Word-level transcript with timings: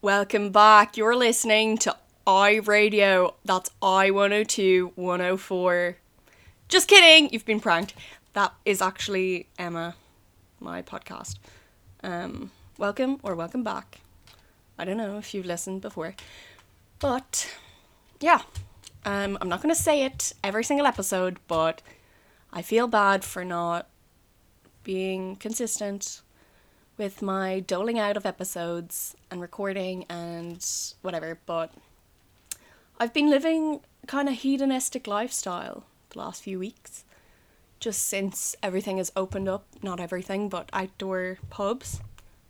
Welcome 0.00 0.52
back. 0.52 0.96
You're 0.96 1.16
listening 1.16 1.76
to 1.78 1.96
I 2.24 2.58
Radio. 2.58 3.34
That's 3.44 3.68
I 3.82 4.12
102 4.12 4.92
104. 4.94 5.96
Just 6.68 6.86
kidding. 6.86 7.32
You've 7.32 7.44
been 7.44 7.58
pranked. 7.58 7.94
That 8.34 8.54
is 8.64 8.80
actually 8.80 9.48
Emma, 9.58 9.96
my 10.60 10.82
podcast. 10.82 11.38
Um, 12.04 12.52
welcome 12.78 13.18
or 13.24 13.34
welcome 13.34 13.64
back. 13.64 13.98
I 14.78 14.84
don't 14.84 14.98
know 14.98 15.18
if 15.18 15.34
you've 15.34 15.46
listened 15.46 15.80
before. 15.80 16.14
But 17.00 17.52
yeah, 18.20 18.42
um, 19.04 19.36
I'm 19.40 19.48
not 19.48 19.62
going 19.62 19.74
to 19.74 19.82
say 19.82 20.04
it 20.04 20.32
every 20.44 20.62
single 20.62 20.86
episode, 20.86 21.38
but 21.48 21.82
I 22.52 22.62
feel 22.62 22.86
bad 22.86 23.24
for 23.24 23.44
not 23.44 23.88
being 24.84 25.34
consistent 25.34 26.20
with 26.98 27.22
my 27.22 27.60
doling 27.60 27.98
out 27.98 28.16
of 28.16 28.26
episodes 28.26 29.14
and 29.30 29.40
recording 29.40 30.04
and 30.10 30.64
whatever, 31.00 31.38
but 31.46 31.72
I've 32.98 33.14
been 33.14 33.30
living 33.30 33.80
kind 34.08 34.28
of 34.28 34.34
hedonistic 34.34 35.06
lifestyle 35.06 35.84
the 36.10 36.18
last 36.18 36.42
few 36.42 36.58
weeks. 36.58 37.04
Just 37.78 38.08
since 38.08 38.56
everything 38.60 38.98
has 38.98 39.12
opened 39.14 39.48
up, 39.48 39.64
not 39.82 40.00
everything, 40.00 40.48
but 40.48 40.68
outdoor 40.72 41.38
pubs. 41.48 42.00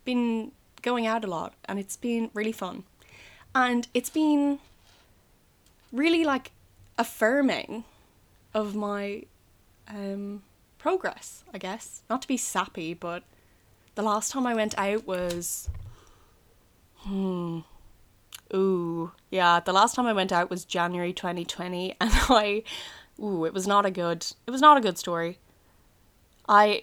Been 0.06 0.52
going 0.80 1.06
out 1.06 1.24
a 1.24 1.28
lot 1.28 1.52
and 1.66 1.78
it's 1.78 1.98
been 1.98 2.30
really 2.32 2.52
fun. 2.52 2.84
And 3.54 3.86
it's 3.92 4.08
been 4.08 4.58
really 5.92 6.24
like 6.24 6.52
affirming 6.96 7.84
of 8.54 8.74
my 8.74 9.24
um 9.86 10.42
progress, 10.78 11.44
I 11.52 11.58
guess. 11.58 12.02
Not 12.08 12.22
to 12.22 12.28
be 12.28 12.38
sappy, 12.38 12.94
but 12.94 13.22
the 13.98 14.04
last 14.04 14.30
time 14.30 14.46
I 14.46 14.54
went 14.54 14.78
out 14.78 15.08
was 15.08 15.68
hmm 16.98 17.58
ooh 18.54 19.10
yeah 19.28 19.58
the 19.58 19.72
last 19.72 19.96
time 19.96 20.06
I 20.06 20.12
went 20.12 20.30
out 20.30 20.48
was 20.48 20.64
January 20.64 21.12
2020 21.12 21.96
and 22.00 22.10
I 22.12 22.62
ooh 23.20 23.44
it 23.44 23.52
was 23.52 23.66
not 23.66 23.84
a 23.84 23.90
good 23.90 24.24
it 24.46 24.52
was 24.52 24.60
not 24.60 24.76
a 24.76 24.80
good 24.80 24.98
story. 24.98 25.40
I 26.48 26.82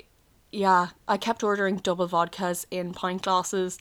yeah 0.51 0.89
I 1.07 1.15
kept 1.15 1.41
ordering 1.41 1.77
double 1.77 2.09
vodkas 2.09 2.65
in 2.69 2.91
pint 2.91 3.21
glasses 3.21 3.79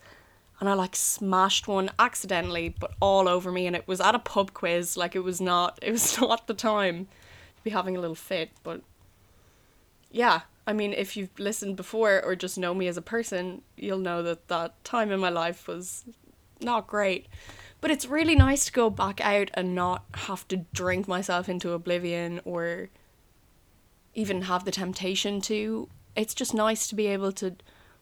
and 0.61 0.69
I 0.69 0.75
like 0.75 0.95
smashed 0.95 1.67
one 1.67 1.91
accidentally 1.99 2.69
but 2.69 2.93
all 3.01 3.27
over 3.29 3.51
me 3.51 3.67
and 3.67 3.75
it 3.75 3.89
was 3.89 4.01
at 4.01 4.15
a 4.15 4.21
pub 4.21 4.55
quiz 4.55 4.97
like 4.97 5.17
it 5.17 5.25
was 5.25 5.41
not 5.41 5.77
it 5.83 5.91
was 5.91 6.21
not 6.21 6.47
the 6.47 6.55
time 6.55 7.07
to 7.57 7.65
be 7.65 7.71
having 7.71 7.97
a 7.97 8.01
little 8.01 8.15
fit 8.15 8.51
but 8.63 8.83
yeah 10.13 10.43
I 10.67 10.73
mean, 10.73 10.93
if 10.93 11.17
you've 11.17 11.39
listened 11.39 11.77
before 11.77 12.23
or 12.23 12.35
just 12.35 12.59
know 12.59 12.75
me 12.75 12.89
as 12.89 12.97
a 12.97 13.03
person, 13.03 13.63
you'll 13.77 13.99
know 13.99 14.23
that 14.23 14.49
that 14.49 14.83
time 14.85 15.11
in 15.11 15.21
my 15.21 15.29
life 15.29 15.69
was 15.69 16.05
not 16.61 16.87
great. 16.87 17.27
But 17.81 17.91
it's 17.91 18.07
really 18.07 18.35
nice 18.35 18.65
to 18.65 18.73
go 18.73 18.89
back 18.89 19.21
out 19.21 19.51
and 19.55 19.75
not 19.75 20.05
have 20.15 20.49
to 20.49 20.65
drink 20.73 21.07
myself 21.07 21.49
into 21.49 21.73
oblivion 21.73 22.41
or 22.45 22.89
even 24.15 24.43
have 24.43 24.65
the 24.65 24.71
temptation 24.71 25.41
to. 25.43 25.89
It's 26.17 26.35
just 26.35 26.55
nice 26.55 26.87
to 26.89 26.95
be 26.95 27.09
able 27.09 27.33
to 27.33 27.57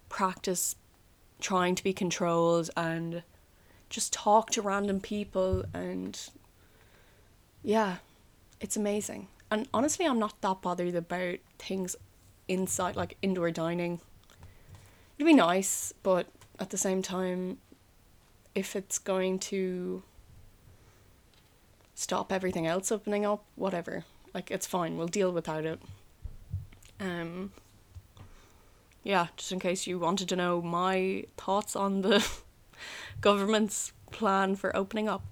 practice 0.08 0.76
trying 1.40 1.74
to 1.74 1.82
be 1.82 1.92
controlled 1.92 2.70
and 2.76 3.24
just 3.90 4.12
talk 4.12 4.50
to 4.50 4.62
random 4.62 5.00
people 5.00 5.64
and 5.74 6.28
yeah, 7.64 7.96
it's 8.60 8.76
amazing. 8.76 9.28
And 9.50 9.68
honestly, 9.74 10.06
I'm 10.06 10.18
not 10.18 10.40
that 10.40 10.62
bothered 10.62 10.94
about 10.94 11.38
things 11.58 11.96
inside, 12.48 12.96
like 12.96 13.16
indoor 13.22 13.50
dining. 13.50 14.00
It'd 15.18 15.26
be 15.26 15.34
nice, 15.34 15.92
but 16.02 16.26
at 16.58 16.70
the 16.70 16.78
same 16.78 17.02
time, 17.02 17.58
if 18.54 18.76
it's 18.76 18.98
going 18.98 19.38
to 19.38 20.02
stop 21.94 22.32
everything 22.32 22.66
else 22.66 22.90
opening 22.90 23.24
up, 23.24 23.44
whatever. 23.54 24.04
Like 24.34 24.50
it's 24.50 24.66
fine. 24.66 24.96
We'll 24.96 25.06
deal 25.08 25.32
without 25.32 25.64
it. 25.64 25.80
Um. 27.00 27.52
Yeah, 29.04 29.28
just 29.36 29.50
in 29.50 29.58
case 29.58 29.86
you 29.86 29.98
wanted 29.98 30.28
to 30.28 30.36
know 30.36 30.62
my 30.62 31.24
thoughts 31.36 31.74
on 31.74 32.02
the 32.02 32.24
government's 33.20 33.92
plan 34.12 34.54
for 34.54 34.74
opening 34.76 35.08
up. 35.08 35.24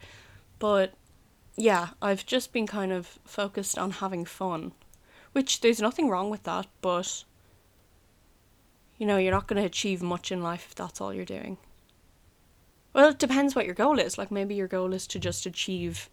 But 0.58 0.94
yeah, 1.56 1.90
I've 2.02 2.26
just 2.26 2.52
been 2.52 2.66
kind 2.66 2.92
of 2.92 3.18
focused 3.24 3.78
on 3.78 3.92
having 3.92 4.24
fun 4.24 4.72
which 5.32 5.60
there's 5.60 5.80
nothing 5.80 6.08
wrong 6.08 6.30
with 6.30 6.42
that, 6.44 6.66
but 6.80 7.24
you 8.98 9.06
know, 9.06 9.16
you're 9.16 9.32
not 9.32 9.46
going 9.46 9.60
to 9.60 9.66
achieve 9.66 10.02
much 10.02 10.30
in 10.30 10.42
life 10.42 10.66
if 10.68 10.74
that's 10.74 11.00
all 11.00 11.14
you're 11.14 11.24
doing. 11.24 11.56
Well, 12.92 13.10
it 13.10 13.18
depends 13.18 13.54
what 13.54 13.64
your 13.64 13.74
goal 13.74 13.98
is. 13.98 14.18
Like 14.18 14.30
maybe 14.30 14.54
your 14.54 14.68
goal 14.68 14.92
is 14.92 15.06
to 15.08 15.18
just 15.18 15.46
achieve 15.46 16.08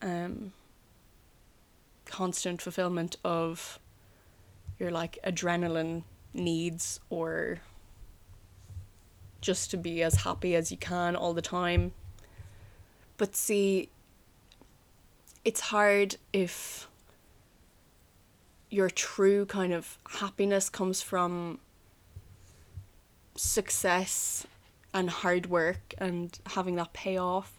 um 0.00 0.52
constant 2.04 2.60
fulfillment 2.60 3.16
of 3.24 3.78
your 4.78 4.90
like 4.90 5.18
adrenaline 5.24 6.02
needs 6.34 7.00
or 7.08 7.60
just 9.40 9.70
to 9.70 9.76
be 9.76 10.02
as 10.02 10.16
happy 10.16 10.54
as 10.54 10.70
you 10.70 10.76
can 10.76 11.16
all 11.16 11.32
the 11.32 11.42
time. 11.42 11.92
But 13.16 13.34
see, 13.34 13.88
it's 15.44 15.60
hard 15.60 16.16
if 16.32 16.88
your 18.72 18.88
true 18.88 19.44
kind 19.44 19.70
of 19.74 19.98
happiness 20.08 20.70
comes 20.70 21.02
from 21.02 21.58
success 23.36 24.46
and 24.94 25.10
hard 25.10 25.44
work 25.46 25.92
and 25.98 26.38
having 26.46 26.76
that 26.76 26.90
pay 26.94 27.18
off 27.18 27.58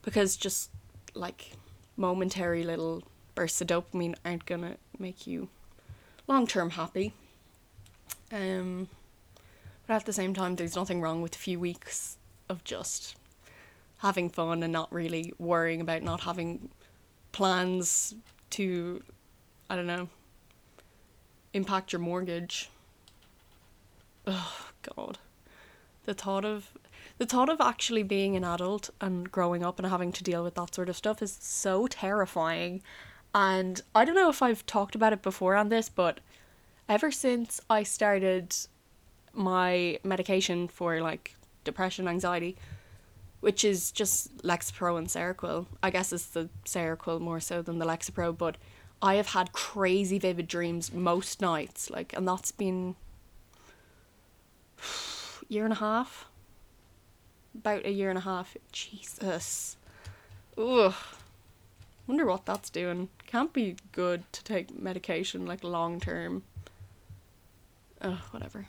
because 0.00 0.38
just 0.38 0.70
like 1.14 1.52
momentary 1.98 2.64
little 2.64 3.02
bursts 3.34 3.60
of 3.60 3.66
dopamine 3.66 4.14
aren't 4.24 4.46
gonna 4.46 4.76
make 4.98 5.26
you 5.26 5.48
long 6.26 6.46
term 6.46 6.70
happy. 6.70 7.12
Um 8.32 8.88
but 9.86 9.94
at 9.94 10.06
the 10.06 10.12
same 10.14 10.32
time 10.32 10.56
there's 10.56 10.74
nothing 10.74 11.02
wrong 11.02 11.20
with 11.20 11.34
a 11.34 11.38
few 11.38 11.60
weeks 11.60 12.16
of 12.48 12.64
just 12.64 13.14
having 13.98 14.30
fun 14.30 14.62
and 14.62 14.72
not 14.72 14.90
really 14.90 15.34
worrying 15.38 15.82
about 15.82 16.02
not 16.02 16.20
having 16.20 16.70
plans 17.32 18.14
to 18.50 19.02
I 19.70 19.76
don't 19.76 19.86
know, 19.86 20.08
impact 21.52 21.92
your 21.92 22.00
mortgage. 22.00 22.70
Oh 24.26 24.68
god. 24.82 25.18
The 26.04 26.14
thought 26.14 26.44
of 26.44 26.70
the 27.18 27.26
thought 27.26 27.48
of 27.48 27.60
actually 27.60 28.02
being 28.02 28.36
an 28.36 28.44
adult 28.44 28.90
and 29.00 29.30
growing 29.30 29.64
up 29.64 29.78
and 29.78 29.88
having 29.88 30.12
to 30.12 30.24
deal 30.24 30.44
with 30.44 30.54
that 30.54 30.74
sort 30.74 30.88
of 30.88 30.96
stuff 30.96 31.20
is 31.20 31.36
so 31.40 31.86
terrifying. 31.86 32.80
And 33.34 33.80
I 33.94 34.04
don't 34.04 34.14
know 34.14 34.30
if 34.30 34.40
I've 34.40 34.64
talked 34.66 34.94
about 34.94 35.12
it 35.12 35.22
before 35.22 35.54
on 35.56 35.68
this, 35.68 35.88
but 35.88 36.20
ever 36.88 37.10
since 37.10 37.60
I 37.68 37.82
started 37.82 38.54
my 39.34 39.98
medication 40.02 40.68
for 40.68 41.00
like 41.00 41.34
depression, 41.64 42.08
anxiety, 42.08 42.56
which 43.40 43.64
is 43.64 43.92
just 43.92 44.38
Lexapro 44.38 44.96
and 44.98 45.08
Seroquel. 45.08 45.66
I 45.82 45.90
guess 45.90 46.12
it's 46.12 46.26
the 46.26 46.48
Seroquel 46.64 47.20
more 47.20 47.40
so 47.40 47.62
than 47.62 47.78
the 47.78 47.86
Lexapro, 47.86 48.36
but 48.36 48.56
I 49.00 49.14
have 49.14 49.28
had 49.28 49.52
crazy 49.52 50.18
vivid 50.18 50.48
dreams 50.48 50.92
most 50.92 51.40
nights, 51.40 51.88
like, 51.88 52.12
and 52.16 52.26
that's 52.26 52.50
been 52.52 52.96
year 55.48 55.64
and 55.64 55.72
a 55.72 55.76
half, 55.76 56.26
about 57.54 57.84
a 57.84 57.92
year 57.92 58.10
and 58.10 58.18
a 58.18 58.22
half. 58.22 58.56
Jesus, 58.72 59.76
ugh. 60.56 60.94
Wonder 62.06 62.24
what 62.24 62.46
that's 62.46 62.70
doing. 62.70 63.10
Can't 63.26 63.52
be 63.52 63.76
good 63.92 64.24
to 64.32 64.42
take 64.42 64.76
medication 64.76 65.44
like 65.44 65.62
long 65.62 66.00
term. 66.00 66.42
Ugh, 68.00 68.18
whatever. 68.30 68.66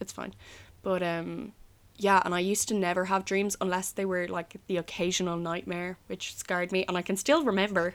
It's 0.00 0.12
fine, 0.12 0.34
but 0.82 1.02
um, 1.02 1.52
yeah, 1.96 2.22
and 2.24 2.34
I 2.34 2.40
used 2.40 2.68
to 2.68 2.74
never 2.74 3.04
have 3.04 3.24
dreams 3.24 3.56
unless 3.60 3.92
they 3.92 4.04
were 4.04 4.26
like 4.26 4.56
the 4.66 4.78
occasional 4.78 5.36
nightmare, 5.36 5.98
which 6.08 6.34
scarred 6.34 6.72
me, 6.72 6.84
and 6.88 6.96
I 6.96 7.02
can 7.02 7.16
still 7.16 7.44
remember 7.44 7.94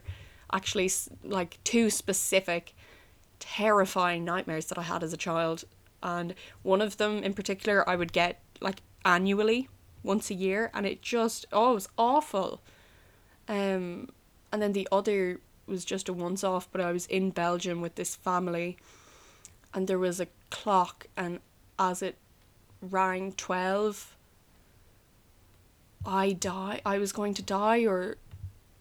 actually 0.51 0.91
like 1.23 1.57
two 1.63 1.89
specific 1.89 2.73
terrifying 3.39 4.23
nightmares 4.23 4.67
that 4.67 4.77
I 4.77 4.83
had 4.83 5.03
as 5.03 5.13
a 5.13 5.17
child. 5.17 5.63
And 6.01 6.35
one 6.63 6.81
of 6.81 6.97
them 6.97 7.23
in 7.23 7.33
particular 7.33 7.87
I 7.89 7.95
would 7.95 8.13
get 8.13 8.41
like 8.61 8.81
annually 9.03 9.69
once 10.03 10.29
a 10.29 10.33
year 10.33 10.71
and 10.73 10.85
it 10.85 11.01
just 11.01 11.45
oh 11.51 11.71
it 11.71 11.75
was 11.75 11.89
awful. 11.97 12.61
Um 13.47 14.09
and 14.51 14.61
then 14.61 14.73
the 14.73 14.87
other 14.91 15.39
was 15.67 15.83
just 15.83 16.09
a 16.09 16.13
once 16.13 16.43
off 16.43 16.69
but 16.71 16.81
I 16.81 16.91
was 16.91 17.05
in 17.07 17.31
Belgium 17.31 17.81
with 17.81 17.95
this 17.95 18.15
family 18.15 18.77
and 19.73 19.87
there 19.87 19.99
was 19.99 20.19
a 20.19 20.27
clock 20.49 21.07
and 21.17 21.39
as 21.77 22.01
it 22.01 22.15
rang 22.81 23.33
12 23.33 24.15
I 26.05 26.33
die 26.33 26.81
I 26.85 26.97
was 26.97 27.11
going 27.11 27.33
to 27.33 27.41
die 27.41 27.85
or 27.85 28.17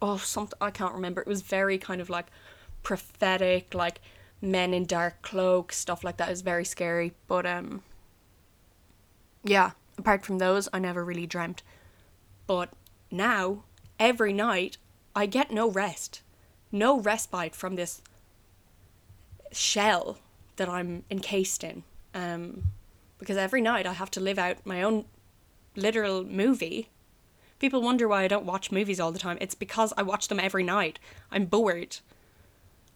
oh 0.04 0.18
something 0.18 0.58
I 0.60 0.70
can't 0.70 0.94
remember. 0.94 1.22
It 1.22 1.26
was 1.26 1.42
very 1.42 1.78
kind 1.78 2.00
of 2.00 2.10
like 2.10 2.26
prophetic, 2.82 3.74
like 3.74 4.00
men 4.42 4.74
in 4.74 4.84
dark 4.84 5.22
cloaks, 5.22 5.76
stuff 5.78 6.04
like 6.04 6.18
that. 6.18 6.28
It 6.28 6.32
was 6.32 6.42
very 6.42 6.64
scary. 6.64 7.12
But 7.26 7.46
um 7.46 7.82
yeah, 9.42 9.72
apart 9.98 10.24
from 10.24 10.38
those, 10.38 10.68
I 10.72 10.78
never 10.78 11.04
really 11.04 11.26
dreamt. 11.26 11.62
But 12.46 12.70
now, 13.10 13.64
every 13.98 14.32
night, 14.32 14.78
I 15.14 15.26
get 15.26 15.50
no 15.50 15.70
rest, 15.70 16.22
no 16.72 16.98
respite 16.98 17.54
from 17.54 17.76
this 17.76 18.02
shell 19.52 20.18
that 20.56 20.68
I'm 20.68 21.04
encased 21.10 21.62
in. 21.62 21.84
Um, 22.14 22.64
because 23.18 23.36
every 23.36 23.60
night 23.60 23.86
I 23.86 23.92
have 23.92 24.10
to 24.12 24.20
live 24.20 24.38
out 24.38 24.64
my 24.64 24.82
own 24.82 25.04
literal 25.76 26.24
movie. 26.24 26.88
People 27.58 27.82
wonder 27.82 28.08
why 28.08 28.24
I 28.24 28.28
don't 28.28 28.46
watch 28.46 28.72
movies 28.72 29.00
all 29.00 29.12
the 29.12 29.18
time. 29.18 29.38
It's 29.40 29.54
because 29.54 29.92
I 29.96 30.02
watch 30.02 30.28
them 30.28 30.40
every 30.40 30.62
night. 30.62 30.98
I'm 31.30 31.46
bored. 31.46 31.98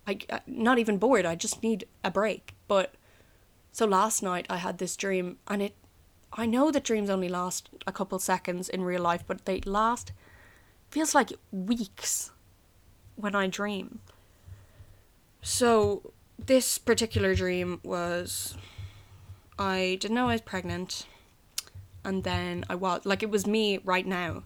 I 0.07 0.19
uh, 0.29 0.41
not 0.47 0.79
even 0.79 0.99
bored. 0.99 1.27
I 1.27 1.35
just 1.35 1.63
need 1.63 1.87
a 2.03 2.11
break. 2.11 2.55
But 2.67 2.95
so 3.73 3.87
last 3.87 4.23
night 4.23 4.47
I 4.51 4.57
had 4.57 4.79
this 4.79 4.97
dream, 4.97 5.39
and 5.47 5.63
it. 5.63 5.75
I 6.33 6.45
know 6.45 6.71
that 6.71 6.85
dreams 6.85 7.09
only 7.09 7.29
last 7.29 7.71
a 7.87 7.93
couple 7.93 8.19
seconds 8.19 8.69
in 8.69 8.83
real 8.83 9.03
life, 9.03 9.25
but 9.27 9.45
they 9.45 9.61
last. 9.61 10.13
Feels 10.91 11.15
like 11.15 11.33
weeks 11.53 12.31
when 13.17 13.35
I 13.35 13.47
dream. 13.47 14.01
So 15.43 16.13
this 16.39 16.79
particular 16.79 17.35
dream 17.35 17.81
was 17.83 18.57
I 19.59 19.99
didn't 20.01 20.15
know 20.15 20.29
I 20.29 20.35
was 20.35 20.41
pregnant 20.41 21.07
and 22.05 22.25
then 22.25 22.65
I 22.69 22.75
was 22.75 23.05
like 23.05 23.23
it 23.23 23.31
was 23.31 23.47
me 23.47 23.79
right 23.85 24.07
now. 24.07 24.45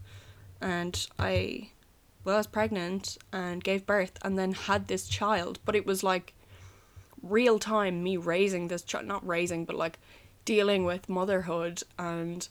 And 0.61 1.07
I 1.19 1.69
was 2.23 2.47
pregnant 2.47 3.17
and 3.33 3.63
gave 3.63 3.85
birth 3.85 4.17
and 4.21 4.39
then 4.39 4.53
had 4.53 4.87
this 4.87 5.07
child 5.07 5.59
but 5.65 5.75
it 5.75 5.85
was 5.85 6.03
like 6.03 6.33
real 7.21 7.59
time 7.59 8.01
me 8.01 8.15
raising 8.15 8.67
this 8.69 8.81
child 8.81 9.05
not 9.05 9.27
raising 9.27 9.65
but 9.65 9.75
like 9.75 9.99
dealing 10.45 10.85
with 10.85 11.09
motherhood 11.09 11.83
and 11.99 12.47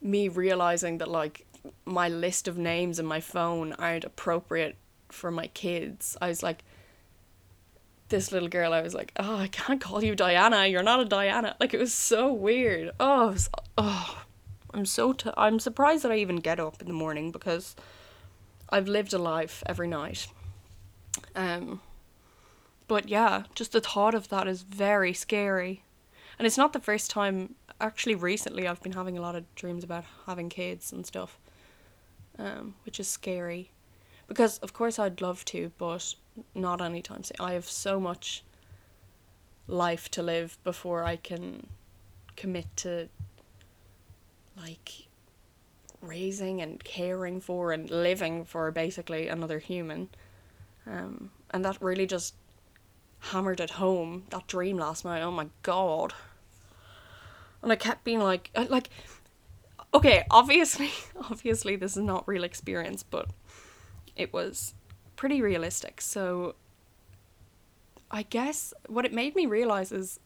me 0.00 0.28
realizing 0.28 0.98
that 0.98 1.08
like 1.08 1.46
my 1.84 2.08
list 2.08 2.48
of 2.48 2.58
names 2.58 2.98
in 2.98 3.06
my 3.06 3.20
phone 3.20 3.72
aren't 3.74 4.04
appropriate 4.04 4.76
for 5.08 5.30
my 5.30 5.46
kids. 5.48 6.16
I 6.20 6.28
was 6.28 6.42
like 6.42 6.64
this 8.08 8.32
little 8.32 8.48
girl, 8.48 8.72
I 8.72 8.82
was 8.82 8.94
like, 8.94 9.12
oh, 9.16 9.36
I 9.36 9.48
can't 9.48 9.80
call 9.80 10.02
you 10.02 10.14
Diana. 10.14 10.66
You're 10.66 10.82
not 10.82 11.00
a 11.00 11.04
Diana. 11.04 11.56
Like 11.58 11.74
it 11.74 11.80
was 11.80 11.92
so 11.92 12.32
weird. 12.32 12.92
Oh, 13.00 13.28
was, 13.28 13.50
oh, 13.76 14.24
I'm 14.72 14.86
so 14.86 15.12
t- 15.12 15.30
I'm 15.36 15.58
surprised 15.58 16.04
that 16.04 16.12
I 16.12 16.16
even 16.16 16.36
get 16.36 16.60
up 16.60 16.80
in 16.80 16.86
the 16.86 16.92
morning 16.92 17.32
because 17.32 17.74
I've 18.70 18.88
lived 18.88 19.12
a 19.12 19.18
life 19.18 19.62
every 19.66 19.88
night. 19.88 20.28
Um, 21.34 21.80
but 22.88 23.08
yeah, 23.08 23.44
just 23.54 23.72
the 23.72 23.80
thought 23.80 24.14
of 24.14 24.28
that 24.28 24.46
is 24.46 24.62
very 24.62 25.12
scary, 25.12 25.82
and 26.38 26.46
it's 26.46 26.58
not 26.58 26.72
the 26.72 26.80
first 26.80 27.10
time. 27.10 27.54
Actually, 27.80 28.14
recently 28.14 28.66
I've 28.66 28.82
been 28.82 28.92
having 28.92 29.18
a 29.18 29.20
lot 29.20 29.34
of 29.34 29.52
dreams 29.54 29.84
about 29.84 30.04
having 30.26 30.48
kids 30.48 30.92
and 30.92 31.04
stuff, 31.04 31.38
um, 32.38 32.74
which 32.84 33.00
is 33.00 33.08
scary, 33.08 33.70
because 34.28 34.58
of 34.58 34.72
course 34.72 34.98
I'd 34.98 35.20
love 35.20 35.44
to, 35.46 35.72
but 35.76 36.14
not 36.54 36.80
anytime 36.80 37.22
soon. 37.22 37.36
I 37.40 37.52
have 37.52 37.68
so 37.68 38.00
much 38.00 38.42
life 39.68 40.10
to 40.12 40.22
live 40.22 40.58
before 40.64 41.04
I 41.04 41.16
can 41.16 41.66
commit 42.36 42.66
to 42.76 43.08
like 44.56 45.06
raising 46.00 46.60
and 46.60 46.82
caring 46.82 47.40
for 47.40 47.72
and 47.72 47.90
living 47.90 48.44
for 48.44 48.70
basically 48.70 49.28
another 49.28 49.58
human. 49.58 50.08
Um, 50.86 51.30
and 51.50 51.64
that 51.64 51.80
really 51.80 52.06
just 52.06 52.34
hammered 53.18 53.60
at 53.60 53.70
home 53.70 54.24
that 54.30 54.46
dream 54.46 54.78
last 54.78 55.04
night. 55.04 55.22
Oh 55.22 55.30
my 55.30 55.48
god. 55.62 56.14
And 57.62 57.72
I 57.72 57.76
kept 57.76 58.04
being 58.04 58.20
like 58.20 58.50
like 58.68 58.88
okay, 59.92 60.24
obviously 60.30 60.90
obviously 61.30 61.76
this 61.76 61.96
is 61.96 62.02
not 62.02 62.28
real 62.28 62.44
experience, 62.44 63.02
but 63.02 63.30
it 64.14 64.32
was 64.32 64.74
pretty 65.16 65.42
realistic. 65.42 66.00
So 66.00 66.54
I 68.10 68.22
guess 68.22 68.72
what 68.86 69.04
it 69.04 69.12
made 69.12 69.34
me 69.34 69.46
realize 69.46 69.90
is 69.90 70.20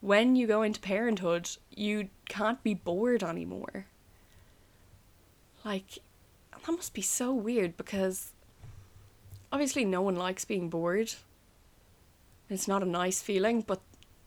when 0.00 0.34
you 0.34 0.46
go 0.46 0.62
into 0.62 0.80
parenthood, 0.80 1.48
you 1.70 2.08
can't 2.28 2.62
be 2.62 2.74
bored 2.74 3.22
anymore. 3.22 3.86
Like, 5.64 6.00
that 6.50 6.72
must 6.72 6.92
be 6.92 7.02
so 7.02 7.32
weird 7.32 7.76
because 7.76 8.32
obviously 9.52 9.84
no 9.84 10.02
one 10.02 10.16
likes 10.16 10.44
being 10.44 10.68
bored. 10.68 11.14
It's 12.50 12.66
not 12.66 12.82
a 12.82 12.86
nice 12.86 13.22
feeling, 13.22 13.62
but 13.62 13.80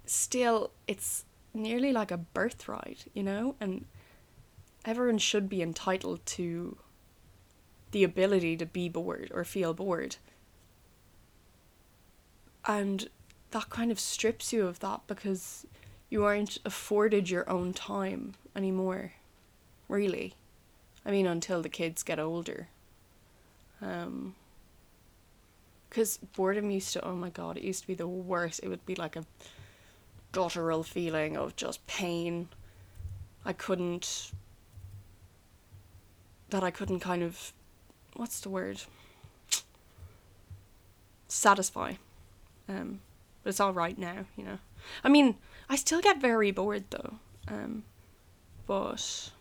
still, 0.05 0.71
it's 0.87 1.25
nearly 1.53 1.91
like 1.91 2.11
a 2.11 2.17
birthright, 2.17 3.05
you 3.13 3.23
know? 3.23 3.55
And 3.59 3.85
everyone 4.85 5.17
should 5.17 5.49
be 5.49 5.61
entitled 5.61 6.25
to 6.27 6.77
the 7.95 8.03
ability 8.03 8.57
to 8.57 8.65
be 8.65 8.89
bored 8.89 9.31
or 9.33 9.45
feel 9.45 9.73
bored. 9.73 10.17
And 12.65 13.07
that 13.51 13.69
kind 13.69 13.89
of 13.89 14.01
strips 14.01 14.51
you 14.51 14.67
of 14.67 14.81
that 14.81 14.99
because 15.07 15.65
you 16.09 16.25
aren't 16.25 16.57
afforded 16.65 17.29
your 17.29 17.49
own 17.49 17.71
time 17.71 18.33
anymore, 18.53 19.13
really. 19.87 20.33
I 21.05 21.11
mean, 21.11 21.25
until 21.25 21.61
the 21.61 21.69
kids 21.69 22.03
get 22.03 22.19
older. 22.19 22.67
Um, 23.81 24.35
because 25.87 26.17
boredom 26.17 26.71
used 26.71 26.91
to, 26.91 27.05
oh 27.05 27.15
my 27.15 27.29
god, 27.29 27.55
it 27.55 27.63
used 27.63 27.83
to 27.83 27.87
be 27.87 27.93
the 27.93 28.09
worst. 28.09 28.59
It 28.61 28.67
would 28.67 28.85
be 28.85 28.95
like 28.95 29.15
a 29.15 29.23
guttural 30.33 30.83
feeling 30.83 31.37
of 31.37 31.55
just 31.55 31.87
pain. 31.87 32.49
I 33.45 33.53
couldn't, 33.53 34.33
that 36.49 36.61
I 36.61 36.71
couldn't 36.71 36.99
kind 36.99 37.23
of 37.23 37.53
what's 38.15 38.39
the 38.39 38.49
word? 38.49 38.81
Satisfy. 41.27 41.93
Um, 42.67 42.99
but 43.43 43.49
it's 43.49 43.59
all 43.59 43.73
right 43.73 43.97
now, 43.97 44.25
you 44.35 44.43
know. 44.43 44.57
I 45.03 45.09
mean, 45.09 45.35
I 45.69 45.75
still 45.75 46.01
get 46.01 46.21
very 46.21 46.51
bored 46.51 46.85
though. 46.89 47.15
Um, 47.47 47.83
but 48.67 49.31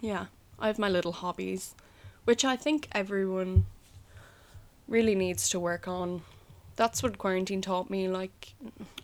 yeah, 0.00 0.26
I 0.58 0.68
have 0.68 0.78
my 0.78 0.88
little 0.88 1.12
hobbies, 1.12 1.74
which 2.24 2.44
I 2.44 2.56
think 2.56 2.88
everyone 2.92 3.66
really 4.86 5.14
needs 5.14 5.48
to 5.50 5.60
work 5.60 5.88
on. 5.88 6.22
That's 6.76 7.02
what 7.02 7.18
quarantine 7.18 7.62
taught 7.62 7.88
me. 7.88 8.08
Like, 8.08 8.54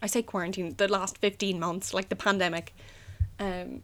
I 0.02 0.06
say 0.06 0.22
quarantine, 0.22 0.74
the 0.76 0.88
last 0.88 1.18
15 1.18 1.58
months, 1.58 1.94
like 1.94 2.08
the 2.08 2.16
pandemic. 2.16 2.74
Um, 3.38 3.82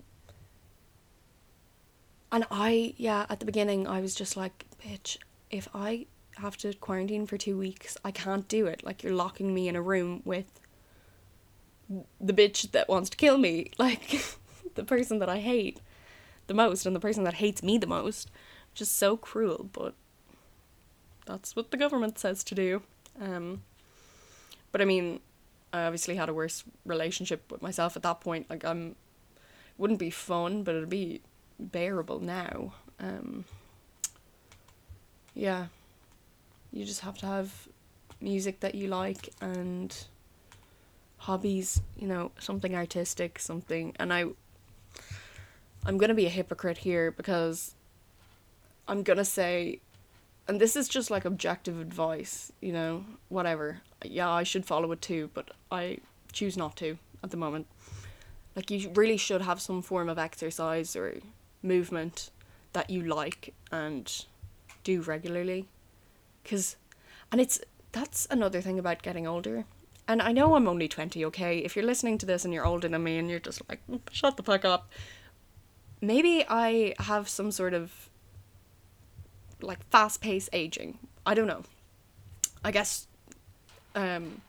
and 2.36 2.44
I, 2.50 2.92
yeah, 2.98 3.24
at 3.30 3.40
the 3.40 3.46
beginning, 3.46 3.86
I 3.86 4.02
was 4.02 4.14
just 4.14 4.36
like, 4.36 4.66
bitch, 4.84 5.16
if 5.50 5.68
I 5.74 6.04
have 6.36 6.58
to 6.58 6.74
quarantine 6.74 7.26
for 7.26 7.38
two 7.38 7.56
weeks, 7.56 7.96
I 8.04 8.10
can't 8.10 8.46
do 8.46 8.66
it. 8.66 8.84
Like, 8.84 9.02
you're 9.02 9.14
locking 9.14 9.54
me 9.54 9.68
in 9.68 9.74
a 9.74 9.80
room 9.80 10.20
with 10.26 10.60
the 12.20 12.34
bitch 12.34 12.72
that 12.72 12.90
wants 12.90 13.08
to 13.08 13.16
kill 13.16 13.38
me. 13.38 13.70
Like, 13.78 14.22
the 14.74 14.84
person 14.84 15.18
that 15.20 15.30
I 15.30 15.38
hate 15.38 15.80
the 16.46 16.52
most 16.52 16.84
and 16.84 16.94
the 16.94 17.00
person 17.00 17.24
that 17.24 17.32
hates 17.32 17.62
me 17.62 17.78
the 17.78 17.86
most. 17.86 18.30
Just 18.74 18.98
so 18.98 19.16
cruel, 19.16 19.70
but 19.72 19.94
that's 21.24 21.56
what 21.56 21.70
the 21.70 21.78
government 21.78 22.18
says 22.18 22.44
to 22.44 22.54
do. 22.54 22.82
Um, 23.18 23.62
but 24.72 24.82
I 24.82 24.84
mean, 24.84 25.20
I 25.72 25.84
obviously 25.84 26.16
had 26.16 26.28
a 26.28 26.34
worse 26.34 26.64
relationship 26.84 27.50
with 27.50 27.62
myself 27.62 27.96
at 27.96 28.02
that 28.02 28.20
point. 28.20 28.50
Like, 28.50 28.62
I'm, 28.62 28.94
wouldn't 29.78 29.98
be 29.98 30.10
fun, 30.10 30.64
but 30.64 30.74
it'd 30.74 30.90
be 30.90 31.22
bearable 31.58 32.20
now. 32.20 32.72
Um, 33.00 33.44
yeah, 35.34 35.66
you 36.72 36.84
just 36.84 37.00
have 37.00 37.18
to 37.18 37.26
have 37.26 37.68
music 38.20 38.60
that 38.60 38.74
you 38.74 38.88
like 38.88 39.28
and 39.40 39.96
hobbies, 41.18 41.80
you 41.98 42.06
know, 42.06 42.30
something 42.38 42.74
artistic, 42.74 43.38
something. 43.38 43.94
And 43.98 44.12
I, 44.12 44.24
I'm 45.84 45.98
gonna 45.98 46.14
be 46.14 46.26
a 46.26 46.30
hypocrite 46.30 46.78
here 46.78 47.10
because 47.10 47.74
I'm 48.88 49.02
gonna 49.02 49.24
say, 49.24 49.80
and 50.48 50.60
this 50.60 50.76
is 50.76 50.88
just 50.88 51.10
like 51.10 51.24
objective 51.24 51.80
advice, 51.80 52.52
you 52.60 52.72
know, 52.72 53.04
whatever. 53.28 53.80
Yeah, 54.04 54.30
I 54.30 54.44
should 54.44 54.64
follow 54.64 54.92
it 54.92 55.02
too, 55.02 55.30
but 55.34 55.50
I 55.70 55.98
choose 56.32 56.56
not 56.56 56.76
to 56.76 56.98
at 57.22 57.30
the 57.30 57.36
moment. 57.36 57.66
Like, 58.54 58.70
you 58.70 58.90
really 58.94 59.18
should 59.18 59.42
have 59.42 59.60
some 59.60 59.82
form 59.82 60.08
of 60.08 60.18
exercise 60.18 60.96
or 60.96 61.20
movement 61.62 62.30
that 62.72 62.90
you 62.90 63.02
like 63.02 63.54
and 63.72 64.24
do 64.84 65.00
regularly. 65.00 65.66
Because 66.42 66.76
and 67.32 67.40
it's 67.40 67.60
that's 67.92 68.26
another 68.30 68.60
thing 68.60 68.78
about 68.78 69.02
getting 69.02 69.26
older. 69.26 69.64
And 70.08 70.22
i 70.22 70.30
know 70.30 70.54
i'm 70.54 70.68
only 70.68 70.88
20 70.88 71.24
okay? 71.26 71.58
If 71.58 71.74
you're 71.74 71.84
listening 71.84 72.18
to 72.18 72.26
this 72.26 72.44
and 72.44 72.54
you're 72.54 72.66
older 72.66 72.88
than 72.88 73.02
me 73.02 73.18
and 73.18 73.28
you're 73.28 73.40
just 73.40 73.62
like 73.68 73.80
mm, 73.90 74.00
shut 74.10 74.36
the 74.36 74.42
fuck 74.42 74.64
up. 74.64 74.90
Maybe 76.00 76.44
i 76.48 76.94
have 76.98 77.28
some 77.28 77.50
sort 77.50 77.74
of 77.74 78.10
like 79.60 79.82
fast-paced 79.90 80.50
aging. 80.52 80.98
I 81.24 81.34
don't 81.34 81.46
know. 81.46 81.62
I 82.64 82.70
guess 82.70 83.06
um 83.94 84.42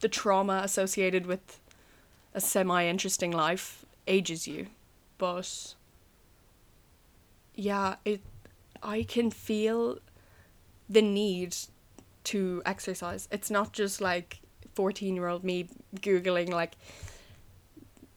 the 0.00 0.08
trauma 0.08 0.60
associated 0.64 1.26
with 1.26 1.60
a 2.34 2.40
semi 2.40 2.86
interesting 2.86 3.30
life 3.30 3.84
ages 4.06 4.48
you. 4.48 4.66
But 5.18 5.74
yeah, 7.54 7.96
it 8.04 8.20
I 8.82 9.02
can 9.02 9.30
feel 9.30 9.98
the 10.88 11.02
need 11.02 11.56
to 12.24 12.62
exercise. 12.66 13.28
It's 13.30 13.50
not 13.50 13.72
just 13.72 14.00
like 14.00 14.40
14 14.74 15.14
year 15.14 15.28
old 15.28 15.44
me 15.44 15.68
googling 15.96 16.50
like 16.50 16.74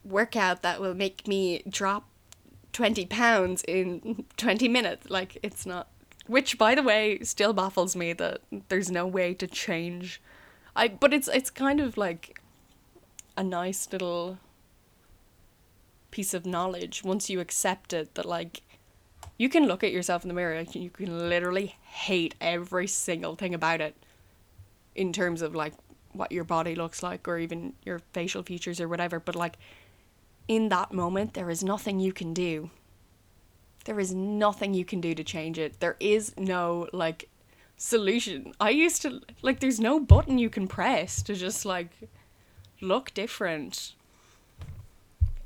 workout 0.04 0.62
that 0.62 0.80
will 0.80 0.94
make 0.94 1.28
me 1.28 1.62
drop 1.68 2.08
20 2.72 3.06
pounds 3.06 3.62
in 3.66 4.24
20 4.36 4.68
minutes 4.68 5.10
like 5.10 5.38
it's 5.42 5.66
not 5.66 5.88
which 6.26 6.58
by 6.58 6.74
the 6.74 6.82
way 6.82 7.18
still 7.22 7.52
baffles 7.52 7.94
me 7.94 8.12
that 8.12 8.40
there's 8.68 8.90
no 8.90 9.06
way 9.06 9.34
to 9.34 9.46
change 9.46 10.20
i 10.74 10.88
but 10.88 11.12
it's 11.12 11.28
it's 11.28 11.50
kind 11.50 11.80
of 11.80 11.96
like 11.96 12.40
a 13.36 13.44
nice 13.44 13.88
little 13.92 14.38
piece 16.10 16.32
of 16.32 16.46
knowledge 16.46 17.04
once 17.04 17.28
you 17.28 17.38
accept 17.40 17.92
it 17.92 18.14
that 18.14 18.24
like 18.24 18.62
you 19.38 19.48
can 19.48 19.66
look 19.66 19.82
at 19.84 19.92
yourself 19.92 20.24
in 20.24 20.28
the 20.28 20.34
mirror 20.34 20.54
and 20.54 20.74
you 20.74 20.90
can 20.90 21.30
literally 21.30 21.76
hate 21.82 22.34
every 22.40 22.88
single 22.88 23.36
thing 23.36 23.54
about 23.54 23.80
it 23.80 23.96
in 24.94 25.12
terms 25.12 25.40
of 25.40 25.54
like 25.54 25.72
what 26.12 26.32
your 26.32 26.44
body 26.44 26.74
looks 26.74 27.02
like 27.02 27.26
or 27.28 27.38
even 27.38 27.72
your 27.84 28.00
facial 28.12 28.42
features 28.42 28.80
or 28.80 28.88
whatever 28.88 29.20
but 29.20 29.36
like 29.36 29.56
in 30.48 30.70
that 30.70 30.92
moment 30.92 31.34
there 31.34 31.50
is 31.50 31.62
nothing 31.62 32.00
you 32.00 32.12
can 32.12 32.34
do. 32.34 32.70
There 33.84 34.00
is 34.00 34.12
nothing 34.12 34.74
you 34.74 34.84
can 34.84 35.00
do 35.00 35.14
to 35.14 35.22
change 35.22 35.58
it. 35.58 35.78
There 35.80 35.96
is 36.00 36.34
no 36.36 36.88
like 36.92 37.28
solution. 37.76 38.52
I 38.60 38.70
used 38.70 39.02
to 39.02 39.20
like 39.42 39.60
there's 39.60 39.78
no 39.78 40.00
button 40.00 40.38
you 40.38 40.50
can 40.50 40.66
press 40.66 41.22
to 41.22 41.34
just 41.34 41.64
like 41.64 41.90
look 42.80 43.14
different 43.14 43.94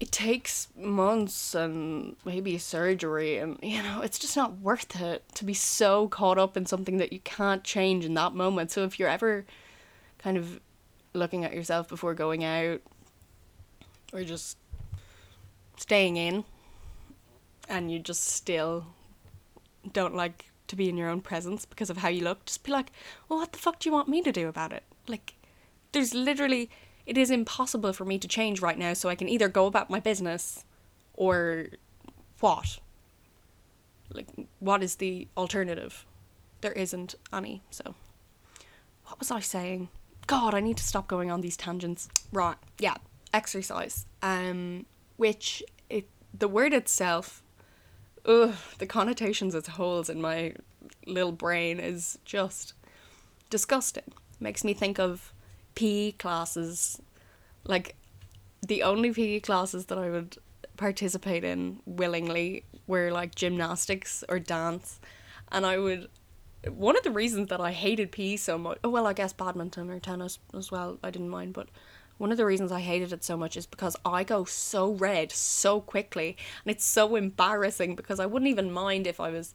it 0.02 0.10
takes 0.10 0.66
months 0.76 1.54
and 1.54 2.16
maybe 2.24 2.58
surgery 2.58 3.38
and 3.38 3.56
you 3.62 3.80
know 3.80 4.00
it's 4.00 4.18
just 4.18 4.36
not 4.36 4.58
worth 4.58 5.00
it 5.00 5.22
to 5.32 5.44
be 5.44 5.54
so 5.54 6.08
caught 6.08 6.38
up 6.38 6.56
in 6.56 6.66
something 6.66 6.96
that 6.96 7.12
you 7.12 7.20
can't 7.20 7.62
change 7.62 8.04
in 8.04 8.14
that 8.14 8.34
moment. 8.34 8.72
So 8.72 8.82
if 8.82 8.98
you're 8.98 9.08
ever 9.08 9.44
kind 10.18 10.36
of 10.36 10.58
looking 11.14 11.44
at 11.44 11.54
yourself 11.54 11.88
before 11.88 12.14
going 12.14 12.42
out 12.42 12.80
or 14.12 14.24
just 14.24 14.58
staying 15.76 16.16
in 16.16 16.42
and 17.68 17.92
you 17.92 18.00
just 18.00 18.24
still 18.24 18.86
don't 19.92 20.16
like 20.16 20.46
to 20.66 20.74
be 20.74 20.88
in 20.88 20.96
your 20.96 21.10
own 21.10 21.20
presence 21.20 21.64
because 21.64 21.90
of 21.90 21.98
how 21.98 22.08
you 22.08 22.24
look 22.24 22.44
just 22.44 22.64
be 22.64 22.72
like 22.72 22.90
well 23.28 23.38
what 23.38 23.52
the 23.52 23.58
fuck 23.58 23.78
do 23.78 23.88
you 23.88 23.92
want 23.92 24.08
me 24.08 24.20
to 24.20 24.32
do 24.32 24.48
about 24.48 24.72
it? 24.72 24.82
Like 25.06 25.34
there's 25.92 26.12
literally 26.12 26.70
it 27.06 27.18
is 27.18 27.30
impossible 27.30 27.92
for 27.92 28.04
me 28.04 28.18
to 28.18 28.28
change 28.28 28.60
right 28.60 28.78
now, 28.78 28.94
so 28.94 29.08
I 29.08 29.14
can 29.14 29.28
either 29.28 29.48
go 29.48 29.66
about 29.66 29.90
my 29.90 30.00
business 30.00 30.64
or 31.14 31.66
what? 32.40 32.78
Like, 34.12 34.28
what 34.60 34.82
is 34.82 34.96
the 34.96 35.28
alternative? 35.36 36.04
There 36.60 36.72
isn't 36.72 37.14
any, 37.32 37.62
so. 37.70 37.94
What 39.06 39.18
was 39.18 39.30
I 39.30 39.40
saying? 39.40 39.88
God, 40.26 40.54
I 40.54 40.60
need 40.60 40.76
to 40.76 40.84
stop 40.84 41.08
going 41.08 41.30
on 41.30 41.40
these 41.40 41.56
tangents. 41.56 42.08
Right, 42.32 42.56
yeah, 42.78 42.94
exercise. 43.34 44.06
Um, 44.22 44.86
which, 45.16 45.62
it, 45.90 46.08
the 46.32 46.48
word 46.48 46.72
itself, 46.72 47.42
ugh, 48.24 48.54
the 48.78 48.86
connotations 48.86 49.54
it 49.54 49.66
holds 49.66 50.08
in 50.08 50.20
my 50.20 50.54
little 51.06 51.32
brain 51.32 51.80
is 51.80 52.18
just 52.24 52.74
disgusting. 53.50 54.12
Makes 54.40 54.64
me 54.64 54.74
think 54.74 54.98
of 54.98 55.31
PE 55.74 56.12
classes, 56.12 57.00
like 57.64 57.96
the 58.66 58.82
only 58.82 59.12
PE 59.12 59.40
classes 59.40 59.86
that 59.86 59.98
I 59.98 60.10
would 60.10 60.36
participate 60.76 61.44
in 61.44 61.80
willingly 61.86 62.64
were 62.86 63.10
like 63.10 63.34
gymnastics 63.34 64.24
or 64.28 64.38
dance, 64.38 65.00
and 65.50 65.66
I 65.66 65.78
would. 65.78 66.08
One 66.68 66.96
of 66.96 67.02
the 67.02 67.10
reasons 67.10 67.48
that 67.48 67.60
I 67.60 67.72
hated 67.72 68.12
PE 68.12 68.36
so 68.36 68.56
much, 68.56 68.78
oh 68.84 68.90
well, 68.90 69.08
I 69.08 69.14
guess 69.14 69.32
badminton 69.32 69.90
or 69.90 69.98
tennis 69.98 70.38
as 70.54 70.70
well, 70.70 70.96
I 71.02 71.10
didn't 71.10 71.28
mind, 71.28 71.54
but 71.54 71.68
one 72.18 72.30
of 72.30 72.38
the 72.38 72.46
reasons 72.46 72.70
I 72.70 72.78
hated 72.78 73.12
it 73.12 73.24
so 73.24 73.36
much 73.36 73.56
is 73.56 73.66
because 73.66 73.96
I 74.04 74.22
go 74.22 74.44
so 74.44 74.92
red 74.92 75.32
so 75.32 75.80
quickly, 75.80 76.36
and 76.64 76.70
it's 76.70 76.84
so 76.84 77.16
embarrassing 77.16 77.96
because 77.96 78.20
I 78.20 78.26
wouldn't 78.26 78.48
even 78.48 78.70
mind 78.70 79.08
if 79.08 79.18
I 79.18 79.30
was 79.30 79.54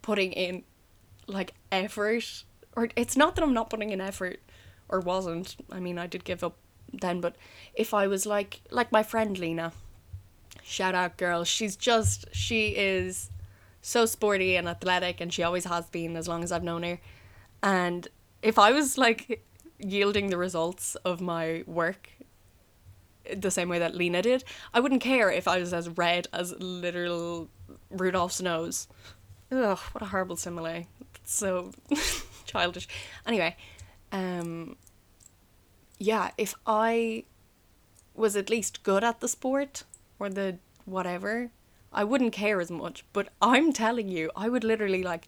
putting 0.00 0.32
in 0.32 0.62
like 1.26 1.54
effort, 1.72 2.44
or 2.76 2.88
it's 2.94 3.16
not 3.16 3.34
that 3.34 3.42
I'm 3.42 3.54
not 3.54 3.70
putting 3.70 3.90
in 3.90 4.00
effort 4.00 4.38
or 4.88 5.00
wasn't. 5.00 5.56
I 5.70 5.80
mean, 5.80 5.98
I 5.98 6.06
did 6.06 6.24
give 6.24 6.44
up 6.44 6.56
then, 6.92 7.20
but 7.20 7.36
if 7.74 7.92
I 7.94 8.06
was 8.06 8.26
like 8.26 8.60
like 8.70 8.92
my 8.92 9.02
friend 9.02 9.38
Lena, 9.38 9.72
shout 10.62 10.94
out 10.94 11.16
girl, 11.16 11.44
she's 11.44 11.76
just 11.76 12.26
she 12.32 12.68
is 12.76 13.30
so 13.82 14.06
sporty 14.06 14.56
and 14.56 14.66
athletic 14.68 15.20
and 15.20 15.32
she 15.32 15.42
always 15.42 15.66
has 15.66 15.86
been 15.90 16.16
as 16.16 16.26
long 16.26 16.42
as 16.42 16.50
I've 16.50 16.64
known 16.64 16.82
her. 16.82 16.98
And 17.62 18.08
if 18.42 18.58
I 18.58 18.72
was 18.72 18.96
like 18.96 19.44
yielding 19.78 20.30
the 20.30 20.38
results 20.38 20.94
of 20.96 21.20
my 21.20 21.64
work 21.66 22.08
the 23.34 23.50
same 23.50 23.68
way 23.68 23.78
that 23.78 23.94
Lena 23.94 24.22
did, 24.22 24.44
I 24.72 24.80
wouldn't 24.80 25.00
care 25.00 25.30
if 25.30 25.48
I 25.48 25.58
was 25.58 25.72
as 25.72 25.88
red 25.88 26.28
as 26.32 26.54
literal 26.58 27.48
Rudolph's 27.90 28.40
nose. 28.40 28.88
Ugh, 29.50 29.78
what 29.92 30.02
a 30.02 30.06
horrible 30.06 30.36
simile. 30.36 30.86
So 31.24 31.72
childish. 32.46 32.88
Anyway, 33.26 33.56
um, 34.12 34.76
yeah, 35.98 36.30
if 36.38 36.54
I 36.66 37.24
was 38.14 38.36
at 38.36 38.50
least 38.50 38.82
good 38.82 39.02
at 39.02 39.20
the 39.20 39.28
sport 39.28 39.84
or 40.18 40.28
the 40.28 40.58
whatever, 40.84 41.50
I 41.92 42.04
wouldn't 42.04 42.32
care 42.32 42.60
as 42.60 42.70
much. 42.70 43.04
But 43.12 43.28
I'm 43.40 43.72
telling 43.72 44.08
you, 44.08 44.30
I 44.36 44.48
would 44.48 44.64
literally 44.64 45.02
like 45.02 45.26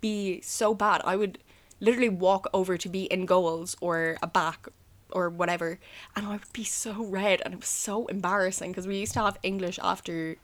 be 0.00 0.40
so 0.40 0.74
bad. 0.74 1.00
I 1.04 1.16
would 1.16 1.38
literally 1.80 2.08
walk 2.08 2.46
over 2.52 2.76
to 2.76 2.88
be 2.88 3.04
in 3.04 3.26
goals 3.26 3.76
or 3.80 4.16
a 4.22 4.26
back 4.26 4.68
or 5.10 5.28
whatever, 5.28 5.78
and 6.14 6.26
I 6.26 6.30
would 6.30 6.52
be 6.52 6.64
so 6.64 7.04
red, 7.04 7.40
and 7.44 7.54
it 7.54 7.60
was 7.60 7.68
so 7.68 8.06
embarrassing 8.06 8.72
because 8.72 8.86
we 8.86 8.98
used 8.98 9.14
to 9.14 9.20
have 9.20 9.38
English 9.42 9.78
after 9.82 10.36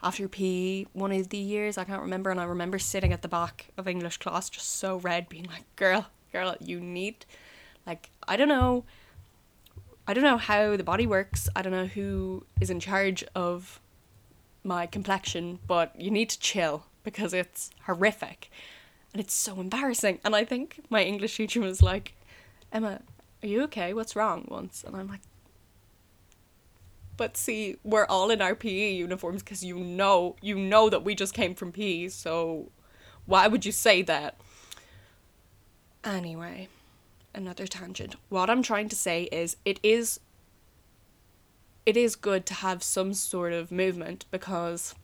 after 0.00 0.28
PE 0.28 0.84
one 0.92 1.10
of 1.10 1.30
the 1.30 1.38
years 1.38 1.76
I 1.76 1.84
can't 1.84 2.00
remember, 2.00 2.30
and 2.30 2.40
I 2.40 2.44
remember 2.44 2.78
sitting 2.78 3.12
at 3.12 3.22
the 3.22 3.28
back 3.28 3.70
of 3.76 3.88
English 3.88 4.18
class 4.18 4.48
just 4.48 4.68
so 4.68 4.98
red, 4.98 5.28
being 5.28 5.44
like, 5.44 5.64
"Girl, 5.76 6.06
girl, 6.32 6.56
you 6.60 6.80
need 6.80 7.24
like 7.86 8.10
I 8.26 8.36
don't 8.36 8.48
know 8.48 8.84
I 10.06 10.14
don't 10.14 10.24
know 10.24 10.38
how 10.38 10.76
the 10.76 10.84
body 10.84 11.06
works. 11.06 11.48
I 11.54 11.62
don't 11.62 11.72
know 11.72 11.86
who 11.86 12.44
is 12.60 12.70
in 12.70 12.80
charge 12.80 13.24
of 13.34 13.80
my 14.64 14.86
complexion, 14.86 15.58
but 15.66 15.98
you 16.00 16.10
need 16.10 16.30
to 16.30 16.38
chill 16.40 16.86
because 17.02 17.34
it's 17.34 17.70
horrific 17.84 18.50
and 19.12 19.20
it's 19.20 19.34
so 19.34 19.60
embarrassing. 19.60 20.18
And 20.24 20.34
I 20.34 20.44
think 20.44 20.80
my 20.88 21.02
English 21.02 21.36
teacher 21.36 21.60
was 21.60 21.82
like, 21.82 22.14
Emma, 22.72 23.00
are 23.42 23.46
you 23.46 23.62
okay? 23.64 23.92
What's 23.92 24.16
wrong? 24.16 24.46
Once. 24.48 24.82
And 24.86 24.96
I'm 24.96 25.08
like, 25.08 25.20
but 27.18 27.36
see, 27.36 27.76
we're 27.82 28.06
all 28.06 28.30
in 28.30 28.40
our 28.40 28.54
PE 28.54 28.92
uniforms 28.92 29.42
because 29.42 29.64
you 29.64 29.78
know, 29.78 30.36
you 30.40 30.56
know 30.56 30.88
that 30.88 31.04
we 31.04 31.14
just 31.14 31.34
came 31.34 31.54
from 31.54 31.72
PE, 31.72 32.08
so 32.08 32.70
why 33.26 33.46
would 33.48 33.66
you 33.66 33.72
say 33.72 34.02
that? 34.02 34.36
Anyway, 36.04 36.68
another 37.34 37.66
tangent. 37.66 38.16
What 38.28 38.50
I'm 38.50 38.62
trying 38.62 38.88
to 38.88 38.96
say 38.96 39.24
is 39.24 39.56
it 39.64 39.80
is 39.82 40.20
it 41.86 41.96
is 41.96 42.16
good 42.16 42.44
to 42.46 42.54
have 42.54 42.82
some 42.82 43.14
sort 43.14 43.52
of 43.52 43.72
movement 43.72 44.26
because 44.30 44.94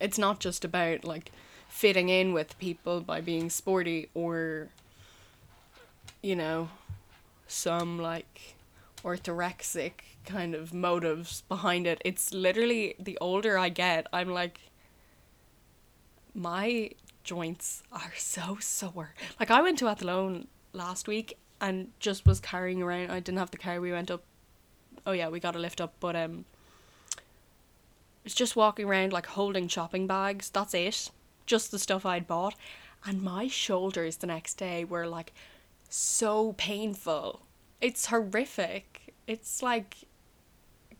it's 0.00 0.18
not 0.18 0.38
just 0.38 0.64
about 0.64 1.04
like 1.04 1.32
fitting 1.68 2.08
in 2.08 2.32
with 2.32 2.58
people 2.58 3.00
by 3.00 3.20
being 3.20 3.50
sporty 3.50 4.08
or 4.14 4.68
you 6.22 6.36
know 6.36 6.68
some 7.46 7.98
like 7.98 8.54
orthorexic 9.04 9.92
kind 10.24 10.54
of 10.54 10.72
motives 10.72 11.42
behind 11.48 11.86
it. 11.86 12.00
It's 12.04 12.32
literally 12.32 12.94
the 12.98 13.18
older 13.20 13.58
I 13.58 13.68
get, 13.68 14.06
I'm 14.12 14.30
like 14.30 14.60
my 16.34 16.90
joints 17.24 17.82
are 17.92 18.12
so 18.16 18.58
sore. 18.60 19.14
Like 19.38 19.50
I 19.50 19.62
went 19.62 19.78
to 19.78 19.88
Athlone 19.88 20.48
last 20.72 21.08
week 21.08 21.38
and 21.60 21.88
just 22.00 22.26
was 22.26 22.40
carrying 22.40 22.82
around. 22.82 23.10
I 23.10 23.20
didn't 23.20 23.38
have 23.38 23.50
the 23.50 23.58
car. 23.58 23.80
We 23.80 23.92
went 23.92 24.10
up. 24.10 24.24
Oh 25.06 25.12
yeah, 25.12 25.28
we 25.28 25.40
got 25.40 25.56
a 25.56 25.58
lift 25.58 25.80
up, 25.80 25.94
but 26.00 26.16
um, 26.16 26.44
it's 28.24 28.34
just 28.34 28.56
walking 28.56 28.86
around 28.86 29.12
like 29.12 29.26
holding 29.26 29.68
shopping 29.68 30.06
bags. 30.06 30.50
That's 30.50 30.74
it. 30.74 31.10
Just 31.46 31.70
the 31.70 31.78
stuff 31.78 32.06
I'd 32.06 32.26
bought, 32.26 32.54
and 33.04 33.22
my 33.22 33.48
shoulders 33.48 34.16
the 34.16 34.26
next 34.26 34.54
day 34.54 34.84
were 34.84 35.06
like 35.06 35.32
so 35.88 36.52
painful. 36.52 37.42
It's 37.80 38.06
horrific. 38.06 39.14
It's 39.26 39.62
like, 39.62 39.96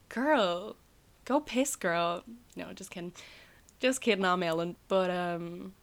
girl, 0.09 0.77
go 1.25 1.41
piss, 1.41 1.77
girl. 1.77 2.25
No, 2.57 2.73
just 2.73 2.91
kidding. 2.91 3.13
Just 3.79 4.01
kidding, 4.01 4.25
I'm 4.25 4.43
Ellen. 4.43 4.77
But 4.89 5.11
um, 5.11 5.75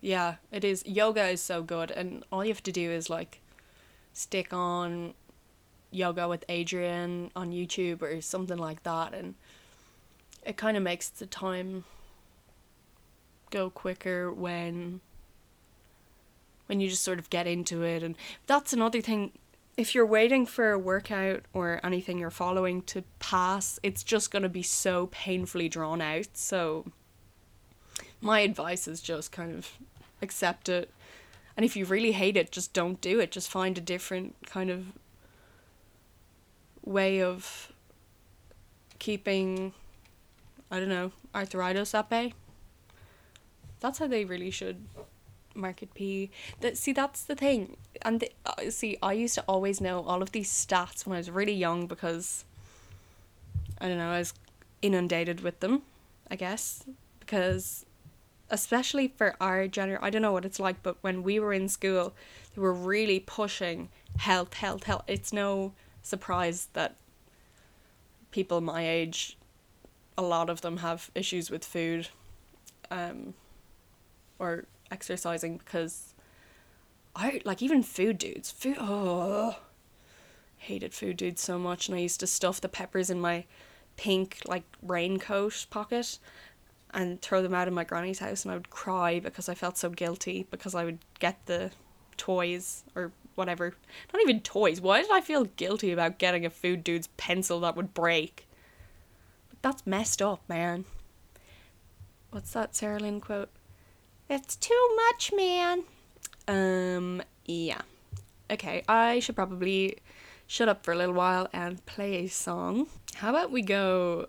yeah, 0.00 0.36
it 0.50 0.64
is. 0.64 0.84
Yoga 0.86 1.28
is 1.28 1.40
so 1.40 1.62
good, 1.62 1.90
and 1.90 2.24
all 2.30 2.44
you 2.44 2.50
have 2.50 2.62
to 2.64 2.72
do 2.72 2.90
is 2.90 3.10
like 3.10 3.40
stick 4.12 4.52
on 4.52 5.14
yoga 5.90 6.28
with 6.28 6.46
Adriene 6.48 7.30
on 7.34 7.52
YouTube 7.52 8.02
or 8.02 8.20
something 8.20 8.58
like 8.58 8.82
that, 8.82 9.14
and 9.14 9.34
it 10.44 10.56
kind 10.56 10.76
of 10.76 10.82
makes 10.82 11.08
the 11.08 11.26
time 11.26 11.84
go 13.50 13.70
quicker 13.70 14.32
when 14.32 15.00
when 16.66 16.80
you 16.80 16.88
just 16.88 17.02
sort 17.02 17.18
of 17.18 17.30
get 17.30 17.46
into 17.46 17.82
it 17.82 18.02
and 18.02 18.16
that's 18.46 18.72
another 18.72 19.00
thing 19.00 19.32
if 19.76 19.94
you're 19.94 20.06
waiting 20.06 20.46
for 20.46 20.72
a 20.72 20.78
workout 20.78 21.44
or 21.52 21.80
anything 21.84 22.18
you're 22.18 22.30
following 22.30 22.82
to 22.82 23.02
pass 23.18 23.78
it's 23.82 24.02
just 24.02 24.30
going 24.30 24.42
to 24.42 24.48
be 24.48 24.62
so 24.62 25.06
painfully 25.08 25.68
drawn 25.68 26.00
out 26.00 26.26
so 26.34 26.84
my 28.20 28.40
advice 28.40 28.88
is 28.88 29.00
just 29.00 29.32
kind 29.32 29.54
of 29.54 29.72
accept 30.22 30.68
it 30.68 30.90
and 31.56 31.64
if 31.64 31.76
you 31.76 31.84
really 31.84 32.12
hate 32.12 32.36
it 32.36 32.50
just 32.50 32.72
don't 32.72 33.00
do 33.00 33.20
it 33.20 33.30
just 33.30 33.50
find 33.50 33.76
a 33.76 33.80
different 33.80 34.34
kind 34.46 34.70
of 34.70 34.86
way 36.84 37.20
of 37.22 37.72
keeping 38.98 39.72
I 40.70 40.80
don't 40.80 40.88
know, 40.88 41.12
arthritis 41.34 41.94
at 41.94 42.10
bay. 42.10 42.34
That's 43.80 43.98
how 43.98 44.06
they 44.06 44.24
really 44.24 44.50
should 44.50 44.84
market 45.54 45.94
P. 45.94 46.30
That 46.60 46.76
see, 46.76 46.92
that's 46.92 47.22
the 47.22 47.36
thing. 47.36 47.76
And 48.02 48.20
the, 48.20 48.30
uh, 48.44 48.70
see, 48.70 48.98
I 49.02 49.12
used 49.12 49.34
to 49.36 49.44
always 49.46 49.80
know 49.80 50.02
all 50.02 50.22
of 50.22 50.32
these 50.32 50.50
stats 50.50 51.06
when 51.06 51.14
I 51.14 51.18
was 51.18 51.30
really 51.30 51.52
young 51.52 51.86
because 51.86 52.44
I 53.80 53.88
don't 53.88 53.98
know, 53.98 54.10
I 54.10 54.18
was 54.18 54.34
inundated 54.82 55.40
with 55.40 55.60
them. 55.60 55.82
I 56.30 56.36
guess 56.36 56.84
because 57.20 57.86
especially 58.50 59.08
for 59.08 59.34
our 59.40 59.66
generation, 59.68 60.04
I 60.04 60.10
don't 60.10 60.22
know 60.22 60.32
what 60.32 60.44
it's 60.44 60.60
like, 60.60 60.82
but 60.82 60.96
when 61.00 61.22
we 61.22 61.38
were 61.40 61.52
in 61.52 61.68
school, 61.68 62.14
they 62.54 62.60
were 62.60 62.72
really 62.72 63.20
pushing 63.20 63.88
health, 64.18 64.54
health, 64.54 64.84
health. 64.84 65.04
It's 65.06 65.32
no 65.32 65.72
surprise 66.02 66.68
that 66.74 66.96
people 68.30 68.60
my 68.60 68.86
age 68.86 69.36
a 70.18 70.22
lot 70.22 70.48
of 70.48 70.60
them 70.60 70.78
have 70.78 71.10
issues 71.14 71.50
with 71.50 71.64
food 71.64 72.08
um, 72.90 73.34
or 74.38 74.64
exercising 74.90 75.58
because 75.58 76.14
I 77.14 77.40
like 77.44 77.62
even 77.62 77.82
food 77.82 78.18
dudes. 78.18 78.50
Food 78.50 78.76
oh 78.80 79.56
hated 80.58 80.94
food 80.94 81.16
dudes 81.16 81.40
so 81.40 81.58
much 81.58 81.88
and 81.88 81.96
I 81.96 82.00
used 82.00 82.20
to 82.20 82.26
stuff 82.26 82.60
the 82.60 82.68
peppers 82.68 83.10
in 83.10 83.20
my 83.20 83.44
pink 83.96 84.40
like 84.46 84.64
raincoat 84.82 85.66
pocket 85.70 86.18
and 86.96 87.20
throw 87.20 87.42
them 87.42 87.54
out 87.54 87.68
of 87.68 87.74
my 87.74 87.84
granny's 87.84 88.18
house 88.18 88.44
and 88.44 88.50
I 88.50 88.56
would 88.56 88.70
cry 88.70 89.20
because 89.20 89.50
I 89.50 89.54
felt 89.54 89.76
so 89.76 89.90
guilty 89.90 90.46
because 90.50 90.74
I 90.74 90.84
would 90.84 90.98
get 91.18 91.38
the 91.44 91.70
toys 92.16 92.84
or 92.96 93.12
whatever. 93.34 93.74
Not 94.12 94.22
even 94.22 94.40
toys. 94.40 94.80
Why 94.80 95.02
did 95.02 95.10
I 95.12 95.20
feel 95.20 95.44
guilty 95.44 95.92
about 95.92 96.18
getting 96.18 96.46
a 96.46 96.50
food 96.50 96.82
dude's 96.82 97.08
pencil 97.18 97.60
that 97.60 97.76
would 97.76 97.92
break? 97.92 98.48
That's 99.60 99.86
messed 99.86 100.22
up, 100.22 100.40
man. 100.48 100.86
What's 102.30 102.52
that 102.54 102.74
Sarah 102.74 102.98
Lynn 102.98 103.20
quote? 103.20 103.50
It's 104.30 104.56
too 104.56 104.96
much, 104.96 105.32
man. 105.36 105.84
Um, 106.48 107.22
yeah. 107.44 107.82
Okay, 108.50 108.84
I 108.88 109.20
should 109.20 109.36
probably 109.36 109.98
shut 110.46 110.68
up 110.68 110.82
for 110.82 110.92
a 110.92 110.96
little 110.96 111.14
while 111.14 111.48
and 111.52 111.84
play 111.84 112.24
a 112.24 112.28
song. 112.28 112.86
How 113.16 113.30
about 113.30 113.50
we 113.52 113.60
go 113.60 114.28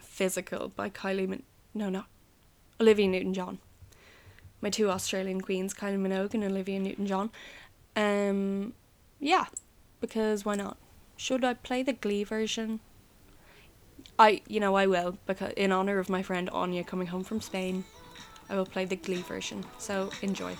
Physical 0.00 0.68
by 0.68 0.90
Kylie 0.90 1.42
no, 1.74 1.88
not 1.88 2.06
Olivia 2.80 3.08
Newton-John. 3.08 3.58
My 4.60 4.70
two 4.70 4.90
Australian 4.90 5.40
queens, 5.40 5.74
Kylie 5.74 5.98
Minogue 5.98 6.34
and 6.34 6.44
Olivia 6.44 6.78
Newton-John. 6.78 7.30
Um, 7.96 8.74
yeah, 9.18 9.46
because 10.00 10.44
why 10.44 10.54
not? 10.54 10.76
Should 11.16 11.44
I 11.44 11.54
play 11.54 11.82
the 11.82 11.92
Glee 11.92 12.24
version? 12.24 12.80
I, 14.18 14.42
you 14.46 14.60
know, 14.60 14.74
I 14.74 14.86
will 14.86 15.18
because 15.26 15.52
in 15.56 15.72
honor 15.72 15.98
of 15.98 16.08
my 16.08 16.22
friend 16.22 16.50
Anya 16.50 16.84
coming 16.84 17.08
home 17.08 17.24
from 17.24 17.40
Spain, 17.40 17.84
I 18.48 18.56
will 18.56 18.66
play 18.66 18.84
the 18.84 18.96
Glee 18.96 19.22
version. 19.22 19.64
So 19.78 20.10
enjoy. 20.22 20.54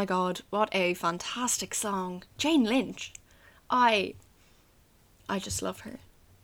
My 0.00 0.06
god, 0.06 0.40
what 0.48 0.70
a 0.72 0.94
fantastic 0.94 1.74
song. 1.74 2.22
Jane 2.38 2.64
Lynch. 2.64 3.12
I 3.68 4.14
I 5.28 5.38
just 5.38 5.60
love 5.60 5.80
her. 5.80 5.98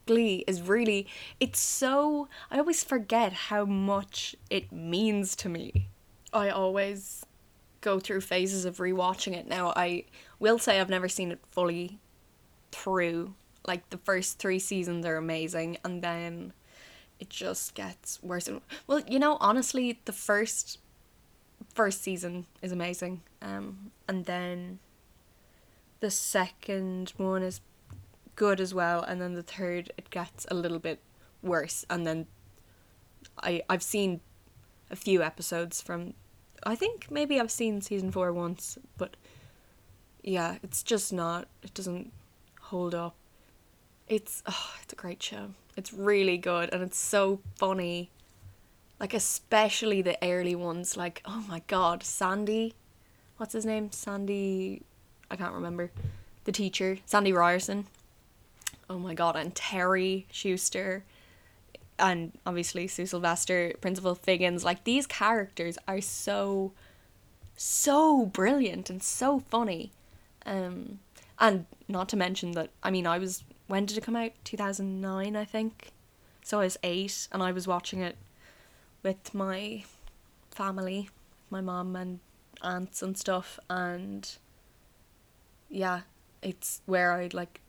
Glee 0.05 0.45
is 0.47 0.61
really 0.61 1.07
it's 1.40 1.59
so 1.59 2.29
I 2.51 2.59
always 2.59 2.85
forget 2.85 3.33
how 3.33 3.64
much 3.64 4.37
it 4.51 4.71
means 4.71 5.35
to 5.37 5.49
me. 5.49 5.88
I 6.35 6.51
always 6.51 7.25
go 7.81 7.99
through 7.99 8.21
phases 8.21 8.66
of 8.66 8.77
rewatching 8.77 9.33
it. 9.35 9.49
Now 9.49 9.73
I 9.75 10.05
will 10.38 10.59
say 10.59 10.79
I've 10.79 10.90
never 10.90 11.09
seen 11.09 11.33
it 11.33 11.40
fully 11.51 11.99
through. 12.73 13.33
Like 13.66 13.88
the 13.88 13.97
first 14.05 14.38
3 14.38 14.59
seasons 14.59 15.07
are 15.07 15.16
amazing 15.16 15.79
and 15.83 16.03
then 16.03 16.53
it 17.19 17.31
just 17.31 17.75
gets 17.75 18.23
worse 18.23 18.49
and 18.49 18.61
well, 18.87 19.01
you 19.09 19.19
know, 19.19 19.38
honestly, 19.40 19.99
the 20.05 20.12
first 20.12 20.79
first 21.77 22.03
season 22.03 22.47
is 22.62 22.73
amazing. 22.73 23.23
Um 23.43 23.93
and 24.09 24.25
then 24.25 24.81
the 26.01 26.11
second 26.11 27.12
one 27.17 27.43
is 27.43 27.61
good 28.35 28.61
as 28.61 28.75
well 28.75 29.03
and 29.03 29.21
then 29.21 29.35
the 29.35 29.43
third 29.43 29.93
it 29.97 30.11
gets 30.11 30.47
a 30.51 30.55
little 30.55 30.79
bit 30.79 31.01
worse 31.43 31.87
and 31.89 32.07
then 32.07 32.27
I 33.43 33.62
I've 33.69 33.83
seen 33.83 34.21
a 34.91 34.97
few 34.97 35.23
episodes 35.23 35.81
from 35.81 36.15
I 36.65 36.75
think 36.75 37.11
maybe 37.11 37.41
I've 37.41 37.51
seen 37.51 37.81
season 37.81 38.11
4 38.11 38.33
once 38.33 38.79
but 38.99 39.17
yeah 40.23 40.57
it's 40.62 40.83
just 40.83 41.12
not 41.12 41.49
it 41.62 41.73
doesn't 41.75 42.12
hold 42.61 42.95
up 42.95 43.17
it's 44.09 44.43
oh, 44.47 44.71
it's 44.83 44.93
a 44.93 44.97
great 44.97 45.23
show 45.23 45.51
it's 45.77 45.93
really 45.93 46.39
good 46.39 46.73
and 46.73 46.83
it's 46.83 46.99
so 46.99 47.41
funny 47.57 48.11
like 48.99 49.15
especially 49.15 50.03
the 50.03 50.19
early 50.23 50.55
ones 50.55 50.97
like 50.97 51.23
oh 51.25 51.45
my 51.49 51.63
god 51.67 52.03
Sandy 52.03 52.75
what's 53.37 53.53
his 53.53 53.67
name 53.67 53.91
Sandy 53.93 54.83
I 55.31 55.37
can't 55.37 55.55
remember 55.55 55.91
the 56.45 56.53
teacher 56.53 56.99
Sandy 57.05 57.33
Ryerson 57.33 57.87
oh 58.89 58.99
my 58.99 59.15
god, 59.15 59.37
and 59.37 59.55
Terri 59.55 60.27
Schuester, 60.33 61.03
and 61.99 62.33
obviously 62.47 62.87
Sue 62.87 63.07
Sylvester, 63.07 63.73
Principal 63.81 64.15
Figgins. 64.15 64.65
Like 64.65 64.85
these 64.85 65.07
characters 65.07 65.79
are 65.89 66.01
so, 66.01 66.73
so 67.57 68.27
brilliant 68.27 68.91
and 68.91 69.03
so 69.03 69.41
funny. 69.41 69.93
Um, 70.45 71.01
and 71.39 71.67
not 71.89 72.09
to 72.11 72.17
mention 72.17 72.53
that 72.53 72.71
I 72.83 72.91
mean 72.91 73.07
I 73.07 73.19
was 73.19 73.45
when 73.67 73.85
did 73.85 73.99
it 73.99 74.05
come 74.05 74.17
out? 74.17 74.33
Two 74.45 74.57
thousand 74.57 75.01
nine, 75.01 75.37
I 75.37 75.45
think. 75.45 75.93
So 76.43 76.61
I 76.61 76.65
was 76.65 76.79
eight, 76.83 77.29
and 77.33 77.43
I 77.43 77.53
was 77.53 77.67
watching 77.67 78.01
it 78.01 78.17
with 79.07 79.33
my 79.35 79.85
family, 80.51 81.09
my 81.49 81.61
mom 81.61 81.95
and 81.95 82.19
aunts 82.61 83.03
and 83.03 83.16
stuff, 83.16 83.61
and 83.71 84.37
yeah, 85.71 86.01
it's 86.42 86.83
where 86.87 87.12
I 87.12 87.29
like 87.33 87.61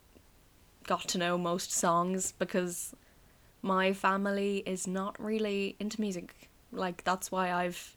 got 0.88 1.08
to 1.10 1.20
know 1.20 1.38
most 1.38 1.72
songs 1.72 2.34
because 2.40 2.96
my 3.62 3.94
family 3.94 4.64
is 4.66 4.88
not 4.88 5.16
really 5.24 5.76
into 5.80 6.02
music. 6.02 6.50
Like 6.72 7.04
that's 7.04 7.32
why 7.32 7.52
I've 7.52 7.96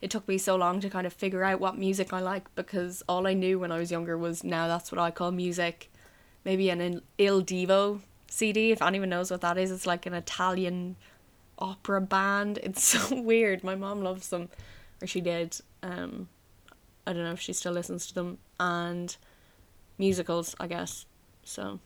it 0.00 0.10
took 0.10 0.26
me 0.26 0.38
so 0.38 0.56
long 0.56 0.80
to 0.80 0.88
kind 0.88 1.06
of 1.06 1.12
figure 1.12 1.44
out 1.44 1.60
what 1.60 1.76
music 1.76 2.14
I 2.14 2.20
like 2.20 2.54
because 2.54 3.02
all 3.06 3.26
I 3.26 3.34
knew 3.34 3.58
when 3.58 3.72
I 3.72 3.78
was 3.78 3.90
younger 3.90 4.16
was 4.16 4.42
now 4.42 4.68
that's 4.68 4.90
what 4.90 4.98
I 4.98 5.10
call 5.10 5.32
music. 5.32 5.90
Maybe 6.46 6.70
an 6.70 7.02
Il 7.18 7.42
Divo 7.42 8.00
CD 8.30 8.72
if 8.72 8.80
anyone 8.80 9.10
knows 9.10 9.30
what 9.30 9.42
that 9.42 9.58
is. 9.58 9.70
It's 9.70 9.86
like 9.86 10.06
an 10.06 10.14
Italian 10.14 10.96
opera 11.58 12.00
band. 12.00 12.58
It's 12.62 12.82
so 12.94 13.20
weird. 13.20 13.64
My 13.64 13.74
mom 13.74 14.02
loves 14.02 14.28
them 14.28 14.48
or 15.00 15.06
she 15.06 15.20
did. 15.20 15.60
Um 15.82 16.28
I 17.06 17.12
don't 17.12 17.24
know 17.24 17.32
if 17.32 17.40
she 17.40 17.52
still 17.52 17.72
listens 17.72 18.06
to 18.06 18.14
them 18.14 18.38
and 18.58 19.14
musicals, 19.98 20.56
I 20.58 20.66
guess. 20.66 21.04
So 21.42 21.80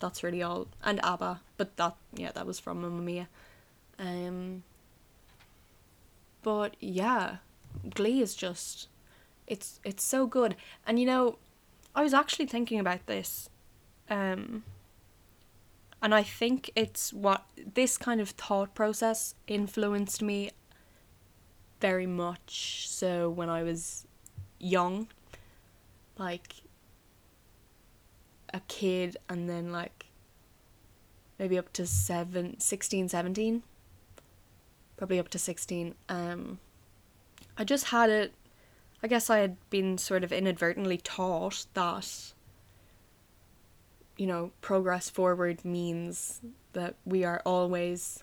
that's 0.00 0.22
really 0.22 0.42
all 0.42 0.66
and 0.84 1.00
ABBA 1.02 1.40
but 1.56 1.76
that 1.76 1.96
yeah 2.14 2.32
that 2.32 2.46
was 2.46 2.58
from 2.58 2.82
Mamma 2.82 3.02
Mia 3.02 3.28
um 3.98 4.62
but 6.42 6.76
yeah 6.80 7.36
Glee 7.94 8.20
is 8.20 8.34
just 8.34 8.88
it's 9.46 9.80
it's 9.84 10.04
so 10.04 10.26
good 10.26 10.56
and 10.86 10.98
you 10.98 11.06
know 11.06 11.38
I 11.94 12.02
was 12.02 12.12
actually 12.12 12.46
thinking 12.46 12.78
about 12.78 13.06
this 13.06 13.48
um 14.10 14.64
and 16.06 16.14
I 16.14 16.22
think 16.22 16.70
it's 16.76 17.12
what 17.12 17.46
this 17.74 17.98
kind 17.98 18.20
of 18.20 18.30
thought 18.30 18.76
process 18.76 19.34
influenced 19.48 20.22
me 20.22 20.52
very 21.80 22.06
much 22.06 22.88
so 22.88 23.28
when 23.28 23.48
I 23.48 23.64
was 23.64 24.06
young 24.60 25.08
like 26.16 26.62
a 28.54 28.60
kid 28.68 29.16
and 29.28 29.50
then 29.50 29.72
like 29.72 30.06
maybe 31.40 31.58
up 31.58 31.72
to 31.72 31.84
seven, 31.84 32.60
16, 32.60 33.08
17, 33.08 33.64
probably 34.96 35.18
up 35.18 35.28
to 35.30 35.40
16. 35.40 35.96
Um, 36.08 36.60
I 37.58 37.64
just 37.64 37.86
had 37.86 38.10
it, 38.10 38.32
I 39.02 39.08
guess 39.08 39.28
I 39.28 39.38
had 39.38 39.56
been 39.70 39.98
sort 39.98 40.22
of 40.22 40.30
inadvertently 40.32 40.98
taught 40.98 41.66
that, 41.74 42.32
you 44.16 44.26
know, 44.26 44.50
progress 44.60 45.10
forward 45.10 45.64
means 45.64 46.40
that 46.72 46.96
we 47.04 47.24
are 47.24 47.42
always 47.44 48.22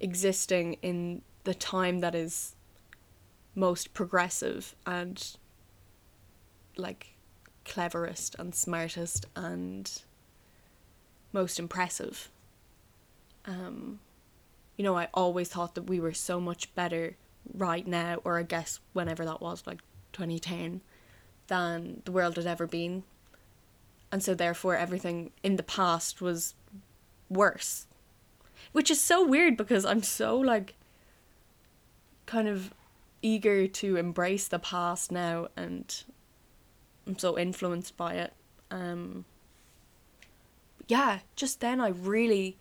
existing 0.00 0.74
in 0.82 1.22
the 1.44 1.54
time 1.54 2.00
that 2.00 2.14
is 2.14 2.54
most 3.54 3.92
progressive 3.94 4.74
and 4.86 5.36
like 6.76 7.14
cleverest 7.64 8.34
and 8.38 8.54
smartest 8.54 9.26
and 9.36 10.02
most 11.32 11.58
impressive. 11.58 12.30
Um, 13.44 14.00
you 14.76 14.84
know, 14.84 14.96
I 14.96 15.08
always 15.14 15.48
thought 15.48 15.74
that 15.74 15.82
we 15.82 16.00
were 16.00 16.14
so 16.14 16.40
much 16.40 16.74
better 16.74 17.16
right 17.54 17.86
now, 17.86 18.20
or 18.24 18.38
I 18.38 18.42
guess 18.42 18.80
whenever 18.92 19.24
that 19.24 19.40
was, 19.40 19.64
like 19.66 19.80
2010, 20.12 20.80
than 21.48 22.02
the 22.04 22.12
world 22.12 22.36
had 22.36 22.46
ever 22.46 22.66
been. 22.66 23.04
And 24.12 24.22
so, 24.22 24.34
therefore, 24.34 24.76
everything 24.76 25.32
in 25.42 25.56
the 25.56 25.62
past 25.64 26.20
was 26.20 26.54
worse. 27.28 27.86
Which 28.70 28.90
is 28.90 29.00
so 29.00 29.26
weird 29.26 29.56
because 29.56 29.84
I'm 29.84 30.02
so, 30.02 30.38
like, 30.38 30.74
kind 32.26 32.46
of 32.46 32.72
eager 33.22 33.66
to 33.66 33.96
embrace 33.96 34.48
the 34.48 34.58
past 34.58 35.12
now 35.12 35.48
and 35.56 36.04
I'm 37.06 37.18
so 37.18 37.38
influenced 37.38 37.96
by 37.96 38.14
it. 38.14 38.32
Um, 38.70 39.24
yeah, 40.88 41.20
just 41.36 41.60
then 41.60 41.80
I 41.80 41.88
really 41.88 42.56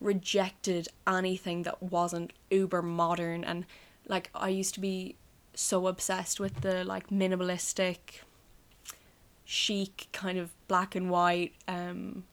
rejected 0.00 0.88
anything 1.06 1.62
that 1.62 1.82
wasn't 1.82 2.32
uber 2.50 2.82
modern 2.82 3.44
and 3.44 3.64
like 4.06 4.30
I 4.34 4.48
used 4.48 4.74
to 4.74 4.80
be 4.80 5.16
so 5.54 5.86
obsessed 5.86 6.40
with 6.40 6.60
the 6.60 6.84
like 6.84 7.08
minimalistic 7.08 7.98
chic 9.44 10.08
kind 10.12 10.38
of 10.38 10.50
black 10.68 10.94
and 10.94 11.10
white 11.10 11.52
um 11.68 12.24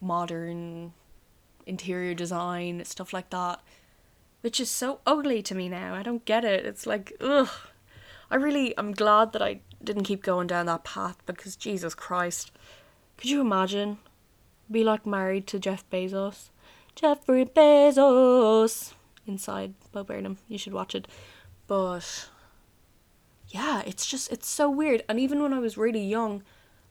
modern 0.00 0.92
interior 1.66 2.14
design 2.14 2.84
stuff 2.84 3.12
like 3.12 3.30
that 3.30 3.60
which 4.40 4.58
is 4.60 4.68
so 4.68 5.00
ugly 5.06 5.40
to 5.40 5.54
me 5.54 5.68
now 5.68 5.94
i 5.94 6.02
don't 6.02 6.24
get 6.24 6.44
it 6.44 6.66
it's 6.66 6.86
like 6.86 7.12
ugh 7.20 7.48
i 8.30 8.34
really 8.34 8.76
i'm 8.76 8.92
glad 8.92 9.32
that 9.32 9.40
i 9.42 9.60
didn't 9.84 10.04
keep 10.04 10.22
going 10.22 10.46
down 10.46 10.66
that 10.66 10.84
path 10.84 11.18
because 11.26 11.56
Jesus 11.56 11.94
Christ. 11.94 12.52
Could 13.16 13.30
you 13.30 13.40
imagine? 13.40 13.98
Be 14.70 14.84
like 14.84 15.06
married 15.06 15.46
to 15.48 15.58
Jeff 15.58 15.88
Bezos. 15.90 16.50
Jeffrey 16.94 17.44
Bezos 17.44 18.92
inside 19.26 19.74
Bo 19.92 20.04
Burnham. 20.04 20.38
You 20.48 20.58
should 20.58 20.72
watch 20.72 20.94
it. 20.94 21.08
But 21.66 22.28
yeah, 23.52 23.82
it's 23.86 24.06
just 24.06 24.32
it's 24.32 24.48
so 24.48 24.70
weird. 24.70 25.04
And 25.08 25.20
even 25.20 25.42
when 25.42 25.52
I 25.52 25.58
was 25.58 25.76
really 25.76 26.04
young, 26.04 26.42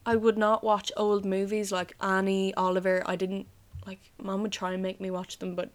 I 0.06 0.15
would 0.15 0.38
not 0.38 0.63
watch 0.63 0.91
old 0.95 1.26
movies 1.26 1.71
like 1.71 1.95
Annie, 2.00 2.54
Oliver. 2.54 3.02
I 3.06 3.15
didn't 3.15 3.47
like 3.86 4.00
mom 4.21 4.43
would 4.43 4.52
try 4.52 4.74
and 4.74 4.84
make 4.84 5.02
me 5.02 5.10
watch 5.10 5.39
them, 5.39 5.56
but 5.56 5.71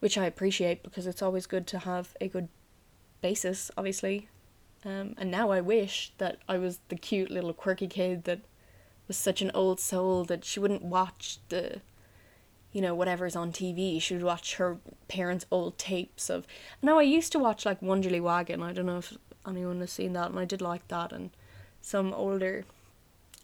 which 0.00 0.18
I 0.18 0.26
appreciate 0.26 0.82
because 0.82 1.06
it's 1.06 1.22
always 1.22 1.46
good 1.46 1.66
to 1.68 1.78
have 1.80 2.14
a 2.20 2.28
good 2.28 2.48
basis, 3.22 3.70
obviously, 3.78 4.28
um, 4.84 5.14
and 5.16 5.30
now 5.30 5.50
I 5.50 5.60
wish 5.60 6.12
that 6.18 6.38
I 6.48 6.58
was 6.58 6.80
the 6.88 6.96
cute 6.96 7.30
little 7.30 7.52
quirky 7.52 7.86
kid 7.86 8.24
that 8.24 8.40
was 9.08 9.16
such 9.16 9.42
an 9.42 9.50
old 9.54 9.80
soul 9.80 10.24
that 10.24 10.44
she 10.44 10.60
wouldn't 10.60 10.82
watch 10.82 11.38
the, 11.48 11.80
you 12.72 12.80
know, 12.80 12.94
whatever's 12.94 13.36
on 13.36 13.52
TV. 13.52 14.00
She 14.00 14.14
would 14.14 14.22
watch 14.22 14.56
her 14.56 14.78
parents' 15.08 15.46
old 15.50 15.76
tapes 15.76 16.30
of. 16.30 16.46
Now 16.82 16.98
I 16.98 17.02
used 17.02 17.32
to 17.32 17.38
watch 17.38 17.66
like 17.66 17.80
Wanderly 17.80 18.20
Wagon. 18.20 18.62
I 18.62 18.72
don't 18.72 18.86
know 18.86 18.98
if 18.98 19.16
anyone 19.46 19.80
has 19.80 19.92
seen 19.92 20.12
that, 20.14 20.30
and 20.30 20.38
I 20.38 20.44
did 20.44 20.60
like 20.60 20.86
that, 20.88 21.12
and 21.12 21.30
some 21.80 22.12
older 22.12 22.64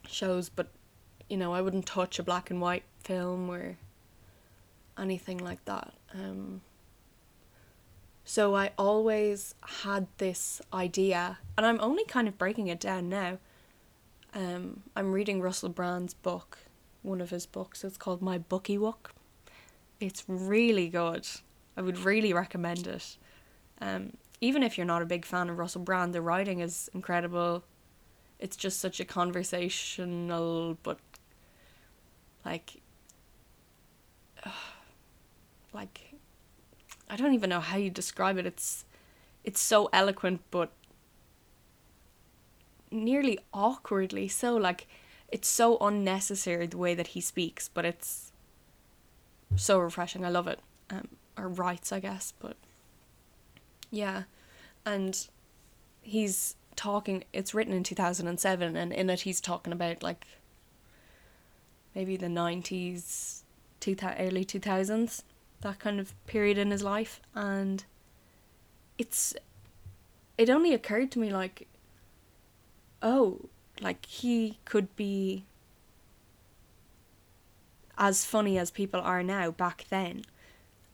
shows. 0.09 0.49
But 0.49 0.69
you 1.29 1.37
know, 1.37 1.53
I 1.53 1.61
wouldn't 1.61 1.87
touch 1.87 2.19
a 2.19 2.23
black 2.23 2.51
and 2.51 2.61
white 2.61 2.85
film 3.03 3.51
or 3.51 3.77
anything 4.99 5.39
like 5.39 5.65
that. 5.65 5.93
Um, 6.15 6.61
So 8.25 8.57
I 8.57 8.73
always 8.77 9.55
had 9.85 10.09
this 10.19 10.61
idea, 10.73 11.39
and 11.57 11.65
I'm 11.65 11.81
only 11.81 12.05
kind 12.05 12.27
of 12.27 12.37
breaking 12.37 12.67
it 12.67 12.81
down 12.81 13.09
now. 13.09 13.39
Um, 14.35 14.83
I'm 14.97 15.13
reading 15.13 15.41
Russell 15.41 15.69
Brand's 15.69 16.15
book, 16.15 16.59
one 17.03 17.21
of 17.21 17.31
his 17.31 17.47
books. 17.47 17.85
It's 17.85 17.97
called 17.97 18.21
My 18.21 18.37
Booky 18.37 18.77
Wook. 18.79 19.13
It's 20.01 20.25
really 20.27 20.89
good. 20.89 21.27
I 21.77 21.83
would 21.83 21.99
really 21.99 22.33
recommend 22.33 22.87
it. 22.89 23.17
Um, 23.81 24.17
even 24.41 24.63
if 24.63 24.77
you're 24.77 24.87
not 24.87 25.03
a 25.03 25.07
big 25.07 25.25
fan 25.25 25.49
of 25.49 25.59
Russell 25.59 25.83
Brand, 25.83 26.15
the 26.15 26.21
writing 26.21 26.61
is 26.61 26.91
incredible. 26.95 27.65
It's 28.39 28.57
just 28.57 28.81
such 28.81 29.01
a 29.01 29.05
conversational, 29.05 30.77
but 30.83 30.99
like, 32.45 32.81
like, 35.73 36.15
I 37.09 37.17
don't 37.17 37.35
even 37.35 37.51
know 37.51 37.61
how 37.61 37.77
you 37.77 37.91
describe 37.91 38.37
it. 38.37 38.47
It's, 38.47 38.85
it's 39.45 39.61
so 39.61 39.89
eloquent, 39.93 40.43
but 40.51 40.71
nearly 42.91 43.39
awkwardly 43.55 44.29
so. 44.29 44.57
Like, 44.57 44.87
it's 45.29 45.49
so 45.49 45.79
unnecessary 45.79 46.67
the 46.67 46.77
way 46.77 46.95
that 46.95 47.09
he 47.09 47.21
speaks, 47.21 47.69
but 47.69 47.85
it's 47.85 48.33
so 49.57 49.79
refreshing. 49.79 50.25
I 50.25 50.31
love 50.31 50.47
it. 50.47 50.61
Um, 50.91 51.09
or 51.37 51.49
writes, 51.49 51.93
I 51.93 52.01
guess, 52.01 52.33
but 52.39 52.57
yeah, 53.91 54.25
and 54.85 55.29
he's 56.03 56.57
talking. 56.75 57.25
It's 57.33 57.55
written 57.55 57.73
in 57.73 57.83
two 57.83 57.95
thousand 57.95 58.29
and 58.29 58.39
seven, 58.39 58.77
and 58.77 58.93
in 58.93 59.11
it 59.11 59.23
he's 59.23 59.41
talking 59.41 59.73
about 59.73 60.03
like 60.03 60.27
maybe 61.95 62.17
the 62.17 62.29
nineties, 62.29 63.45
two 63.81 63.97
early 64.03 64.45
two 64.45 64.61
thousands, 64.61 65.23
that 65.61 65.79
kind 65.79 66.01
of 66.01 66.15
period 66.27 66.59
in 66.59 66.71
his 66.71 66.83
life, 66.83 67.21
and 67.35 67.85
it's. 68.99 69.35
It 70.39 70.51
only 70.51 70.75
occurred 70.75 71.11
to 71.13 71.19
me 71.19 71.31
like, 71.31 71.67
oh, 73.03 73.49
like 73.81 74.05
he 74.05 74.59
could 74.67 74.95
be 74.95 75.47
as 77.97 78.27
funny 78.27 78.59
as 78.59 78.71
people 78.71 79.01
are 79.01 79.23
now 79.23 79.51
back 79.51 79.87
then. 79.89 80.27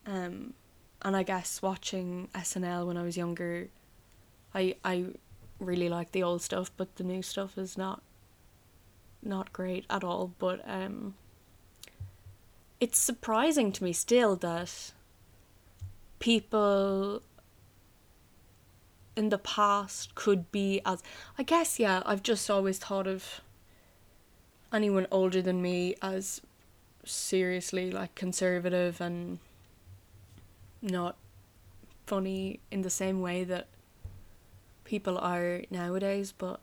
Um, 0.06 0.54
and 1.04 1.16
I 1.16 1.22
guess 1.22 1.60
watching 1.60 2.28
SNL 2.34 2.86
when 2.86 2.96
I 2.96 3.02
was 3.02 3.16
younger, 3.16 3.68
I 4.54 4.76
I 4.84 5.06
really 5.58 5.88
like 5.88 6.12
the 6.12 6.22
old 6.22 6.42
stuff, 6.42 6.70
but 6.76 6.96
the 6.96 7.04
new 7.04 7.22
stuff 7.22 7.58
is 7.58 7.76
not 7.76 8.02
not 9.22 9.52
great 9.52 9.84
at 9.90 10.04
all. 10.04 10.32
But 10.38 10.62
um, 10.66 11.14
it's 12.80 12.98
surprising 12.98 13.72
to 13.72 13.84
me 13.84 13.92
still 13.92 14.36
that 14.36 14.92
people 16.18 17.22
in 19.16 19.28
the 19.28 19.38
past 19.38 20.14
could 20.14 20.50
be 20.52 20.80
as 20.86 21.02
I 21.36 21.42
guess 21.42 21.78
yeah 21.78 22.02
I've 22.06 22.22
just 22.22 22.48
always 22.48 22.78
thought 22.78 23.06
of 23.06 23.42
anyone 24.72 25.06
older 25.10 25.42
than 25.42 25.60
me 25.60 25.94
as 26.00 26.40
seriously 27.04 27.90
like 27.90 28.14
conservative 28.14 29.00
and 29.00 29.38
not 30.82 31.16
funny 32.06 32.60
in 32.70 32.82
the 32.82 32.90
same 32.90 33.20
way 33.20 33.44
that 33.44 33.68
people 34.84 35.16
are 35.18 35.62
nowadays, 35.70 36.32
but 36.36 36.60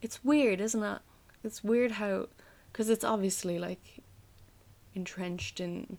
it's 0.00 0.24
weird, 0.24 0.60
isn't 0.60 0.82
it? 0.82 1.00
It's 1.42 1.62
weird 1.64 1.92
how, 1.92 2.28
because 2.72 2.88
it's 2.88 3.04
obviously 3.04 3.58
like 3.58 3.98
entrenched 4.94 5.60
in 5.60 5.98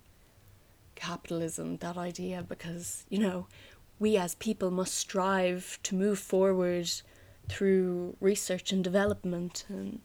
capitalism, 0.96 1.78
that 1.78 1.98
idea, 1.98 2.44
because, 2.48 3.06
you 3.10 3.20
know, 3.20 3.48
we 4.00 4.18
as 4.18 4.36
people 4.36 4.72
must 4.72 4.96
strive 4.96 5.80
to 5.84 5.96
move 5.96 6.20
forward 6.20 6.90
through 7.50 8.16
research 8.20 8.72
and 8.72 8.84
development, 8.84 9.66
and 9.70 10.00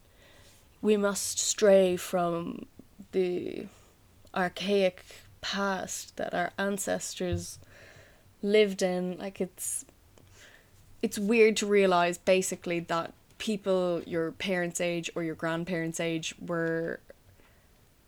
we 0.81 0.97
must 0.97 1.39
stray 1.39 1.97
from 1.97 2.67
the 3.13 3.67
archaic 4.35 5.05
past 5.43 6.17
that 6.17 6.33
our 6.33 6.53
ancestors 6.59 7.59
lived 8.43 8.81
in 8.81 9.19
like 9.19 9.41
it's 9.41 9.85
it's 11.03 11.19
weird 11.19 11.57
to 11.57 11.67
realize 11.67 12.17
basically 12.17 12.81
that 12.81 13.13
people 13.39 14.01
your 14.07 14.33
parents 14.33 14.81
age 14.81 15.11
or 15.15 15.23
your 15.23 15.35
grandparents 15.35 16.01
age 16.01 16.35
were 16.41 17.01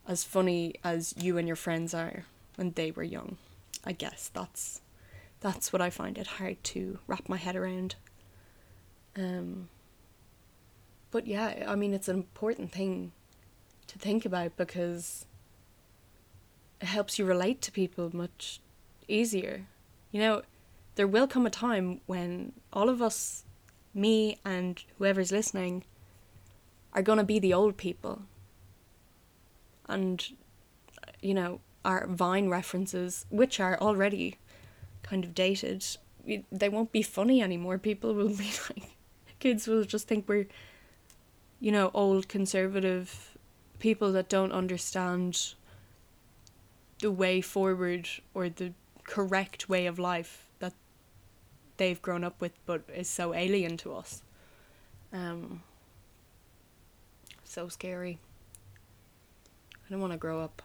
as 0.06 0.22
funny 0.24 0.74
as 0.82 1.14
you 1.18 1.36
and 1.36 1.46
your 1.46 1.56
friends 1.56 1.92
are 1.92 2.24
when 2.56 2.70
they 2.72 2.90
were 2.90 3.02
young. 3.02 3.36
I 3.84 3.92
guess 3.92 4.30
that's 4.32 4.80
that's 5.40 5.72
what 5.72 5.82
i 5.82 5.90
find 5.90 6.16
it 6.16 6.26
hard 6.26 6.62
to 6.64 6.98
wrap 7.06 7.28
my 7.28 7.36
head 7.36 7.56
around. 7.56 7.96
Um 9.16 9.68
but 11.10 11.26
yeah 11.26 11.64
i 11.68 11.76
mean 11.76 11.94
it's 11.94 12.08
an 12.08 12.16
important 12.16 12.72
thing 12.72 13.12
to 13.86 13.98
think 13.98 14.24
about 14.24 14.56
because 14.56 15.26
it 16.80 16.86
helps 16.86 17.18
you 17.18 17.24
relate 17.24 17.60
to 17.62 17.72
people 17.72 18.14
much 18.14 18.60
easier. 19.08 19.66
You 20.10 20.20
know, 20.20 20.42
there 20.94 21.06
will 21.06 21.26
come 21.26 21.46
a 21.46 21.50
time 21.50 22.00
when 22.06 22.52
all 22.72 22.88
of 22.88 23.02
us, 23.02 23.44
me 23.92 24.38
and 24.44 24.82
whoever's 24.98 25.32
listening, 25.32 25.84
are 26.92 27.02
going 27.02 27.18
to 27.18 27.24
be 27.24 27.38
the 27.38 27.54
old 27.54 27.76
people. 27.76 28.22
And, 29.88 30.24
you 31.20 31.34
know, 31.34 31.60
our 31.84 32.06
Vine 32.06 32.48
references, 32.48 33.26
which 33.30 33.60
are 33.60 33.78
already 33.80 34.36
kind 35.02 35.24
of 35.24 35.34
dated, 35.34 35.84
they 36.50 36.68
won't 36.68 36.92
be 36.92 37.02
funny 37.02 37.42
anymore. 37.42 37.78
People 37.78 38.14
will 38.14 38.28
be 38.28 38.50
like, 38.70 38.96
kids 39.38 39.66
will 39.66 39.84
just 39.84 40.08
think 40.08 40.28
we're, 40.28 40.46
you 41.60 41.72
know, 41.72 41.90
old 41.92 42.28
conservative 42.28 43.36
people 43.78 44.12
that 44.12 44.28
don't 44.28 44.52
understand 44.52 45.54
the 47.00 47.10
way 47.10 47.40
forward 47.40 48.08
or 48.32 48.48
the 48.48 48.72
correct 49.04 49.68
way 49.68 49.86
of 49.86 49.98
life 49.98 50.46
that 50.58 50.72
they've 51.76 52.00
grown 52.00 52.24
up 52.24 52.40
with 52.40 52.52
but 52.66 52.82
is 52.94 53.08
so 53.08 53.34
alien 53.34 53.76
to 53.78 53.94
us. 53.94 54.22
Um, 55.12 55.62
so 57.44 57.68
scary. 57.68 58.18
I 59.86 59.90
don't 59.90 60.00
want 60.00 60.12
to 60.12 60.18
grow 60.18 60.40
up. 60.40 60.62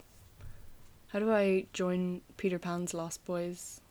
How 1.09 1.19
do 1.19 1.31
I 1.31 1.65
join 1.73 2.21
Peter 2.37 2.59
Pan's 2.59 2.93
Lost 2.93 3.25
Boys? 3.25 3.81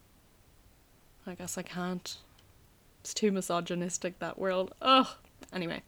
I 1.27 1.35
guess 1.35 1.59
I 1.59 1.63
can't. 1.63 2.17
It's 3.01 3.13
too 3.13 3.31
misogynistic 3.31 4.19
that 4.19 4.39
world. 4.39 4.73
Ugh. 4.81 5.07
Anyway, 5.53 5.83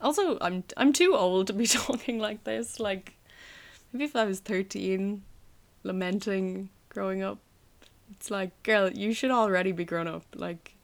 also 0.00 0.38
I'm 0.40 0.64
I'm 0.76 0.92
too 0.92 1.14
old 1.14 1.46
to 1.48 1.52
be 1.52 1.66
talking 1.86 2.18
like 2.18 2.44
this. 2.44 2.78
Like 2.78 3.14
maybe 3.92 4.04
if 4.04 4.16
I 4.16 4.24
was 4.24 4.40
thirteen, 4.40 5.22
lamenting 5.82 6.68
growing 6.88 7.22
up. 7.22 7.38
It's 8.10 8.30
like, 8.30 8.62
girl, 8.62 8.90
you 8.90 9.12
should 9.12 9.30
already 9.30 9.72
be 9.72 9.84
grown 9.84 10.06
up. 10.06 10.24
Like, 10.34 10.76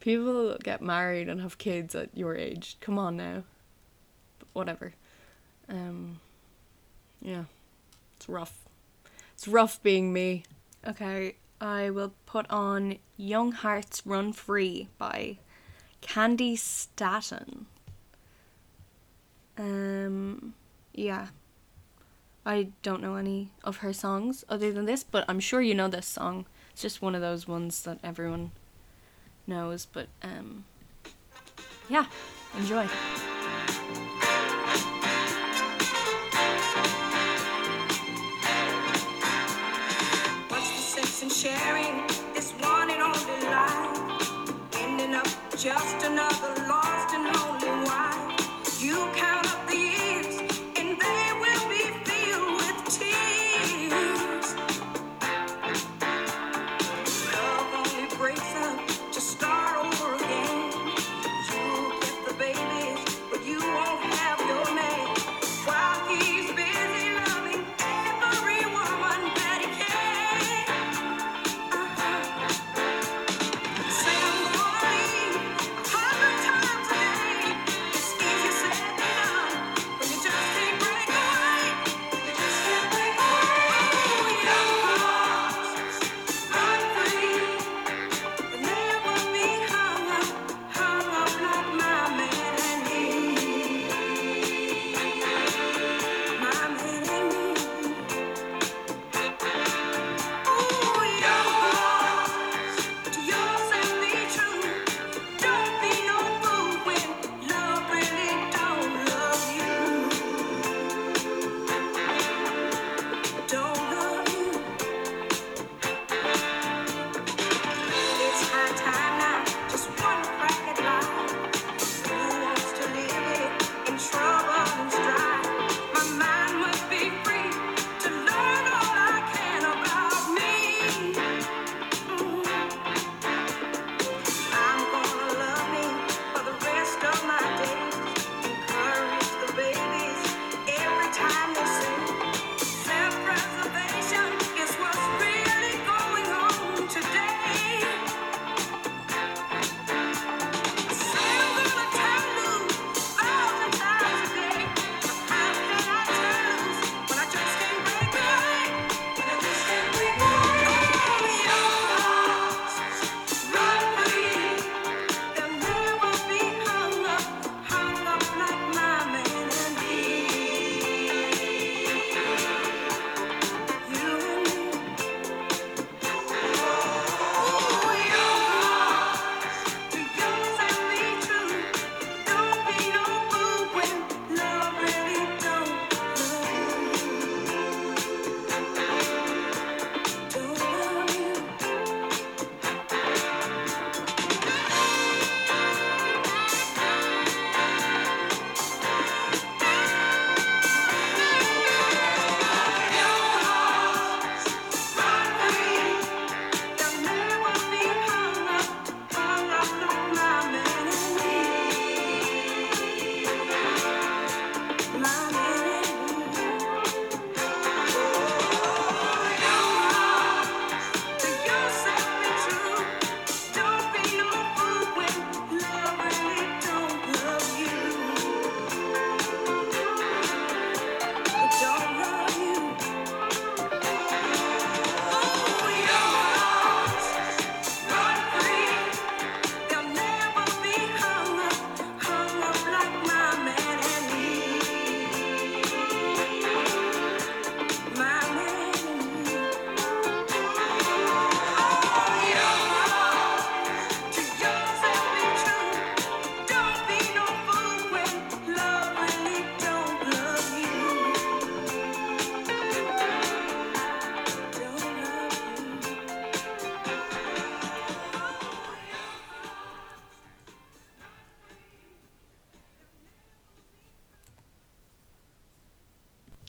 people 0.00 0.56
get 0.62 0.82
married 0.82 1.28
and 1.28 1.40
have 1.40 1.58
kids 1.58 1.94
at 1.94 2.16
your 2.16 2.34
age. 2.34 2.76
Come 2.80 2.98
on 2.98 3.16
now. 3.16 3.44
But 4.38 4.48
whatever. 4.52 4.94
Um, 5.68 6.20
yeah, 7.20 7.44
it's 8.16 8.28
rough. 8.28 8.64
It's 9.34 9.46
rough 9.48 9.82
being 9.82 10.12
me. 10.12 10.44
Okay, 10.86 11.36
I 11.60 11.90
will 11.90 12.12
put 12.26 12.48
on 12.50 12.98
Young 13.16 13.52
Hearts 13.52 14.02
Run 14.04 14.32
Free 14.32 14.88
by 14.98 15.38
Candi 16.02 16.58
Staton. 16.58 17.66
Um, 19.58 20.54
yeah. 20.92 21.28
I 22.46 22.68
don't 22.82 23.02
know 23.02 23.16
any 23.16 23.50
of 23.64 23.78
her 23.78 23.92
songs 23.92 24.44
other 24.48 24.72
than 24.72 24.84
this, 24.86 25.02
but 25.02 25.24
I'm 25.28 25.40
sure 25.40 25.60
you 25.60 25.74
know 25.74 25.88
this 25.88 26.06
song. 26.06 26.46
It's 26.70 26.80
just 26.80 27.02
one 27.02 27.16
of 27.16 27.20
those 27.20 27.48
ones 27.48 27.82
that 27.82 27.98
everyone 28.04 28.52
knows, 29.48 29.84
but 29.84 30.06
um 30.22 30.64
yeah, 31.88 32.06
enjoy. 32.56 32.88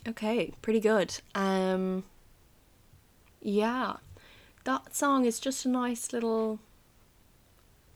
Okay, 0.08 0.54
pretty 0.62 0.80
good. 0.80 1.20
Um 1.36 2.06
yeah. 3.42 3.98
That 4.64 4.96
song 4.96 5.26
is 5.26 5.40
just 5.40 5.66
a 5.66 5.70
nice 5.70 6.14
little 6.14 6.60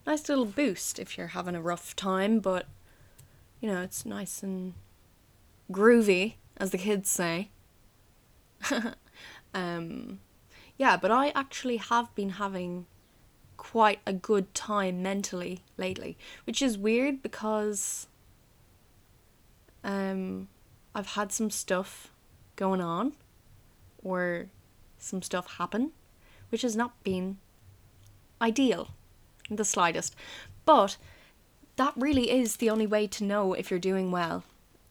nice 0.05 0.27
little 0.27 0.45
boost 0.45 0.99
if 0.99 1.17
you're 1.17 1.27
having 1.27 1.55
a 1.55 1.61
rough 1.61 1.95
time, 1.95 2.39
but 2.39 2.65
you 3.61 3.69
know, 3.69 3.81
it's 3.81 4.05
nice 4.05 4.43
and 4.43 4.73
groovy, 5.71 6.35
as 6.57 6.71
the 6.71 6.77
kids 6.77 7.09
say. 7.09 7.49
um 9.53 10.19
yeah, 10.77 10.97
but 10.97 11.11
I 11.11 11.29
actually 11.29 11.77
have 11.77 12.13
been 12.15 12.31
having 12.31 12.87
quite 13.55 13.99
a 14.05 14.11
good 14.11 14.53
time 14.53 15.01
mentally 15.01 15.63
lately, 15.77 16.17
which 16.45 16.61
is 16.61 16.77
weird 16.77 17.21
because 17.21 18.07
um 19.83 20.49
I've 20.93 21.07
had 21.07 21.31
some 21.31 21.49
stuff 21.49 22.11
going 22.55 22.81
on 22.81 23.13
or 24.03 24.47
some 24.97 25.21
stuff 25.21 25.57
happen, 25.57 25.91
which 26.49 26.61
has 26.61 26.75
not 26.75 27.03
been 27.03 27.37
ideal 28.41 28.89
in 29.49 29.55
the 29.55 29.65
slightest. 29.65 30.15
But 30.65 30.97
that 31.75 31.93
really 31.95 32.29
is 32.29 32.57
the 32.57 32.69
only 32.69 32.87
way 32.87 33.07
to 33.07 33.23
know 33.23 33.53
if 33.53 33.69
you're 33.69 33.79
doing 33.79 34.11
well. 34.11 34.43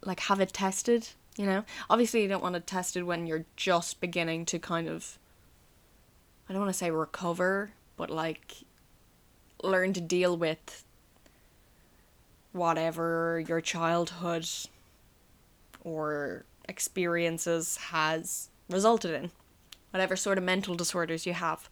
Like, 0.04 0.20
have 0.20 0.40
it 0.40 0.52
tested, 0.52 1.08
you 1.36 1.46
know? 1.46 1.64
Obviously, 1.88 2.22
you 2.22 2.28
don't 2.28 2.42
want 2.42 2.54
to 2.54 2.60
test 2.60 2.96
it 2.96 3.02
when 3.02 3.26
you're 3.26 3.44
just 3.56 4.00
beginning 4.00 4.46
to 4.46 4.58
kind 4.58 4.88
of, 4.88 5.18
I 6.48 6.52
don't 6.52 6.62
want 6.62 6.72
to 6.72 6.78
say 6.78 6.90
recover, 6.90 7.70
but 7.96 8.10
like 8.10 8.56
learn 9.62 9.92
to 9.92 10.00
deal 10.00 10.36
with 10.36 10.84
whatever 12.52 13.44
your 13.46 13.60
childhood 13.60 14.48
or 15.82 16.44
experiences 16.68 17.76
has 17.76 18.48
resulted 18.68 19.12
in, 19.12 19.30
whatever 19.90 20.16
sort 20.16 20.38
of 20.38 20.44
mental 20.44 20.74
disorders 20.74 21.26
you 21.26 21.32
have. 21.34 21.68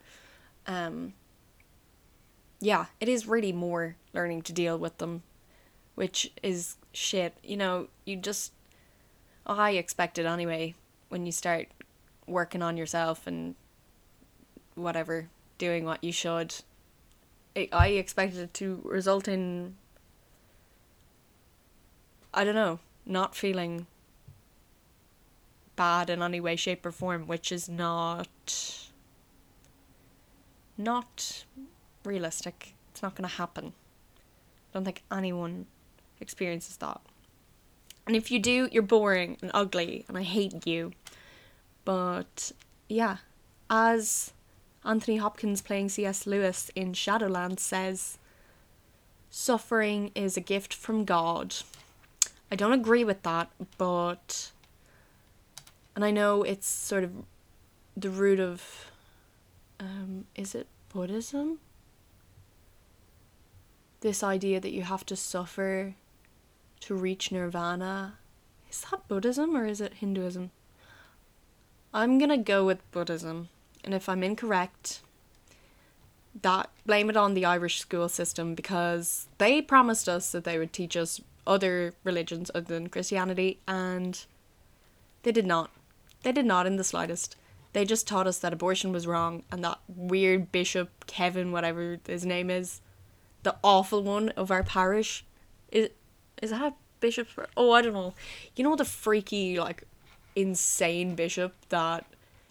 Um, 0.67 1.15
yeah, 2.61 2.87
it 3.01 3.09
is 3.09 3.27
really 3.27 3.53
more 3.53 3.97
learning 4.13 4.43
to 4.43 4.53
deal 4.53 4.77
with 4.77 4.99
them, 4.99 5.23
which 5.95 6.33
is 6.43 6.77
shit. 6.93 7.35
You 7.43 7.57
know, 7.57 7.89
you 8.05 8.17
just. 8.17 8.53
I 9.47 9.71
expect 9.71 10.19
it 10.19 10.27
anyway 10.27 10.75
when 11.09 11.25
you 11.25 11.33
start 11.33 11.69
working 12.27 12.61
on 12.61 12.77
yourself 12.77 13.27
and 13.27 13.55
whatever, 14.75 15.29
doing 15.57 15.87
what 15.87 16.05
you 16.05 16.13
should. 16.13 16.55
I 17.73 17.89
expected 17.89 18.41
it 18.41 18.55
to 18.55 18.83
result 18.85 19.27
in. 19.27 19.77
I 22.35 22.45
don't 22.45 22.55
know, 22.55 22.79
not 23.07 23.35
feeling 23.35 23.87
bad 25.79 26.11
in 26.11 26.23
any 26.23 26.41
way, 26.41 26.57
shape, 26.57 26.85
or 26.85 26.93
form, 26.93 27.27
which 27.27 27.51
is 27.51 27.69
not. 27.69 28.29
not 30.77 31.45
realistic. 32.05 32.75
It's 32.91 33.03
not 33.03 33.15
going 33.15 33.29
to 33.29 33.37
happen. 33.37 33.67
I 33.67 34.71
don't 34.75 34.85
think 34.85 35.03
anyone 35.11 35.67
experiences 36.21 36.77
that. 36.79 37.01
And 38.07 38.17
if 38.17 38.31
you 38.31 38.39
do, 38.39 38.69
you're 38.73 38.83
boring 38.83 39.37
and 39.43 39.51
ugly, 39.55 40.05
and 40.09 40.17
I 40.19 40.23
hate 40.23 40.67
you. 40.67 40.93
But 41.85 42.53
yeah, 42.89 43.19
as 43.69 44.33
Anthony 44.85 45.19
Hopkins 45.19 45.61
playing 45.63 45.91
C.S. 45.91 46.27
Lewis 46.27 46.71
in 46.75 46.95
Shadowland 46.95 47.61
says, 47.61 48.19
suffering 49.31 50.11
is 50.15 50.37
a 50.37 50.41
gift 50.41 50.73
from 50.73 51.05
God. 51.05 51.55
I 52.51 52.57
don't 52.57 52.73
agree 52.73 53.05
with 53.05 53.23
that, 53.23 53.51
but. 53.77 54.53
And 55.99 56.05
I 56.05 56.13
know 56.13 56.45
it's 56.45 56.69
sort 56.69 57.03
of 57.03 57.11
the 57.97 58.09
root 58.09 58.39
of. 58.39 58.93
Um, 59.81 60.27
is 60.37 60.55
it 60.55 60.69
Buddhism? 60.93 61.59
this 64.01 64.23
idea 64.23 64.61
that 64.61 64.71
you 64.71 64.83
have 64.83 65.05
to 65.07 65.17
suffer 65.17 65.97
to 66.83 66.95
reach 66.95 67.33
nirvana. 67.33 68.15
Is 68.71 68.85
that 68.91 69.09
Buddhism 69.09 69.57
or 69.57 69.67
is 69.67 69.81
it 69.81 69.95
Hinduism? 69.95 70.53
I'm 71.93 72.19
gonna 72.19 72.39
go 72.39 72.65
with 72.65 72.89
Buddhism, 72.93 73.49
and 73.83 73.95
if 73.95 74.09
I'm 74.09 74.23
incorrect, 74.23 75.01
that 76.43 76.71
blame 76.87 77.11
it 77.11 77.17
on 77.17 77.35
the 77.35 77.45
Irish 77.45 77.81
school 77.81 78.09
system 78.09 78.55
because 78.55 79.27
they 79.39 79.61
promised 79.61 80.09
us 80.09 80.31
that 80.31 80.45
they 80.45 80.59
would 80.59 80.73
teach 80.73 80.97
us 80.97 81.21
other 81.47 81.95
religions 82.05 82.51
other 82.55 82.75
than 82.75 82.89
Christianity, 82.89 83.59
and 83.67 84.25
they 85.23 85.33
did 85.33 85.47
not. 85.47 85.71
They 86.23 86.33
did 86.33 86.47
not 86.47 86.67
in 86.67 86.77
the 86.77 86.85
slightest. 86.85 87.37
They 87.73 87.85
just 87.85 88.07
taught 88.09 88.27
us 88.27 88.39
that 88.39 88.53
abortion 88.53 88.93
was 88.93 89.07
wrong, 89.07 89.45
and 89.53 89.63
that 89.63 89.79
weird 89.89 90.51
bishop 90.51 91.07
Kevin, 91.07 91.53
whatever 91.53 91.99
his 92.07 92.25
name 92.25 92.51
is, 92.51 92.81
the 93.43 93.57
awful 93.63 94.03
one 94.03 94.31
of 94.31 94.51
our 94.51 94.63
parish 94.63 95.25
is 95.71 95.91
is 96.43 96.51
that 96.51 96.77
bishop? 97.01 97.29
Oh 97.57 97.73
i 97.73 97.83
don't 97.83 97.93
know. 97.93 98.15
You 98.57 98.65
know 98.65 98.77
the 98.77 98.85
freaky 98.85 99.59
like 99.59 99.85
insane 100.35 101.15
bishop 101.15 101.55
that 101.69 102.07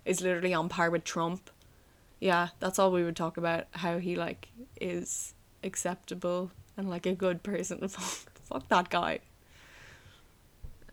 is 0.06 0.22
literally 0.22 0.54
on 0.54 0.70
par 0.70 0.90
with 0.90 1.04
trump? 1.04 1.50
Yeah 2.20 2.50
that's 2.60 2.80
all 2.80 2.92
we 2.92 3.04
would 3.04 3.16
talk 3.16 3.38
about 3.38 3.66
how 3.72 3.98
he 3.98 4.16
like 4.16 4.50
is 4.80 5.34
acceptable 5.64 6.52
and 6.78 6.90
like 6.90 7.06
a 7.06 7.14
good 7.14 7.44
person. 7.44 7.88
Fuck 7.90 8.68
that 8.70 8.90
guy 8.90 9.20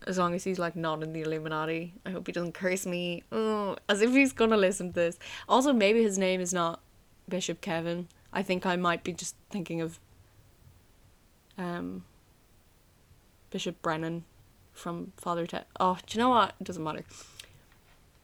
as 0.05 0.17
long 0.17 0.33
as 0.33 0.43
he's 0.43 0.59
like 0.59 0.75
not 0.75 1.01
in 1.03 1.13
the 1.13 1.21
illuminati 1.21 1.93
i 2.05 2.09
hope 2.11 2.27
he 2.27 2.33
doesn't 2.33 2.53
curse 2.53 2.85
me 2.85 3.23
oh 3.31 3.75
as 3.89 4.01
if 4.01 4.11
he's 4.11 4.33
gonna 4.33 4.57
listen 4.57 4.89
to 4.89 4.93
this 4.93 5.19
also 5.49 5.73
maybe 5.73 6.01
his 6.01 6.17
name 6.17 6.39
is 6.39 6.53
not 6.53 6.79
bishop 7.27 7.59
kevin 7.61 8.07
I 8.35 8.43
think 8.43 8.65
I 8.65 8.75
might 8.75 9.03
be 9.03 9.13
just 9.13 9.37
thinking 9.49 9.79
of 9.79 9.97
um, 11.57 12.03
Bishop 13.49 13.81
Brennan 13.81 14.25
from 14.73 15.13
Father 15.15 15.47
Ted. 15.47 15.63
Oh, 15.79 15.97
do 16.05 16.17
you 16.17 16.21
know 16.21 16.29
what? 16.29 16.53
It 16.59 16.65
doesn't 16.65 16.83
matter. 16.83 17.05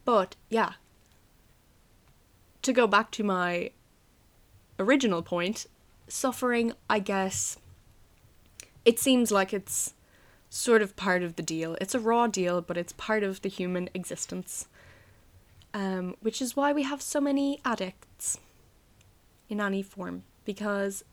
But 0.03 0.35
yeah, 0.49 0.73
to 2.61 2.73
go 2.73 2.87
back 2.87 3.09
to 3.11 3.23
my 3.23 3.71
original 4.77 5.21
point, 5.21 5.65
suffering, 6.09 6.73
I 6.89 6.99
guess, 6.99 7.57
it 8.83 8.99
seems 8.99 9.31
like 9.31 9.53
it's 9.53 9.93
sort 10.53 10.81
of 10.81 10.97
part 10.97 11.23
of 11.23 11.37
the 11.37 11.41
deal. 11.41 11.77
It's 11.79 11.95
a 11.95 11.99
raw 11.99 12.27
deal, 12.27 12.61
but 12.61 12.77
it's 12.77 12.91
part 12.91 13.23
of 13.23 13.41
the 13.41 13.49
human 13.49 13.89
existence. 13.93 14.67
Um, 15.73 16.15
which 16.19 16.41
is 16.41 16.57
why 16.57 16.73
we 16.73 16.83
have 16.83 17.01
so 17.01 17.21
many 17.21 17.61
addicts 17.63 18.37
in 19.47 19.61
any 19.61 19.81
form 19.81 20.23
because 20.43 21.05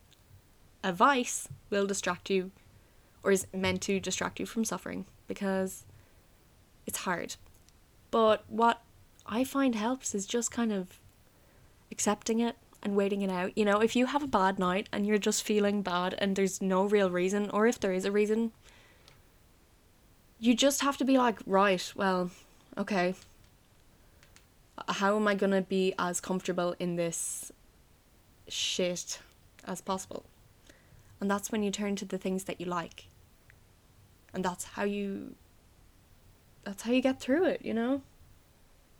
a 0.82 0.93
vice 0.93 1.49
will 1.70 1.86
distract 1.86 2.28
you 2.28 2.51
or 3.22 3.30
is 3.30 3.47
meant 3.55 3.82
to 3.82 4.01
distract 4.01 4.41
you 4.41 4.47
from 4.47 4.64
suffering 4.64 5.07
because 5.28 5.84
it's 6.84 6.99
hard. 6.99 7.36
But 8.11 8.45
what 8.49 8.82
I 9.24 9.45
find 9.45 9.76
helps 9.76 10.12
is 10.16 10.26
just 10.26 10.51
kind 10.51 10.72
of 10.72 10.99
accepting 11.93 12.41
it 12.41 12.57
and 12.82 12.97
waiting 12.97 13.22
it 13.22 13.30
out. 13.30 13.57
You 13.57 13.64
know, 13.64 13.78
if 13.78 13.95
you 13.95 14.07
have 14.07 14.24
a 14.24 14.28
bad 14.28 14.59
night 14.59 14.89
and 14.93 15.07
you're 15.07 15.18
just 15.18 15.45
feeling 15.45 15.82
bad 15.82 16.16
and 16.18 16.34
there's 16.34 16.61
no 16.61 16.84
real 16.84 17.11
reason, 17.11 17.51
or 17.51 17.68
if 17.68 17.78
there 17.78 17.93
is 17.93 18.05
a 18.05 18.11
reason, 18.11 18.51
you 20.41 20.55
just 20.55 20.82
have 20.82 20.97
to 20.99 21.05
be 21.05 21.18
like, 21.18 21.39
right, 21.47 21.93
well, 21.97 22.30
okay. 22.76 23.14
How 24.89 25.16
am 25.16 25.26
I 25.26 25.34
to 25.34 25.62
be 25.62 25.95
as 25.99 26.20
comfortable 26.20 26.74
in 26.78 26.97
this 26.97 27.53
shit 28.49 29.20
as 29.64 29.80
possible. 29.80 30.24
And 31.20 31.30
that's 31.30 31.53
when 31.53 31.62
you 31.62 31.70
turn 31.70 31.97
to 31.97 32.05
the 32.05 32.18
things 32.18 32.45
that 32.45 32.61
you 32.61 32.66
like. 32.66 33.07
And 34.32 34.45
that's 34.45 34.64
how 34.64 34.84
you 34.84 35.34
that's 36.64 36.82
how 36.82 36.93
you 36.93 37.01
get 37.01 37.20
through 37.20 37.45
it, 37.45 37.64
you 37.64 37.72
know? 37.72 38.03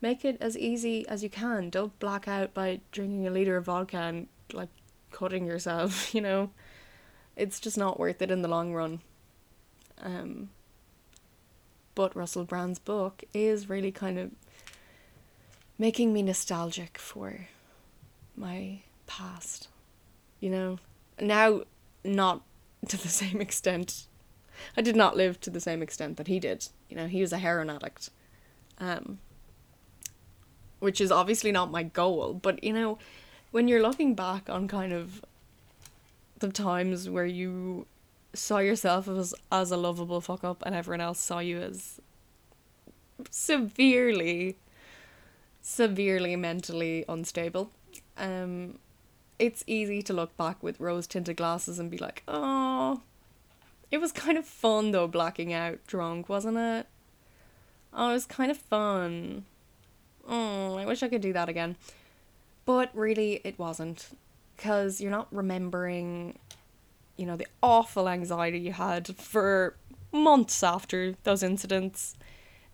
Make 0.01 0.23
it 0.25 0.37
as 0.39 0.57
easy 0.57 1.07
as 1.07 1.23
you 1.23 1.29
can. 1.29 1.69
Don't 1.69 1.97
black 1.99 2.27
out 2.27 2.53
by 2.53 2.79
drinking 2.91 3.27
a 3.27 3.31
liter 3.31 3.57
of 3.57 3.65
vodka 3.65 3.97
and 3.97 4.27
like 4.53 4.69
cutting 5.11 5.45
yourself, 5.45 6.13
you 6.15 6.21
know? 6.21 6.49
It's 7.35 7.59
just 7.59 7.77
not 7.77 7.99
worth 7.99 8.21
it 8.21 8.31
in 8.31 8.41
the 8.41 8.47
long 8.47 8.73
run. 8.73 9.01
Um 10.01 10.49
but 11.99 12.15
Russell 12.15 12.45
Brand's 12.45 12.79
book 12.79 13.25
is 13.33 13.67
really 13.67 13.91
kind 13.91 14.17
of 14.17 14.31
making 15.77 16.13
me 16.13 16.21
nostalgic 16.21 16.97
for 16.97 17.49
my 18.37 18.79
past. 19.05 19.67
You 20.39 20.49
know? 20.49 20.79
Now, 21.19 21.63
not 22.05 22.43
to 22.87 22.95
the 22.95 23.09
same 23.21 23.41
extent. 23.41 24.07
I 24.77 24.81
did 24.81 24.95
not 24.95 25.17
live 25.17 25.41
to 25.41 25.49
the 25.49 25.59
same 25.59 25.81
extent 25.81 26.15
that 26.15 26.27
he 26.27 26.39
did. 26.39 26.69
You 26.87 26.95
know, 26.95 27.07
he 27.07 27.19
was 27.19 27.33
a 27.33 27.37
heroin 27.37 27.69
addict. 27.69 28.11
Um, 28.77 29.19
which 30.79 31.01
is 31.01 31.11
obviously 31.11 31.51
not 31.51 31.69
my 31.69 31.83
goal, 31.83 32.33
but 32.33 32.63
you 32.63 32.71
know, 32.71 32.97
when 33.51 33.67
you're 33.67 33.81
looking 33.81 34.15
back 34.15 34.49
on 34.49 34.69
kind 34.69 34.93
of 34.93 35.25
the 36.37 36.47
times 36.47 37.09
where 37.09 37.25
you 37.25 37.87
saw 38.33 38.59
yourself 38.59 39.07
as 39.07 39.33
as 39.51 39.71
a 39.71 39.77
lovable 39.77 40.21
fuck 40.21 40.43
up 40.43 40.63
and 40.65 40.75
everyone 40.75 41.01
else 41.01 41.19
saw 41.19 41.39
you 41.39 41.59
as 41.59 41.99
severely, 43.29 44.57
severely 45.61 46.35
mentally 46.35 47.05
unstable. 47.09 47.71
Um, 48.17 48.79
it's 49.37 49.63
easy 49.67 50.01
to 50.03 50.13
look 50.13 50.35
back 50.37 50.61
with 50.61 50.79
rose 50.79 51.07
tinted 51.07 51.37
glasses 51.37 51.79
and 51.79 51.89
be 51.89 51.97
like, 51.97 52.23
oh, 52.27 53.01
it 53.91 53.99
was 53.99 54.11
kind 54.11 54.37
of 54.37 54.45
fun 54.45 54.91
though, 54.91 55.07
blacking 55.07 55.53
out 55.53 55.79
drunk, 55.87 56.29
wasn't 56.29 56.57
it? 56.57 56.87
Oh, 57.93 58.09
it 58.09 58.13
was 58.13 58.25
kind 58.25 58.51
of 58.51 58.57
fun. 58.57 59.45
Oh, 60.27 60.77
I 60.77 60.85
wish 60.85 61.01
I 61.01 61.09
could 61.09 61.21
do 61.21 61.33
that 61.33 61.49
again. 61.49 61.75
But 62.65 62.91
really, 62.93 63.41
it 63.43 63.57
wasn't. 63.57 64.09
Because 64.55 65.01
you're 65.01 65.09
not 65.09 65.27
remembering, 65.31 66.37
you 67.19 67.25
know, 67.25 67.35
the 67.35 67.47
awful 67.61 68.07
anxiety 68.07 68.57
you 68.57 68.71
had 68.71 69.13
for 69.17 69.75
months 70.13 70.63
after 70.63 71.15
those 71.23 71.43
incidents, 71.43 72.15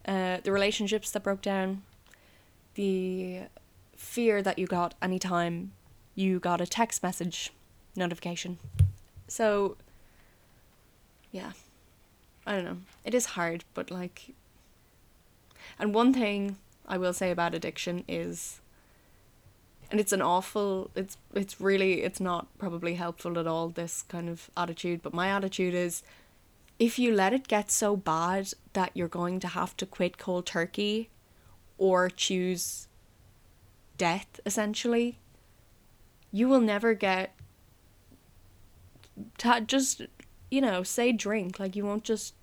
uh, 0.08 0.38
the 0.44 0.52
relationships 0.52 1.10
that 1.12 1.24
broke 1.24 1.42
down, 1.42 1.82
the 2.76 3.40
fear 3.96 4.44
that 4.44 4.60
you 4.60 4.68
got 4.68 4.94
anytime 5.02 5.72
you 6.14 6.40
got 6.40 6.62
a 6.62 6.68
text 6.68 7.02
message 7.02 7.52
notification. 7.96 8.60
So, 9.28 9.78
yeah, 11.32 11.54
I 12.46 12.54
don't 12.54 12.66
know. 12.66 12.78
It 13.04 13.16
is 13.16 13.26
hard, 13.26 13.64
but 13.74 13.90
like, 13.90 14.36
and 15.80 15.92
one 15.92 16.14
thing 16.14 16.58
I 16.88 17.00
will 17.00 17.14
say 17.14 17.32
about 17.32 17.56
addiction 17.56 18.04
is 18.08 18.62
and 19.92 20.00
it's 20.00 20.12
an 20.12 20.22
awful 20.22 20.92
it's 20.96 21.18
it's 21.34 21.62
really 21.62 22.02
it's 22.04 22.20
not 22.20 22.48
probably 22.58 22.96
helpful 22.96 23.38
at 23.40 23.48
all 23.48 23.70
this 23.70 24.04
kind 24.04 24.30
of 24.30 24.50
attitude. 24.58 25.02
But 25.02 25.14
my 25.14 25.30
attitude 25.30 25.74
is 25.74 26.04
if 26.78 27.00
you 27.00 27.14
let 27.14 27.34
it 27.34 27.48
get 27.48 27.72
so 27.72 27.96
bad 27.96 28.54
that 28.74 28.92
you're 28.94 29.08
going 29.08 29.40
to 29.42 29.48
have 29.50 29.78
to 29.78 29.86
quit 29.86 30.18
cold 30.18 30.46
turkey 30.46 31.10
or 31.78 32.10
choose 32.10 32.88
death 33.98 34.42
essentially 34.46 35.20
you 36.36 36.50
will 36.50 36.60
never 36.60 36.94
get 36.94 37.34
to 39.38 39.62
just 39.62 40.02
you 40.52 40.62
know 40.62 40.84
say 40.84 41.12
drink. 41.12 41.60
Like 41.60 41.76
you 41.76 41.86
won't 41.86 42.04
just 42.04 42.34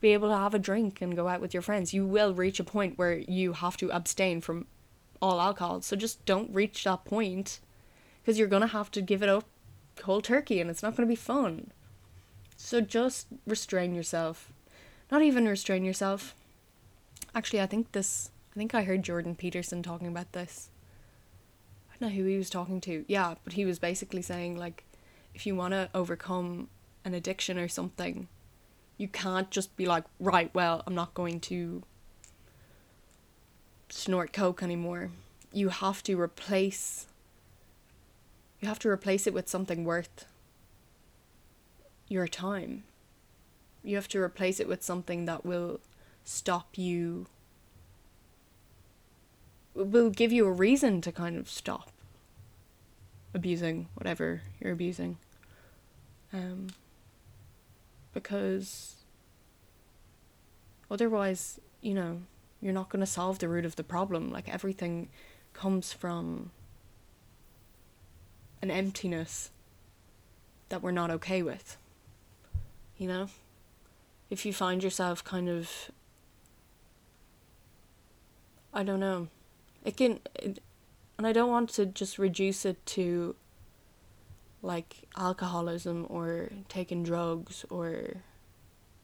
be 0.00 0.12
able 0.12 0.28
to 0.28 0.36
have 0.36 0.54
a 0.54 0.58
drink 0.58 1.00
and 1.00 1.16
go 1.16 1.28
out 1.28 1.40
with 1.40 1.54
your 1.54 1.62
friends. 1.62 1.94
You 1.94 2.06
will 2.06 2.34
reach 2.34 2.60
a 2.60 2.64
point 2.64 2.98
where 2.98 3.16
you 3.16 3.52
have 3.52 3.76
to 3.78 3.90
abstain 3.90 4.40
from 4.40 4.66
all 5.20 5.40
alcohol. 5.40 5.80
So 5.82 5.96
just 5.96 6.24
don't 6.24 6.52
reach 6.52 6.84
that 6.84 7.04
point 7.04 7.60
because 8.20 8.38
you're 8.38 8.48
going 8.48 8.62
to 8.62 8.68
have 8.68 8.90
to 8.92 9.02
give 9.02 9.22
it 9.22 9.28
up 9.28 9.44
cold 9.96 10.24
turkey 10.24 10.60
and 10.60 10.70
it's 10.70 10.82
not 10.82 10.96
going 10.96 11.06
to 11.06 11.10
be 11.10 11.16
fun. 11.16 11.70
So 12.56 12.80
just 12.80 13.26
restrain 13.46 13.94
yourself. 13.94 14.52
Not 15.10 15.22
even 15.22 15.48
restrain 15.48 15.84
yourself. 15.84 16.34
Actually 17.34 17.60
i 17.60 17.66
think 17.66 17.92
this 17.92 18.30
i 18.54 18.58
think 18.58 18.74
i 18.74 18.82
heard 18.82 19.02
jordan 19.02 19.34
peterson 19.34 19.82
talking 19.82 20.08
about 20.08 20.32
this. 20.32 20.70
I 21.90 21.96
don't 21.98 22.10
know 22.10 22.16
who 22.16 22.24
he 22.24 22.36
was 22.36 22.50
talking 22.50 22.80
to. 22.82 23.04
Yeah, 23.08 23.34
but 23.44 23.52
he 23.52 23.64
was 23.64 23.78
basically 23.78 24.22
saying 24.22 24.56
like 24.56 24.84
if 25.34 25.46
you 25.46 25.54
want 25.54 25.72
to 25.72 25.88
overcome 25.94 26.68
an 27.04 27.14
addiction 27.14 27.58
or 27.58 27.68
something, 27.68 28.28
you 28.96 29.08
can't 29.08 29.50
just 29.50 29.76
be 29.76 29.86
like, 29.86 30.04
right, 30.18 30.50
well, 30.54 30.82
I'm 30.86 30.94
not 30.94 31.14
going 31.14 31.40
to 31.40 31.82
snort 33.88 34.32
coke 34.32 34.62
anymore. 34.62 35.10
You 35.52 35.68
have 35.70 36.02
to 36.04 36.20
replace 36.20 37.06
you 38.60 38.68
have 38.68 38.80
to 38.80 38.88
replace 38.88 39.26
it 39.26 39.34
with 39.34 39.48
something 39.48 39.84
worth 39.84 40.24
your 42.08 42.26
time. 42.26 42.82
You 43.84 43.94
have 43.94 44.08
to 44.08 44.20
replace 44.20 44.58
it 44.58 44.66
with 44.66 44.82
something 44.82 45.26
that 45.26 45.46
will 45.46 45.80
stop 46.24 46.76
you 46.76 47.26
will 49.74 50.10
give 50.10 50.32
you 50.32 50.44
a 50.44 50.52
reason 50.52 51.00
to 51.00 51.12
kind 51.12 51.36
of 51.36 51.48
stop 51.48 51.90
abusing 53.32 53.86
whatever 53.94 54.42
you're 54.60 54.72
abusing. 54.72 55.18
Um, 56.32 56.68
because 58.12 58.96
otherwise, 60.90 61.60
you 61.80 61.94
know, 61.94 62.22
you're 62.60 62.72
not 62.72 62.88
going 62.88 63.00
to 63.00 63.06
solve 63.06 63.38
the 63.38 63.48
root 63.48 63.64
of 63.64 63.76
the 63.76 63.84
problem. 63.84 64.30
Like 64.30 64.48
everything 64.48 65.08
comes 65.52 65.92
from 65.92 66.50
an 68.62 68.70
emptiness 68.70 69.50
that 70.68 70.82
we're 70.82 70.90
not 70.90 71.10
okay 71.10 71.42
with. 71.42 71.76
You 72.96 73.08
know? 73.08 73.28
If 74.30 74.44
you 74.44 74.52
find 74.52 74.82
yourself 74.82 75.24
kind 75.24 75.48
of 75.48 75.90
I 78.74 78.82
don't 78.82 79.00
know 79.00 79.28
it 79.84 79.96
can 79.96 80.20
it, 80.34 80.58
and 81.16 81.26
I 81.26 81.32
don't 81.32 81.50
want 81.50 81.70
to 81.70 81.86
just 81.86 82.18
reduce 82.18 82.66
it 82.66 82.84
to 82.86 83.34
like 84.60 85.08
alcoholism 85.16 86.06
or 86.10 86.50
taking 86.68 87.02
drugs 87.02 87.64
or 87.70 88.22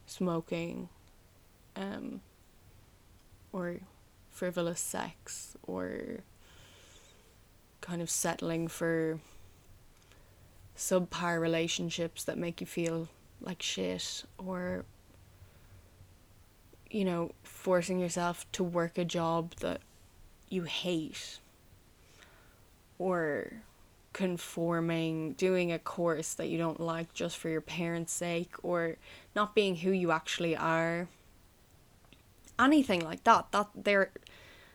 smoking 0.06 0.90
um 1.76 2.20
or 3.54 3.76
frivolous 4.30 4.80
sex 4.80 5.56
or 5.62 6.24
kind 7.80 8.02
of 8.02 8.10
settling 8.10 8.66
for 8.66 9.20
subpar 10.76 11.40
relationships 11.40 12.24
that 12.24 12.36
make 12.36 12.60
you 12.60 12.66
feel 12.66 13.08
like 13.40 13.62
shit 13.62 14.24
or 14.38 14.84
you 16.90 17.04
know 17.04 17.30
forcing 17.44 18.00
yourself 18.00 18.44
to 18.50 18.64
work 18.64 18.98
a 18.98 19.04
job 19.04 19.54
that 19.60 19.80
you 20.48 20.64
hate 20.64 21.38
or 22.98 23.52
conforming, 24.12 25.32
doing 25.32 25.72
a 25.72 25.78
course 25.78 26.34
that 26.34 26.46
you 26.46 26.56
don't 26.56 26.80
like 26.80 27.12
just 27.12 27.36
for 27.36 27.48
your 27.50 27.60
parents' 27.60 28.12
sake, 28.12 28.54
or 28.62 28.96
not 29.34 29.54
being 29.54 29.76
who 29.76 29.90
you 29.90 30.10
actually 30.10 30.56
are. 30.56 31.08
Anything 32.58 33.00
like 33.00 33.24
that. 33.24 33.50
That 33.52 33.68
there 33.74 34.10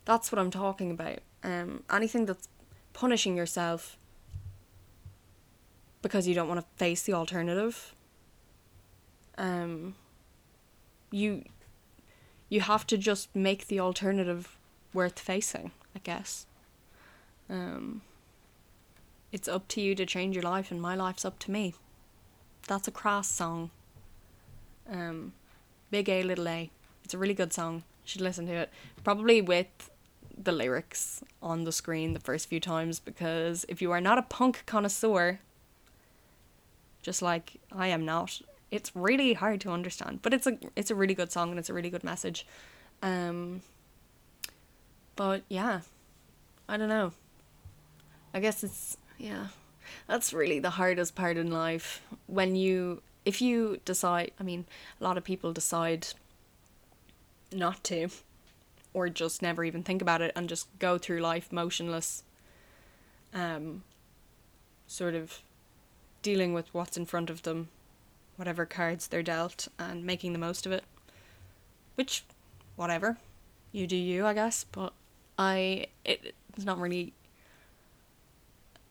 that's 0.06 0.32
what 0.32 0.40
I'm 0.40 0.52
talking 0.52 0.92
about. 0.92 1.20
Um 1.44 1.84
anything 1.92 2.26
that's 2.26 2.48
punishing 2.94 3.38
yourself 3.38 3.98
because 6.02 6.28
you 6.28 6.34
don't 6.34 6.48
want 6.48 6.60
to 6.60 6.66
face 6.78 7.04
the 7.04 7.14
alternative. 7.14 7.94
Um 9.38 9.96
you 11.12 11.44
you 12.50 12.62
have 12.62 12.86
to 12.88 12.98
just 12.98 13.34
make 13.36 13.68
the 13.68 13.80
alternative 13.80 14.58
worth 14.94 15.20
facing, 15.20 15.72
I 15.96 16.00
guess. 16.00 16.48
Um, 17.50 18.02
it's 19.32 19.48
up 19.48 19.68
to 19.70 19.82
you 19.82 19.94
to 19.96 20.06
change 20.06 20.36
your 20.36 20.44
life, 20.44 20.72
and 20.72 20.82
my 20.82 20.96
life's 20.96 21.24
up 21.24 21.38
to 21.40 21.52
me. 21.52 21.76
That's 22.68 22.88
a 22.88 22.92
Crass 22.92 23.28
song. 23.28 23.70
Um, 24.90 25.34
Big 25.92 26.10
A, 26.10 26.24
Little 26.24 26.48
A. 26.48 26.72
It's 27.10 27.16
a 27.16 27.18
really 27.18 27.34
good 27.34 27.52
song. 27.52 27.78
You 27.78 27.82
should 28.06 28.22
listen 28.22 28.46
to 28.46 28.54
it. 28.54 28.70
Probably 29.04 29.42
with 29.42 29.90
the 30.38 30.52
lyrics 30.52 31.24
on 31.42 31.64
the 31.64 31.72
screen 31.72 32.14
the 32.14 32.20
first 32.20 32.48
few 32.48 32.60
times, 32.60 33.00
because 33.00 33.66
if 33.68 33.82
you 33.82 33.90
are 33.92 34.00
not 34.00 34.20
a 34.20 34.22
punk 34.22 34.62
connoisseur, 34.68 35.40
just 37.02 37.24
like 37.24 37.54
I 37.76 37.88
am 37.88 38.06
not, 38.06 38.42
it's 38.70 38.96
really 38.96 39.34
hard 39.34 39.60
to 39.62 39.72
understand. 39.72 40.22
But 40.22 40.36
it's 40.36 40.46
a 40.46 40.60
it's 40.76 40.92
a 40.92 40.96
really 40.96 41.16
good 41.16 41.32
song 41.32 41.50
and 41.50 41.58
it's 41.58 41.72
a 41.72 41.74
really 41.74 41.90
good 41.90 42.04
message. 42.04 42.46
Um, 43.02 43.64
but 45.16 45.42
yeah, 45.50 45.82
I 46.68 46.78
don't 46.78 46.90
know. 46.90 47.14
I 48.36 48.40
guess 48.40 48.64
it's, 48.64 48.98
yeah, 49.18 49.48
that's 50.06 50.32
really 50.32 50.60
the 50.60 50.70
hardest 50.70 51.16
part 51.16 51.38
in 51.38 51.50
life. 51.50 52.04
When 52.28 52.56
you, 52.56 53.02
if 53.26 53.42
you 53.42 53.80
decide, 53.84 54.30
I 54.40 54.44
mean, 54.44 54.66
a 55.02 55.04
lot 55.04 55.18
of 55.18 55.24
people 55.24 55.54
decide 55.54 56.10
not 57.52 57.84
to, 57.86 58.10
or 58.94 59.10
just 59.10 59.42
never 59.42 59.64
even 59.64 59.84
think 59.84 60.02
about 60.02 60.22
it 60.22 60.32
and 60.36 60.50
just 60.50 60.68
go 60.80 60.98
through 60.98 61.20
life 61.20 61.52
motionless, 61.52 62.24
um, 63.34 63.84
sort 64.88 65.16
of 65.16 65.42
dealing 66.22 66.54
with 66.54 66.74
what's 66.74 66.98
in 66.98 67.06
front 67.06 67.30
of 67.30 67.44
them, 67.44 67.70
whatever 68.36 68.66
cards 68.66 69.08
they're 69.08 69.24
dealt, 69.24 69.68
and 69.78 70.06
making 70.06 70.34
the 70.34 70.40
most 70.40 70.66
of 70.66 70.72
it. 70.72 70.84
Which, 71.96 72.24
whatever, 72.76 73.18
you 73.72 73.88
do 73.88 73.96
you, 73.96 74.26
I 74.26 74.34
guess, 74.34 74.66
but 74.72 74.94
I 75.38 75.88
it, 76.04 76.36
it's 76.56 76.66
not 76.66 76.80
really 76.80 77.14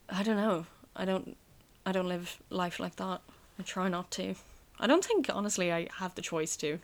I 0.09 0.23
don't 0.23 0.37
know. 0.37 0.67
I 0.97 1.05
don't 1.05 1.37
I 1.85 1.93
don't 1.93 2.09
live 2.09 2.39
life 2.51 2.81
like 2.81 2.97
that. 2.97 3.21
I 3.59 3.63
try 3.63 3.89
not 3.89 4.11
to. 4.13 4.35
I 4.81 4.87
don't 4.87 5.05
think 5.05 5.29
honestly 5.33 5.73
I 5.73 5.89
have 5.99 6.15
the 6.15 6.23
choice 6.23 6.57
to. 6.59 6.79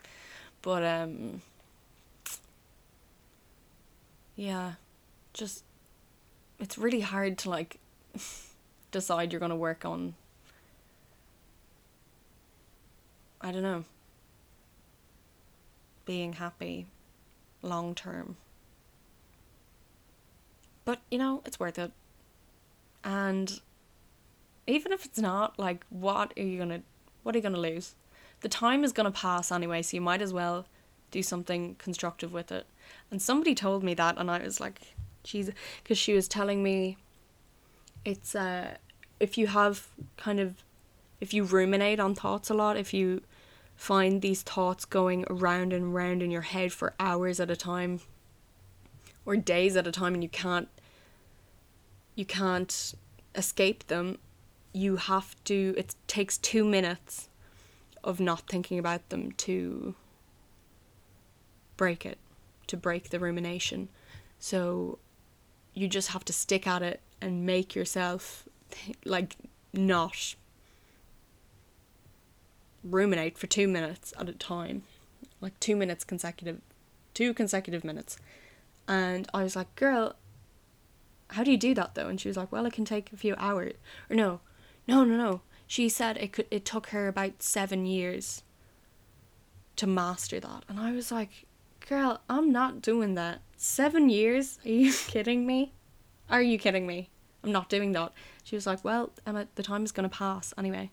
But 0.62 0.84
um 0.84 1.42
yeah, 4.36 4.72
just 5.32 5.64
it's 6.58 6.78
really 6.78 7.00
hard 7.00 7.38
to 7.38 7.50
like 7.50 7.78
decide 8.90 9.32
you're 9.32 9.40
going 9.40 9.50
to 9.50 9.56
work 9.56 9.84
on 9.84 10.14
I 13.40 13.52
don't 13.52 13.62
know 13.62 13.84
being 16.04 16.34
happy 16.34 16.86
long 17.62 17.94
term. 17.94 18.36
But 20.84 21.00
you 21.10 21.18
know, 21.18 21.42
it's 21.46 21.58
worth 21.58 21.78
it. 21.78 21.92
And 23.02 23.60
even 24.66 24.92
if 24.92 25.04
it's 25.04 25.18
not, 25.18 25.58
like 25.58 25.84
what 25.90 26.32
are 26.36 26.42
you 26.42 26.58
gonna 26.58 26.82
what 27.22 27.34
are 27.34 27.38
you 27.38 27.42
gonna 27.42 27.58
lose? 27.58 27.94
The 28.40 28.48
time 28.48 28.84
is 28.84 28.92
gonna 28.92 29.10
pass 29.10 29.50
anyway, 29.50 29.82
so 29.82 29.96
you 29.96 30.00
might 30.00 30.22
as 30.22 30.32
well 30.32 30.66
do 31.10 31.22
something 31.22 31.76
constructive 31.76 32.32
with 32.32 32.52
it. 32.52 32.66
And 33.10 33.20
somebody 33.20 33.54
told 33.54 33.82
me 33.82 33.94
that 33.94 34.18
and 34.18 34.30
I 34.30 34.38
was 34.42 34.60
like, 34.60 34.94
she's 35.24 35.50
because 35.82 35.98
she 35.98 36.14
was 36.14 36.28
telling 36.28 36.62
me 36.62 36.96
it's 38.04 38.34
uh 38.34 38.76
if 39.20 39.38
you 39.38 39.46
have 39.46 39.88
kind 40.16 40.40
of 40.40 40.62
if 41.20 41.32
you 41.32 41.44
ruminate 41.44 42.00
on 42.00 42.14
thoughts 42.14 42.50
a 42.50 42.54
lot, 42.54 42.76
if 42.76 42.92
you 42.92 43.22
find 43.76 44.22
these 44.22 44.42
thoughts 44.42 44.84
going 44.84 45.24
around 45.28 45.72
and 45.72 45.94
round 45.94 46.22
in 46.22 46.30
your 46.30 46.42
head 46.42 46.72
for 46.72 46.94
hours 47.00 47.40
at 47.40 47.50
a 47.50 47.56
time 47.56 48.00
or 49.26 49.36
days 49.36 49.76
at 49.76 49.86
a 49.86 49.92
time 49.92 50.14
and 50.14 50.22
you 50.22 50.28
can't 50.28 50.68
you 52.14 52.24
can't 52.24 52.94
escape 53.34 53.86
them 53.88 54.18
you 54.72 54.96
have 54.96 55.34
to 55.44 55.74
it 55.76 55.94
takes 56.06 56.38
2 56.38 56.64
minutes 56.64 57.28
of 58.04 58.20
not 58.20 58.42
thinking 58.48 58.78
about 58.78 59.08
them 59.08 59.32
to 59.32 59.94
break 61.76 62.06
it 62.06 62.18
to 62.66 62.76
break 62.76 63.10
the 63.10 63.18
rumination 63.18 63.88
so 64.38 64.98
you 65.74 65.88
just 65.88 66.10
have 66.10 66.24
to 66.24 66.32
stick 66.32 66.66
at 66.66 66.82
it 66.82 67.00
and 67.20 67.44
make 67.44 67.74
yourself 67.74 68.48
like 69.04 69.36
not 69.72 70.34
ruminate 72.84 73.38
for 73.38 73.46
two 73.46 73.66
minutes 73.66 74.12
at 74.18 74.28
a 74.28 74.32
time, 74.32 74.82
like 75.40 75.58
two 75.58 75.74
minutes 75.74 76.04
consecutive, 76.04 76.60
two 77.14 77.34
consecutive 77.34 77.82
minutes. 77.82 78.18
And 78.86 79.28
I 79.32 79.42
was 79.42 79.56
like, 79.56 79.74
girl, 79.74 80.14
how 81.28 81.42
do 81.42 81.50
you 81.50 81.56
do 81.56 81.74
that 81.74 81.94
though? 81.94 82.08
And 82.08 82.20
she 82.20 82.28
was 82.28 82.36
like, 82.36 82.52
well, 82.52 82.66
it 82.66 82.74
can 82.74 82.84
take 82.84 83.12
a 83.12 83.16
few 83.16 83.34
hours. 83.38 83.72
Or 84.10 84.16
no, 84.16 84.40
no, 84.86 85.04
no, 85.04 85.16
no. 85.16 85.40
She 85.66 85.88
said 85.88 86.18
it 86.18 86.32
could. 86.34 86.46
It 86.50 86.66
took 86.66 86.88
her 86.88 87.08
about 87.08 87.42
seven 87.42 87.86
years 87.86 88.42
to 89.76 89.86
master 89.86 90.38
that, 90.38 90.64
and 90.68 90.78
I 90.78 90.92
was 90.92 91.10
like, 91.10 91.46
girl, 91.88 92.20
I'm 92.28 92.52
not 92.52 92.82
doing 92.82 93.14
that. 93.14 93.40
Seven 93.56 94.08
years? 94.08 94.58
Are 94.64 94.68
you 94.68 94.92
kidding 95.06 95.46
me? 95.46 95.72
Are 96.30 96.42
you 96.42 96.58
kidding 96.58 96.86
me? 96.86 97.10
I'm 97.42 97.52
not 97.52 97.68
doing 97.68 97.92
that. 97.92 98.12
She 98.42 98.56
was 98.56 98.66
like, 98.66 98.84
well, 98.84 99.10
Emma, 99.26 99.46
the 99.54 99.62
time 99.62 99.84
is 99.84 99.92
gonna 99.92 100.08
pass 100.08 100.54
anyway 100.56 100.90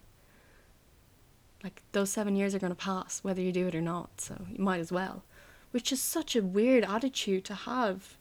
like 1.64 1.82
those 1.92 2.10
seven 2.10 2.36
years 2.36 2.56
are 2.56 2.60
going 2.60 2.72
to 2.72 2.76
pass 2.76 3.24
whether 3.24 3.42
you 3.42 3.52
do 3.52 3.68
it 3.68 3.76
or 3.76 3.82
not 3.82 4.22
so 4.22 4.36
you 4.50 4.64
might 4.64 4.80
as 4.80 4.92
well 4.92 5.24
which 5.72 5.92
is 5.92 6.02
such 6.02 6.36
a 6.36 6.42
weird 6.42 6.84
attitude 6.84 7.46
to 7.46 7.54
have 7.54 8.18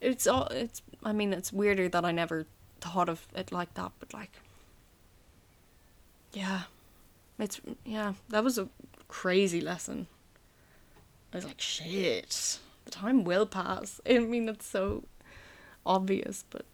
it's 0.00 0.26
all 0.26 0.46
it's 0.46 0.82
i 1.02 1.12
mean 1.12 1.32
it's 1.32 1.52
weirder 1.52 1.88
that 1.88 2.04
i 2.04 2.12
never 2.12 2.46
thought 2.80 3.08
of 3.08 3.26
it 3.34 3.52
like 3.52 3.72
that 3.74 3.92
but 3.98 4.12
like 4.12 4.32
yeah 6.32 6.62
it's 7.38 7.60
yeah 7.84 8.14
that 8.28 8.42
was 8.42 8.58
a 8.58 8.68
crazy 9.08 9.60
lesson 9.60 10.06
i 11.34 11.36
was 11.36 11.44
like 11.44 11.60
shit 11.60 12.58
the 12.86 12.90
time 12.90 13.24
will 13.24 13.46
pass 13.46 14.00
i 14.08 14.18
mean 14.18 14.48
it's 14.48 14.66
so 14.66 15.04
obvious 15.84 16.44
but 16.48 16.64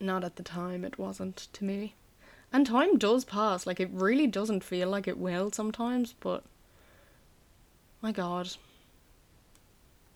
not 0.00 0.24
at 0.24 0.36
the 0.36 0.42
time 0.42 0.84
it 0.84 0.98
wasn't 0.98 1.48
to 1.52 1.64
me 1.64 1.94
and 2.52 2.66
time 2.66 2.98
does 2.98 3.24
pass. 3.24 3.66
Like, 3.66 3.80
it 3.80 3.88
really 3.90 4.26
doesn't 4.26 4.62
feel 4.62 4.88
like 4.88 5.08
it 5.08 5.18
will 5.18 5.50
sometimes, 5.50 6.14
but. 6.20 6.44
My 8.02 8.12
god. 8.12 8.50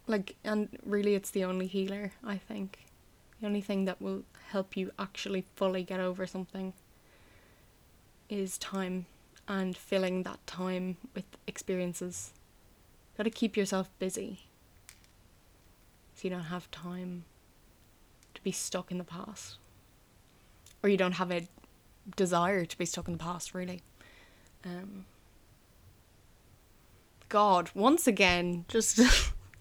Like, 0.06 0.36
and 0.44 0.68
really, 0.84 1.14
it's 1.14 1.30
the 1.30 1.44
only 1.44 1.66
healer, 1.66 2.12
I 2.22 2.36
think. 2.36 2.80
The 3.40 3.46
only 3.46 3.60
thing 3.60 3.86
that 3.86 4.02
will 4.02 4.24
help 4.50 4.76
you 4.76 4.92
actually 4.98 5.44
fully 5.56 5.82
get 5.82 5.98
over 5.98 6.26
something 6.26 6.74
is 8.28 8.58
time 8.58 9.06
and 9.48 9.76
filling 9.76 10.24
that 10.24 10.44
time 10.46 10.96
with 11.14 11.24
experiences. 11.46 12.32
Gotta 13.16 13.30
keep 13.30 13.56
yourself 13.56 13.90
busy 13.98 14.40
so 16.14 16.22
you 16.24 16.30
don't 16.30 16.44
have 16.44 16.70
time 16.70 17.24
to 18.34 18.42
be 18.42 18.52
stuck 18.52 18.90
in 18.90 18.98
the 18.98 19.04
past. 19.04 19.58
Or 20.82 20.88
you 20.88 20.96
don't 20.96 21.12
have 21.12 21.30
a 21.30 21.46
desire 22.16 22.64
to 22.64 22.78
be 22.78 22.86
stuck 22.86 23.06
in 23.06 23.14
the 23.14 23.18
past, 23.18 23.54
really. 23.54 23.82
Um, 24.64 25.04
God, 27.28 27.70
once 27.74 28.06
again, 28.06 28.64
just 28.68 29.00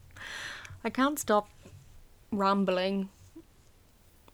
I 0.84 0.90
can't 0.90 1.20
stop 1.20 1.50
rambling. 2.32 3.10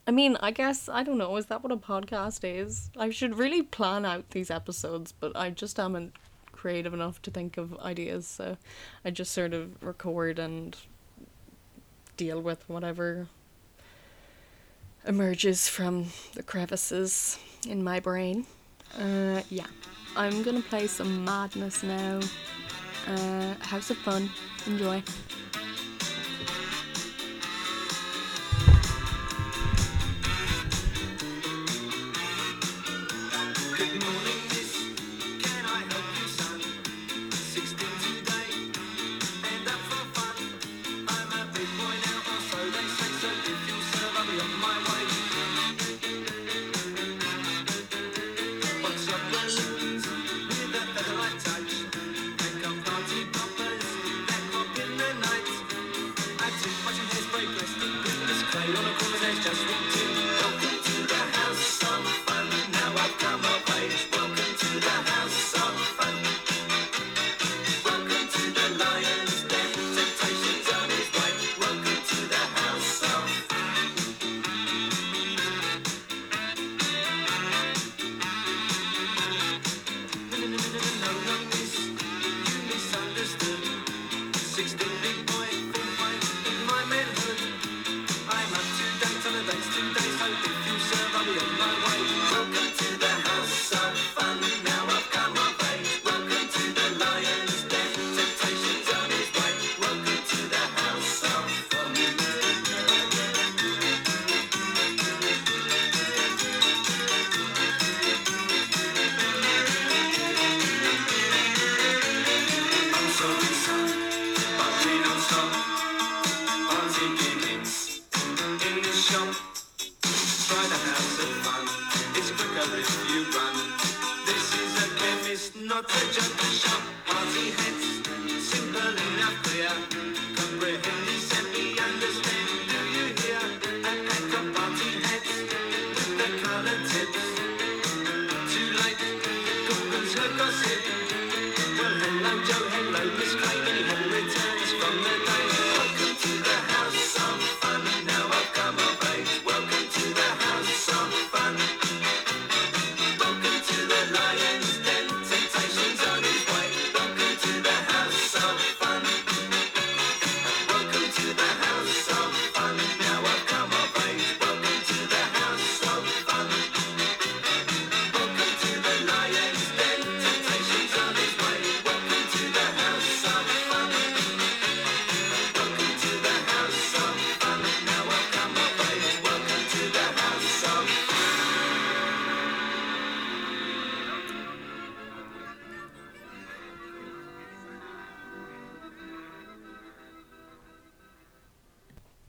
I 0.06 0.12
mean, 0.12 0.38
I 0.42 0.52
guess 0.52 0.90
I 0.90 1.04
don't 1.04 1.18
know. 1.18 1.38
Is 1.38 1.46
that 1.48 1.64
what 1.64 1.72
a 1.72 1.78
podcast 1.78 2.42
is? 2.44 2.90
I 2.98 3.10
should 3.10 3.38
really 3.38 3.62
plan 3.62 4.06
out 4.06 4.32
these 4.32 4.52
episodes, 4.52 5.12
but 5.12 5.36
I 5.36 5.52
just 5.52 5.78
haven't 5.78 6.14
creative 6.62 6.94
enough 6.94 7.20
to 7.24 7.32
think 7.32 7.58
of 7.58 7.76
ideas. 7.80 8.28
So 8.28 8.56
I 9.04 9.10
just 9.10 9.32
sort 9.32 9.54
of 9.54 9.82
record 9.82 10.38
and 10.38 10.78
deal 12.18 12.40
with 12.40 12.70
whatever 12.70 13.28
emerges 15.08 15.68
from 15.68 16.06
the 16.36 16.44
crevices 16.44 17.40
in 17.68 17.84
my 17.84 18.00
brain. 18.00 18.46
Uh, 18.96 19.42
yeah, 19.50 19.66
I'm 20.16 20.44
gonna 20.44 20.62
play 20.62 20.86
some 20.86 21.26
Madness 21.26 21.82
now. 21.82 22.20
Uh, 23.08 23.56
House 23.62 23.90
of 23.90 23.98
Fun. 23.98 24.30
Enjoy. 24.68 25.02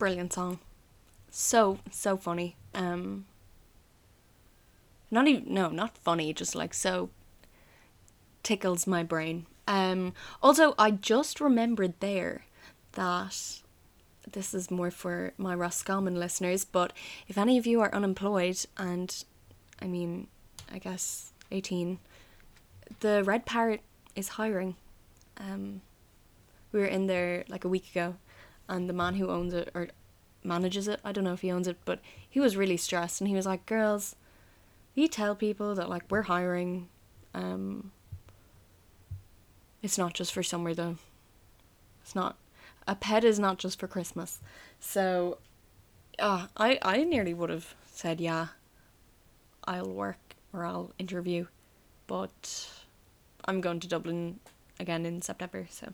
Brilliant 0.02 0.32
song. 0.32 0.58
So 1.30 1.78
so 1.92 2.16
funny. 2.16 2.56
Um 2.74 3.26
not 5.12 5.28
even 5.28 5.54
no, 5.54 5.68
not 5.68 5.96
funny, 5.96 6.32
just 6.32 6.56
like 6.56 6.74
so 6.74 7.10
tickles 8.42 8.84
my 8.84 9.04
brain. 9.04 9.46
Um 9.68 10.12
also 10.42 10.74
I 10.76 10.90
just 10.90 11.40
remembered 11.40 11.94
there 12.00 12.46
that 12.94 13.62
this 14.32 14.52
is 14.52 14.72
more 14.72 14.90
for 14.90 15.34
my 15.38 15.54
Roscommon 15.54 16.16
listeners, 16.16 16.64
but 16.64 16.92
if 17.28 17.38
any 17.38 17.56
of 17.56 17.64
you 17.64 17.80
are 17.80 17.94
unemployed 17.94 18.58
and 18.76 19.24
I 19.80 19.86
mean, 19.86 20.26
I 20.68 20.78
guess 20.78 21.32
18, 21.52 22.00
the 22.98 23.22
Red 23.22 23.46
Parrot 23.46 23.82
is 24.16 24.30
hiring. 24.30 24.74
Um, 25.36 25.80
we 26.72 26.80
were 26.80 26.86
in 26.86 27.06
there 27.06 27.44
like 27.48 27.64
a 27.64 27.68
week 27.68 27.88
ago, 27.92 28.16
and 28.68 28.88
the 28.88 28.94
man 28.94 29.14
who 29.14 29.28
owns 29.30 29.54
it 29.54 29.70
or 29.74 29.88
manages 30.44 30.88
it, 30.88 31.00
I 31.04 31.12
don't 31.12 31.24
know 31.24 31.32
if 31.32 31.40
he 31.42 31.52
owns 31.52 31.68
it, 31.68 31.78
but 31.84 32.00
he 32.28 32.40
was 32.40 32.56
really 32.56 32.76
stressed 32.76 33.20
and 33.20 33.28
he 33.28 33.36
was 33.36 33.46
like, 33.46 33.66
Girls, 33.66 34.16
you 34.94 35.08
tell 35.08 35.34
people 35.34 35.74
that 35.74 35.88
like 35.88 36.04
we're 36.10 36.22
hiring. 36.22 36.88
Um, 37.34 37.92
it's 39.82 39.98
not 39.98 40.14
just 40.14 40.32
for 40.32 40.42
summer 40.42 40.74
though. 40.74 40.96
It's 42.02 42.14
not 42.14 42.36
a 42.86 42.94
pet 42.94 43.24
is 43.24 43.38
not 43.38 43.58
just 43.58 43.78
for 43.78 43.86
Christmas. 43.86 44.40
So, 44.80 45.38
uh, 46.18 46.46
I 46.56 46.78
I 46.82 47.04
nearly 47.04 47.34
would 47.34 47.50
have 47.50 47.74
said 47.90 48.20
yeah. 48.20 48.48
I'll 49.64 49.92
work 49.92 50.18
or 50.52 50.64
I'll 50.64 50.92
interview, 50.98 51.46
but 52.08 52.68
I'm 53.44 53.60
going 53.60 53.78
to 53.80 53.88
Dublin 53.88 54.40
again 54.80 55.06
in 55.06 55.22
September. 55.22 55.66
So, 55.70 55.92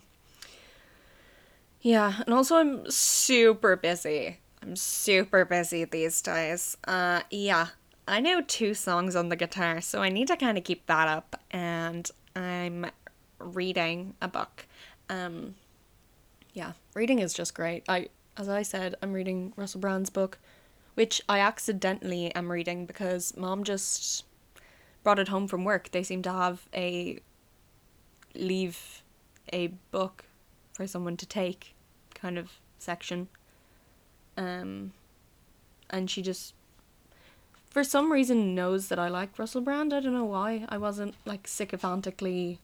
yeah, 1.81 2.23
and 2.25 2.35
also 2.35 2.57
I'm 2.57 2.91
super 2.91 3.77
busy. 3.77 4.39
I'm 4.63 4.77
super 4.77 5.45
busy 5.45 5.85
these 5.85 6.21
days. 6.21 6.77
Uh, 6.87 7.21
yeah, 7.31 7.69
I 8.07 8.21
know 8.21 8.41
two 8.41 8.75
songs 8.75 9.15
on 9.15 9.29
the 9.29 9.37
guitar, 9.37 9.81
so 9.81 10.03
I 10.03 10.09
need 10.09 10.29
to 10.29 10.37
kind 10.37 10.59
of 10.59 10.65
keep 10.65 10.87
that 10.87 11.09
up. 11.09 11.41
And 11.51 12.11
I'm 12.35 12.87
reading 13.39 14.15
a 14.21 14.29
book. 14.29 14.67
Um, 15.09 15.55
yeah, 16.53 16.73
reading 16.95 17.21
is 17.21 17.33
just 17.33 17.55
great. 17.55 17.85
I, 17.89 18.09
as 18.37 18.49
I 18.49 18.63
said, 18.63 18.97
I'm 19.03 19.13
reading 19.13 19.53
Russell 19.57 19.81
Brand's 19.81 20.11
book, 20.11 20.39
which 20.95 21.23
I 21.29 21.39
accidentally 21.39 22.35
am 22.35 22.51
reading 22.51 22.87
because 22.87 23.37
mom 23.37 23.63
just 23.63 24.25
brought 25.05 25.19
it 25.19 25.29
home 25.29 25.47
from 25.47 25.65
work. 25.65 25.91
They 25.93 26.03
seem 26.03 26.23
to 26.23 26.33
have 26.33 26.69
a 26.75 27.21
leave 28.35 29.03
a 29.53 29.69
book 29.91 30.25
for 30.79 30.87
someone 30.87 31.17
to 31.17 31.27
take 31.27 31.75
kind 32.15 32.39
of 32.39 32.53
section. 32.79 33.27
Um, 34.37 34.93
and 35.91 36.09
she 36.09 36.23
just, 36.23 36.55
for 37.69 37.83
some 37.83 38.13
reason, 38.13 38.55
knows 38.55 38.87
that 38.87 38.99
I 38.99 39.09
like 39.09 39.41
Russell 39.41 39.61
Brand. 39.61 39.93
I 39.93 39.99
don't 39.99 40.15
know 40.15 40.25
why. 40.25 40.67
I 40.69 40.79
wasn't 40.79 41.17
like 41.27 41.49
sycophantically 41.49 42.61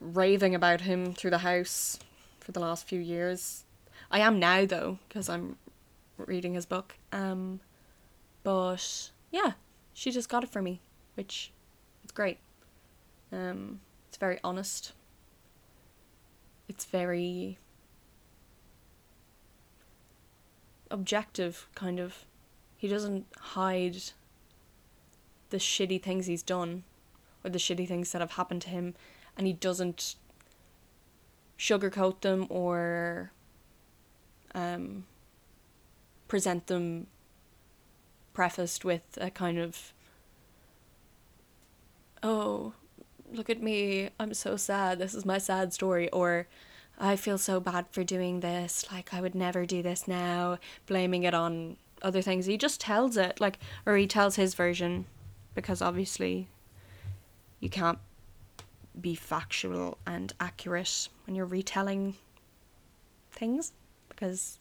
raving 0.00 0.56
about 0.56 0.80
him 0.80 1.14
through 1.14 1.30
the 1.30 1.38
house 1.38 2.00
for 2.40 2.50
the 2.50 2.58
last 2.58 2.88
few 2.88 2.98
years. 2.98 3.62
I 4.10 4.18
am 4.18 4.40
now 4.40 4.66
though 4.66 4.98
because 5.08 5.28
I'm 5.28 5.58
reading 6.18 6.54
his 6.54 6.66
book. 6.66 6.96
Um, 7.12 7.60
but 8.42 9.12
yeah, 9.30 9.52
she 9.94 10.10
just 10.10 10.28
got 10.28 10.42
it 10.42 10.50
for 10.50 10.62
me, 10.62 10.80
which 11.14 11.52
it's 12.02 12.12
great. 12.12 12.38
Um, 13.30 13.78
it's 14.08 14.16
very 14.16 14.40
honest. 14.42 14.94
It's 16.76 16.84
very 16.84 17.56
objective, 20.90 21.68
kind 21.74 21.98
of. 21.98 22.26
He 22.76 22.86
doesn't 22.86 23.24
hide 23.38 23.96
the 25.48 25.56
shitty 25.56 26.02
things 26.02 26.26
he's 26.26 26.42
done 26.42 26.84
or 27.42 27.48
the 27.48 27.58
shitty 27.58 27.88
things 27.88 28.12
that 28.12 28.20
have 28.20 28.32
happened 28.32 28.60
to 28.60 28.68
him, 28.68 28.94
and 29.38 29.46
he 29.46 29.54
doesn't 29.54 30.16
sugarcoat 31.58 32.20
them 32.20 32.46
or 32.50 33.30
um, 34.54 35.06
present 36.28 36.66
them 36.66 37.06
prefaced 38.34 38.84
with 38.84 39.16
a 39.18 39.30
kind 39.30 39.56
of 39.58 39.94
oh 42.22 42.74
look 43.32 43.48
at 43.48 43.62
me 43.62 44.10
i'm 44.20 44.34
so 44.34 44.56
sad 44.56 44.98
this 44.98 45.14
is 45.14 45.24
my 45.24 45.38
sad 45.38 45.72
story 45.72 46.08
or 46.10 46.46
i 46.98 47.16
feel 47.16 47.38
so 47.38 47.60
bad 47.60 47.86
for 47.90 48.02
doing 48.02 48.40
this 48.40 48.86
like 48.90 49.12
i 49.12 49.20
would 49.20 49.34
never 49.34 49.66
do 49.66 49.82
this 49.82 50.08
now 50.08 50.58
blaming 50.86 51.24
it 51.24 51.34
on 51.34 51.76
other 52.02 52.22
things. 52.22 52.46
He 52.46 52.56
just 52.56 52.80
tells 52.80 53.16
it 53.16 53.40
like 53.40 53.58
or 53.84 53.96
he 53.96 54.06
tells 54.06 54.36
his 54.36 54.54
version 54.54 55.06
because 55.54 55.80
obviously 55.80 56.48
you 57.60 57.68
can't 57.68 57.98
be 58.98 59.14
factual 59.14 59.98
and 60.06 60.32
accurate 60.40 61.08
when 61.26 61.34
you're 61.34 61.46
retelling 61.46 62.14
things 63.30 63.72
because 64.08 64.58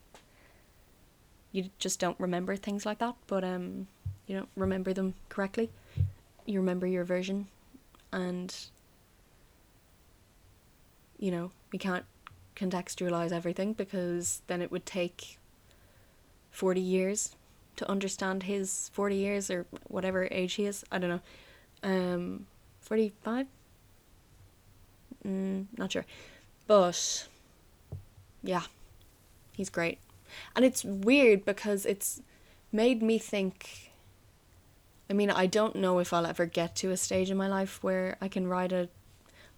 you 1.52 1.70
just 1.80 2.00
don't 2.00 2.20
remember 2.20 2.56
things 2.56 2.86
like 2.86 3.00
that. 3.00 3.16
But 3.28 3.44
um 3.44 3.88
you 4.28 4.38
don't 4.38 4.50
remember 4.56 4.94
them 4.94 5.14
correctly. 5.30 5.70
You 6.46 6.60
remember 6.60 6.88
your 6.88 7.04
version 7.04 7.48
and 8.12 8.56
you 11.18 11.32
know 11.32 11.52
we 11.72 11.80
can't 11.80 12.06
contextualize 12.56 13.32
everything 13.32 13.74
because 13.74 14.42
then 14.48 14.62
it 14.62 14.72
would 14.72 14.86
take 14.86 15.38
40 16.52 16.80
years 16.80 17.36
to 17.76 17.90
understand 17.90 18.44
his 18.44 18.90
40 18.94 19.16
years 19.16 19.52
or 19.52 19.66
whatever 19.88 20.28
age 20.32 20.54
he 20.54 20.66
is 20.66 20.86
i 20.92 20.98
don't 20.98 21.10
know 21.10 21.22
um 21.84 22.48
45 22.86 23.48
mm, 25.26 25.66
not 25.78 25.92
sure. 25.92 26.06
But 26.68 27.28
yeah 28.44 28.64
he's 29.54 29.70
great. 29.70 30.00
And 30.56 30.64
it's 30.64 30.84
weird 30.84 31.46
because 31.46 31.86
it's 31.86 32.22
made 32.72 33.02
me 33.02 33.18
think 33.18 33.92
I 35.08 35.14
mean, 35.14 35.30
I 35.30 35.46
don't 35.46 35.76
know 35.76 36.00
if 36.00 36.14
I'll 36.14 36.26
ever 36.26 36.48
get 36.48 36.76
to 36.78 36.90
a 36.90 36.98
stage 36.98 37.30
in 37.30 37.38
my 37.38 37.48
life 37.48 37.84
where 37.84 38.18
I 38.22 38.28
can 38.28 38.48
write 38.48 38.72
a 38.72 38.90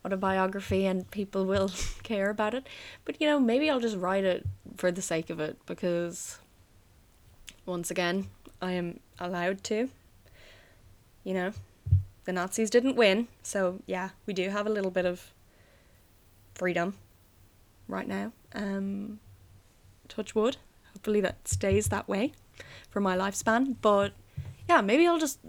autobiography 0.08 0.86
and 0.86 1.10
people 1.12 1.46
will 1.46 1.70
care 2.04 2.30
about 2.30 2.54
it. 2.54 2.68
But 3.06 3.20
you 3.22 3.28
know, 3.28 3.40
maybe 3.40 3.70
I'll 3.70 3.80
just 3.80 3.98
write 3.98 4.24
it 4.24 4.46
for 4.78 4.92
the 4.92 5.02
sake 5.02 5.30
of 5.30 5.40
it 5.40 5.58
because 5.66 6.40
once 7.66 7.92
again, 7.92 8.28
I 8.62 8.72
am 8.72 9.00
allowed 9.20 9.64
to. 9.66 9.90
You 11.24 11.34
know, 11.34 11.52
the 12.24 12.32
Nazis 12.32 12.70
didn't 12.70 12.96
win, 12.96 13.28
so 13.44 13.82
yeah, 13.86 14.10
we 14.26 14.34
do 14.34 14.50
have 14.50 14.66
a 14.66 14.70
little 14.70 14.92
bit 14.92 15.06
of 15.06 15.34
freedom 16.56 16.96
right 17.88 18.08
now. 18.08 18.32
Um 18.56 19.20
touch 20.08 20.34
wood. 20.34 20.58
Hopefully 20.94 21.22
that 21.22 21.48
stays 21.48 21.90
that 21.90 22.08
way 22.08 22.32
for 22.90 23.02
my 23.02 23.16
lifespan, 23.18 23.76
but 23.82 24.14
yeah, 24.70 24.82
maybe 24.82 25.06
I'll 25.08 25.20
just. 25.20 25.40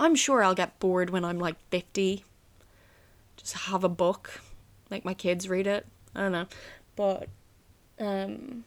I'm 0.00 0.14
sure 0.14 0.44
I'll 0.44 0.54
get 0.54 0.78
bored 0.78 1.10
when 1.10 1.24
I'm 1.24 1.40
like 1.40 1.56
50. 1.70 2.24
Just 3.38 3.54
have 3.54 3.84
a 3.84 3.88
book, 3.88 4.42
make 4.90 5.04
my 5.04 5.14
kids 5.14 5.48
read 5.48 5.66
it. 5.66 5.86
I 6.14 6.22
don't 6.22 6.32
know. 6.32 6.46
But, 6.96 7.28
um, 7.98 8.64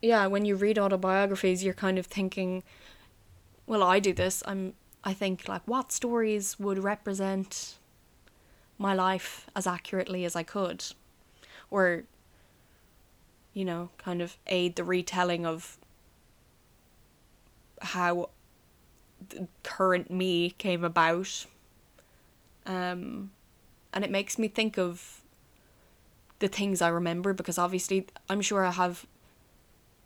yeah, 0.00 0.26
when 0.26 0.44
you 0.44 0.56
read 0.56 0.78
autobiographies, 0.78 1.62
you're 1.62 1.74
kind 1.74 1.98
of 1.98 2.06
thinking, 2.06 2.62
well, 3.66 3.82
I 3.82 4.00
do 4.00 4.12
this. 4.12 4.42
I'm, 4.46 4.72
I 5.04 5.12
think, 5.12 5.46
like, 5.46 5.62
what 5.66 5.92
stories 5.92 6.58
would 6.58 6.78
represent 6.78 7.76
my 8.78 8.94
life 8.94 9.46
as 9.54 9.66
accurately 9.66 10.24
as 10.24 10.34
I 10.34 10.42
could? 10.42 10.84
Or, 11.70 12.04
you 13.52 13.64
know, 13.64 13.90
kind 13.98 14.22
of 14.22 14.38
aid 14.46 14.76
the 14.76 14.84
retelling 14.84 15.44
of 15.44 15.76
how 17.82 18.30
the 19.28 19.48
current 19.62 20.10
me 20.10 20.50
came 20.56 20.82
about. 20.82 21.46
Um, 22.68 23.32
and 23.92 24.04
it 24.04 24.10
makes 24.10 24.38
me 24.38 24.46
think 24.46 24.78
of 24.78 25.22
the 26.38 26.48
things 26.48 26.80
I 26.80 26.88
remember 26.88 27.32
because 27.32 27.58
obviously 27.58 28.06
I'm 28.28 28.40
sure 28.40 28.64
I 28.64 28.70
have 28.70 29.06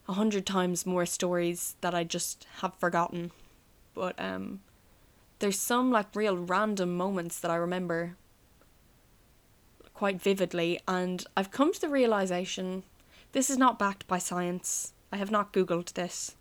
a 0.08 0.14
hundred 0.14 0.46
times 0.46 0.86
more 0.86 1.04
stories 1.04 1.76
that 1.82 1.94
I 1.94 2.04
just 2.04 2.46
have 2.60 2.74
forgotten. 2.76 3.32
But 3.94 4.18
um, 4.18 4.60
there's 5.40 5.58
some 5.58 5.90
like 5.90 6.14
real 6.14 6.36
random 6.36 6.96
moments 6.96 7.38
that 7.40 7.50
I 7.50 7.56
remember 7.56 8.16
quite 9.92 10.20
vividly, 10.20 10.80
and 10.88 11.24
I've 11.36 11.50
come 11.50 11.72
to 11.72 11.80
the 11.80 11.88
realization 11.88 12.82
this 13.32 13.50
is 13.50 13.58
not 13.58 13.78
backed 13.78 14.06
by 14.06 14.18
science. 14.18 14.92
I 15.10 15.16
have 15.16 15.30
not 15.30 15.52
Googled 15.52 15.92
this. 15.94 16.36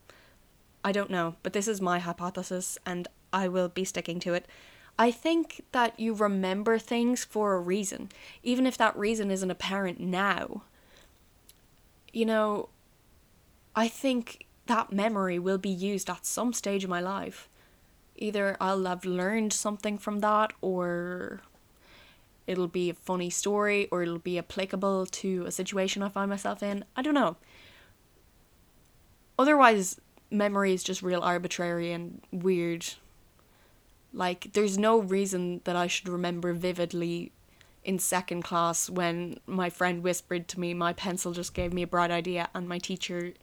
I 0.83 0.91
don't 0.91 1.09
know, 1.09 1.35
but 1.43 1.53
this 1.53 1.67
is 1.67 1.79
my 1.79 1.99
hypothesis 1.99 2.77
and 2.85 3.07
I 3.31 3.47
will 3.47 3.69
be 3.69 3.85
sticking 3.85 4.19
to 4.21 4.33
it. 4.33 4.45
I 5.01 5.09
think 5.09 5.65
that 5.71 5.99
you 5.99 6.13
remember 6.13 6.77
things 6.77 7.23
for 7.23 7.55
a 7.55 7.59
reason, 7.59 8.09
even 8.43 8.67
if 8.67 8.77
that 8.77 8.95
reason 8.95 9.31
isn't 9.31 9.49
apparent 9.49 9.99
now. 9.99 10.61
You 12.13 12.27
know, 12.27 12.69
I 13.75 13.87
think 13.87 14.45
that 14.67 14.93
memory 14.93 15.39
will 15.39 15.57
be 15.57 15.71
used 15.71 16.07
at 16.07 16.27
some 16.27 16.53
stage 16.53 16.83
of 16.83 16.91
my 16.91 16.99
life. 17.01 17.49
Either 18.15 18.55
I'll 18.61 18.85
have 18.85 19.03
learned 19.03 19.53
something 19.53 19.97
from 19.97 20.19
that, 20.19 20.53
or 20.61 21.41
it'll 22.45 22.67
be 22.67 22.91
a 22.91 22.93
funny 22.93 23.31
story, 23.31 23.87
or 23.91 24.03
it'll 24.03 24.19
be 24.19 24.37
applicable 24.37 25.07
to 25.07 25.45
a 25.47 25.51
situation 25.51 26.03
I 26.03 26.09
find 26.09 26.29
myself 26.29 26.61
in. 26.61 26.85
I 26.95 27.01
don't 27.01 27.15
know. 27.15 27.37
Otherwise, 29.39 29.99
memory 30.29 30.73
is 30.73 30.83
just 30.83 31.01
real 31.01 31.21
arbitrary 31.21 31.91
and 31.91 32.21
weird. 32.31 32.85
Like, 34.13 34.53
there's 34.53 34.77
no 34.77 34.99
reason 34.99 35.61
that 35.63 35.75
I 35.75 35.87
should 35.87 36.09
remember 36.09 36.53
vividly 36.53 37.31
in 37.83 37.97
second 37.97 38.43
class 38.43 38.89
when 38.89 39.39
my 39.47 39.69
friend 39.69 40.03
whispered 40.03 40.47
to 40.47 40.59
me 40.59 40.73
my 40.73 40.93
pencil 40.93 41.31
just 41.31 41.53
gave 41.53 41.73
me 41.73 41.81
a 41.81 41.87
bright 41.87 42.11
idea 42.11 42.47
and 42.53 42.69
my 42.69 42.77
teacher 42.77 43.33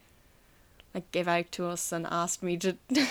like 0.93 1.11
gave 1.11 1.27
out 1.27 1.51
to 1.51 1.65
us 1.65 1.91
and 1.91 2.07
asked 2.09 2.41
me 2.41 2.57
to 2.57 2.75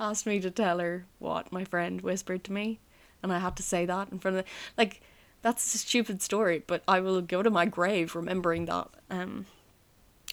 asked 0.00 0.26
me 0.26 0.40
to 0.40 0.50
tell 0.50 0.78
her 0.78 1.04
what 1.18 1.52
my 1.52 1.64
friend 1.64 2.00
whispered 2.00 2.44
to 2.44 2.52
me. 2.52 2.78
And 3.22 3.32
I 3.32 3.38
had 3.38 3.56
to 3.56 3.62
say 3.62 3.86
that 3.86 4.10
in 4.10 4.18
front 4.18 4.38
of 4.38 4.44
the, 4.44 4.50
like 4.76 5.00
that's 5.42 5.74
a 5.74 5.78
stupid 5.78 6.22
story 6.22 6.62
but 6.66 6.82
I 6.86 7.00
will 7.00 7.20
go 7.20 7.42
to 7.42 7.50
my 7.50 7.66
grave 7.66 8.14
remembering 8.14 8.66
that. 8.66 8.88
Um 9.10 9.46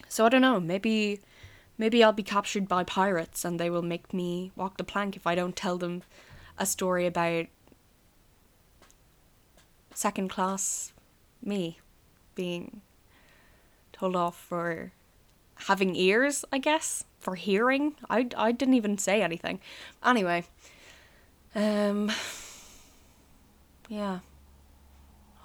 so 0.08 0.24
I 0.24 0.28
don't 0.28 0.42
know 0.42 0.60
maybe 0.60 1.20
maybe 1.76 2.04
I'll 2.04 2.12
be 2.12 2.22
captured 2.22 2.68
by 2.68 2.84
pirates 2.84 3.44
and 3.44 3.58
they 3.58 3.70
will 3.70 3.82
make 3.82 4.14
me 4.14 4.52
walk 4.54 4.76
the 4.76 4.84
plank 4.84 5.16
if 5.16 5.26
I 5.26 5.34
don't 5.34 5.56
tell 5.56 5.76
them 5.76 6.02
a 6.60 6.66
story 6.66 7.06
about 7.06 7.46
second 9.94 10.28
class 10.28 10.92
me 11.42 11.78
being 12.34 12.82
told 13.92 14.14
off 14.14 14.36
for 14.36 14.92
having 15.66 15.96
ears, 15.96 16.44
I 16.52 16.58
guess, 16.58 17.04
for 17.18 17.34
hearing. 17.34 17.94
I, 18.08 18.28
I 18.36 18.52
didn't 18.52 18.74
even 18.74 18.98
say 18.98 19.22
anything. 19.22 19.58
Anyway, 20.04 20.44
um, 21.54 22.12
yeah. 23.88 24.20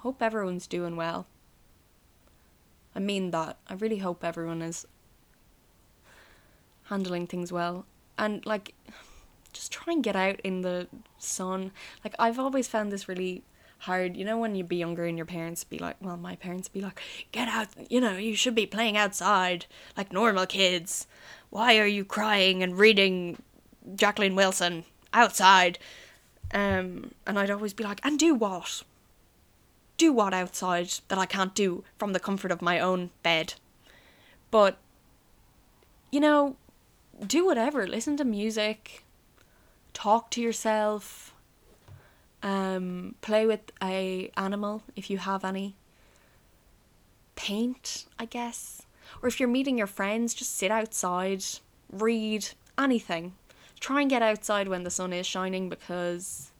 Hope 0.00 0.22
everyone's 0.22 0.66
doing 0.66 0.96
well. 0.96 1.26
I 2.94 2.98
mean 2.98 3.30
that. 3.30 3.56
I 3.68 3.74
really 3.74 3.98
hope 3.98 4.22
everyone 4.22 4.62
is 4.62 4.86
handling 6.84 7.26
things 7.26 7.50
well. 7.50 7.86
And, 8.18 8.44
like, 8.46 8.74
just 9.56 9.72
try 9.72 9.92
and 9.92 10.04
get 10.04 10.16
out 10.16 10.40
in 10.40 10.62
the 10.62 10.86
sun. 11.18 11.72
Like, 12.04 12.14
I've 12.18 12.38
always 12.38 12.68
found 12.68 12.92
this 12.92 13.08
really 13.08 13.42
hard. 13.78 14.16
You 14.16 14.24
know, 14.24 14.38
when 14.38 14.54
you'd 14.54 14.68
be 14.68 14.76
younger 14.76 15.04
and 15.04 15.16
your 15.16 15.26
parents 15.26 15.64
be 15.64 15.78
like, 15.78 15.96
well, 16.00 16.16
my 16.16 16.36
parents 16.36 16.68
be 16.68 16.80
like, 16.80 17.00
get 17.32 17.48
out, 17.48 17.68
you 17.90 18.00
know, 18.00 18.16
you 18.16 18.34
should 18.34 18.54
be 18.54 18.66
playing 18.66 18.96
outside 18.96 19.66
like 19.96 20.12
normal 20.12 20.46
kids. 20.46 21.06
Why 21.50 21.78
are 21.78 21.86
you 21.86 22.04
crying 22.04 22.62
and 22.62 22.78
reading 22.78 23.42
Jacqueline 23.94 24.34
Wilson 24.34 24.84
outside? 25.12 25.78
Um, 26.52 27.12
and 27.26 27.38
I'd 27.38 27.50
always 27.50 27.74
be 27.74 27.84
like, 27.84 28.00
and 28.04 28.18
do 28.18 28.34
what? 28.34 28.82
Do 29.96 30.12
what 30.12 30.34
outside 30.34 30.92
that 31.08 31.18
I 31.18 31.26
can't 31.26 31.54
do 31.54 31.84
from 31.98 32.12
the 32.12 32.20
comfort 32.20 32.52
of 32.52 32.60
my 32.60 32.78
own 32.78 33.10
bed? 33.22 33.54
But, 34.50 34.76
you 36.12 36.20
know, 36.20 36.56
do 37.26 37.46
whatever. 37.46 37.86
Listen 37.86 38.16
to 38.18 38.24
music, 38.24 39.04
talk 39.96 40.30
to 40.30 40.42
yourself 40.42 41.34
um, 42.42 43.14
play 43.22 43.46
with 43.46 43.72
a 43.82 44.30
animal 44.36 44.82
if 44.94 45.08
you 45.08 45.16
have 45.16 45.42
any. 45.42 45.74
Paint, 47.34 48.04
I 48.18 48.26
guess. 48.26 48.82
Or 49.22 49.28
if 49.28 49.40
you're 49.40 49.48
meeting 49.48 49.78
your 49.78 49.86
friends, 49.86 50.34
just 50.34 50.54
sit 50.54 50.70
outside, 50.70 51.42
read, 51.90 52.50
anything. 52.78 53.36
Try 53.80 54.02
and 54.02 54.10
get 54.10 54.20
outside 54.20 54.68
when 54.68 54.84
the 54.84 54.90
sun 54.90 55.14
is 55.14 55.26
shining 55.26 55.70
because 55.70 56.50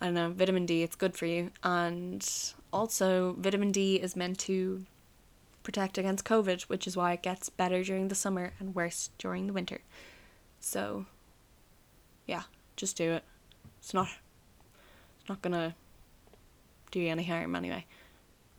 I 0.00 0.06
don't 0.06 0.14
know, 0.14 0.30
vitamin 0.30 0.64
D, 0.64 0.84
it's 0.84 0.96
good 0.96 1.16
for 1.16 1.26
you. 1.26 1.50
And 1.64 2.24
also, 2.72 3.34
vitamin 3.36 3.72
D 3.72 3.96
is 3.96 4.14
meant 4.14 4.38
to 4.40 4.86
protect 5.64 5.98
against 5.98 6.24
COVID, 6.24 6.62
which 6.62 6.86
is 6.86 6.96
why 6.96 7.14
it 7.14 7.22
gets 7.22 7.48
better 7.48 7.82
during 7.82 8.08
the 8.08 8.14
summer 8.14 8.52
and 8.60 8.76
worse 8.76 9.10
during 9.18 9.48
the 9.48 9.52
winter. 9.52 9.80
So, 10.60 11.06
yeah, 12.26 12.42
just 12.76 12.96
do 12.96 13.12
it. 13.12 13.24
It's 13.78 13.94
not 13.94 14.08
it's 15.20 15.28
not 15.28 15.42
gonna 15.42 15.74
do 16.90 17.00
you 17.00 17.08
any 17.08 17.24
harm 17.24 17.54
anyway. 17.56 17.86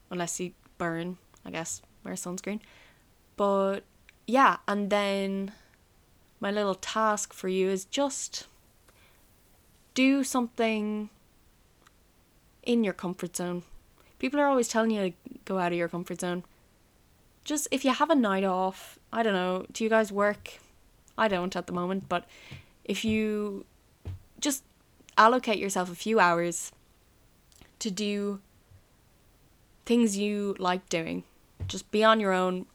Unless 0.10 0.40
you 0.40 0.52
burn, 0.78 1.18
I 1.46 1.52
guess, 1.52 1.82
wear 2.04 2.14
sunscreen. 2.16 2.60
But 3.36 3.82
yeah, 4.28 4.58
and 4.68 4.90
then 4.90 5.52
my 6.40 6.52
little 6.52 6.76
task 6.76 7.34
for 7.34 7.48
you 7.48 7.70
is 7.70 7.86
just 7.86 8.48
do 9.94 10.24
something 10.24 11.10
in 12.64 12.84
your 12.84 12.94
comfort 12.94 13.36
zone. 13.36 13.64
People 14.20 14.40
are 14.40 14.48
always 14.48 14.68
telling 14.68 14.92
you 14.92 15.10
to 15.10 15.16
go 15.46 15.58
out 15.58 15.72
of 15.72 15.78
your 15.78 15.90
comfort 15.90 16.22
zone. 16.22 16.44
Just 17.44 17.68
if 17.72 17.84
you 17.84 17.92
have 17.92 18.10
a 18.10 18.16
night 18.16 18.44
off, 18.44 18.98
I 19.12 19.22
don't 19.22 19.34
know, 19.34 19.66
do 19.72 19.84
you 19.84 19.90
guys 19.90 20.12
work? 20.12 20.60
I 21.18 21.28
don't 21.28 21.56
at 21.56 21.68
the 21.68 21.74
moment, 21.74 22.08
but 22.10 22.26
if 22.86 23.06
you 23.06 23.66
just 24.40 24.64
allocate 25.18 25.58
yourself 25.58 25.92
a 25.92 25.96
few 25.96 26.20
hours 26.20 26.72
to 27.80 27.92
do 27.92 28.40
things 29.86 30.18
you 30.18 30.56
like 30.60 30.88
doing. 30.90 31.24
Just 31.68 31.90
be 31.92 32.04
on 32.04 32.20
your 32.20 32.34
own 32.34 32.66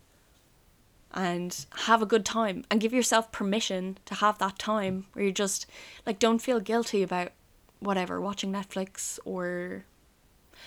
and 1.13 1.67
have 1.87 2.03
a 2.03 2.07
good 2.07 2.25
time 2.25 2.65
and 2.71 2.81
give 2.81 2.93
yourself 2.93 3.33
permission 3.33 3.99
to 4.05 4.15
have 4.15 4.39
that 4.39 4.59
time 4.59 5.07
where 5.13 5.25
you 5.25 5.33
just 5.33 5.67
like 6.07 6.19
don't 6.19 6.41
feel 6.41 6.61
guilty 6.61 7.03
about 7.03 7.33
whatever 7.81 8.21
watching 8.21 8.53
Netflix 8.53 9.19
or 9.25 9.85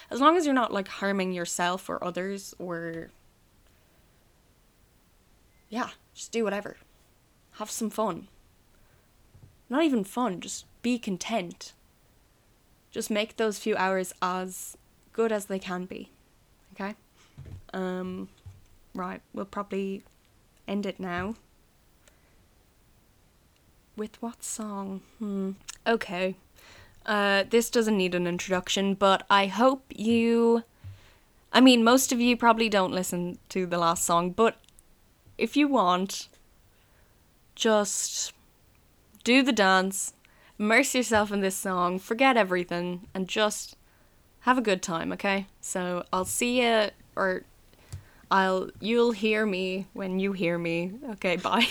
as 0.09 0.19
long 0.19 0.35
as 0.37 0.45
you're 0.45 0.55
not 0.55 0.73
like 0.73 0.87
harming 0.87 1.31
yourself 1.31 1.89
or 1.89 2.03
others 2.03 2.55
or 2.57 3.11
yeah, 5.69 5.89
just 6.13 6.31
do 6.31 6.43
whatever. 6.43 6.77
Have 7.53 7.71
some 7.71 7.89
fun. 7.89 8.27
Not 9.71 9.83
even 9.83 10.03
fun, 10.03 10.41
just 10.41 10.65
be 10.81 10.99
content. 10.99 11.71
Just 12.91 13.09
make 13.09 13.37
those 13.37 13.57
few 13.57 13.77
hours 13.77 14.13
as 14.21 14.75
good 15.13 15.31
as 15.31 15.45
they 15.45 15.59
can 15.59 15.85
be. 15.85 16.09
Okay? 16.73 16.95
Um 17.73 18.27
right, 18.93 19.21
we'll 19.33 19.45
probably 19.45 20.03
end 20.67 20.85
it 20.85 20.99
now. 20.99 21.35
With 23.95 24.21
what 24.21 24.43
song? 24.43 25.03
Hmm. 25.19 25.51
Okay. 25.87 26.35
Uh 27.05 27.45
this 27.49 27.69
doesn't 27.69 27.95
need 27.95 28.13
an 28.13 28.27
introduction, 28.27 28.93
but 28.93 29.25
I 29.29 29.45
hope 29.45 29.85
you 29.95 30.65
I 31.53 31.61
mean, 31.61 31.81
most 31.85 32.11
of 32.11 32.19
you 32.19 32.35
probably 32.35 32.67
don't 32.67 32.91
listen 32.91 33.37
to 33.47 33.65
the 33.65 33.77
last 33.77 34.03
song, 34.03 34.31
but 34.31 34.57
if 35.37 35.55
you 35.55 35.69
want, 35.69 36.27
just 37.55 38.33
do 39.23 39.43
the 39.43 39.51
dance, 39.51 40.13
immerse 40.59 40.95
yourself 40.95 41.31
in 41.31 41.41
this 41.41 41.55
song, 41.55 41.99
forget 41.99 42.37
everything, 42.37 43.07
and 43.13 43.27
just 43.27 43.75
have 44.41 44.57
a 44.57 44.61
good 44.61 44.81
time, 44.81 45.11
okay? 45.13 45.47
So 45.59 46.03
I'll 46.11 46.25
see 46.25 46.61
you, 46.61 46.89
or 47.15 47.43
I'll, 48.29 48.69
you'll 48.79 49.11
hear 49.11 49.45
me 49.45 49.87
when 49.93 50.19
you 50.19 50.33
hear 50.33 50.57
me. 50.57 50.93
Okay, 51.11 51.35
bye. 51.37 51.67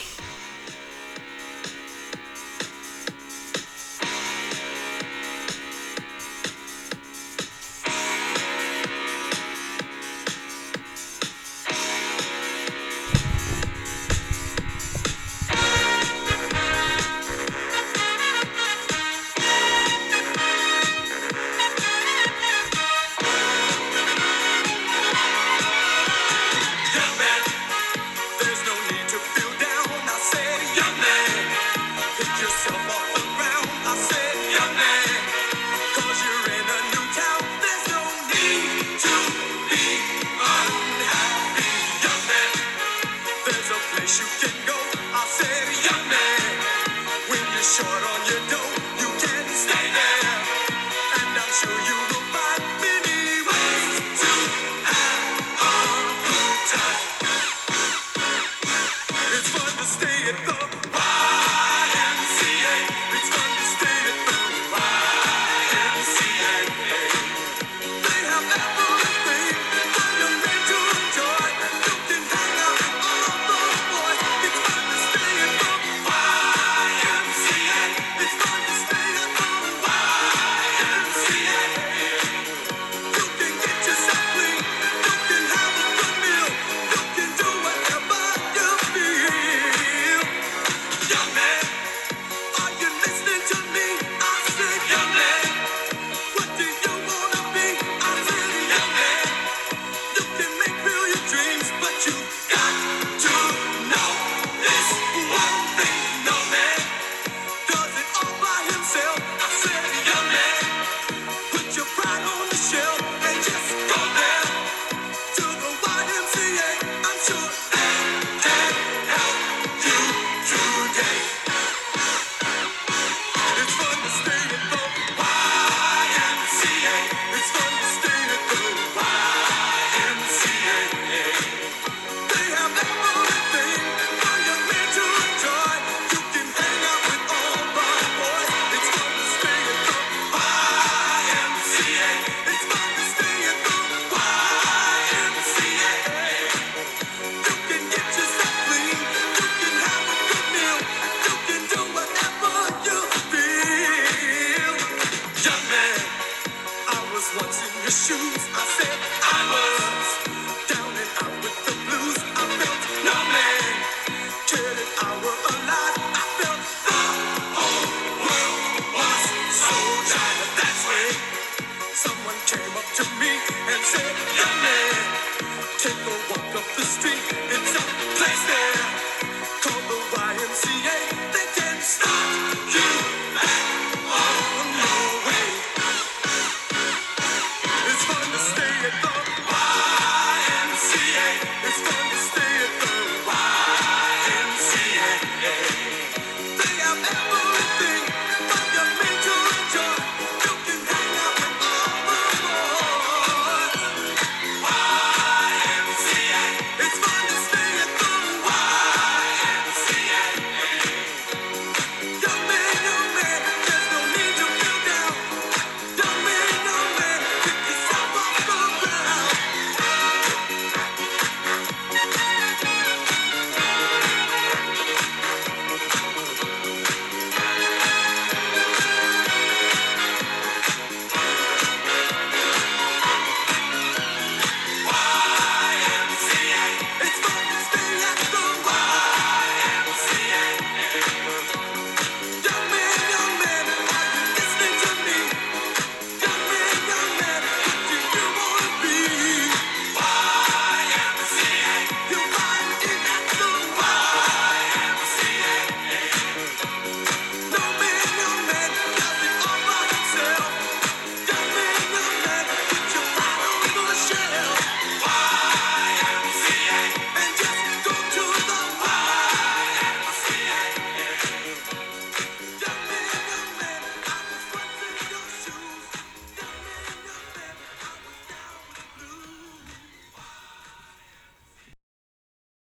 short 47.71 48.10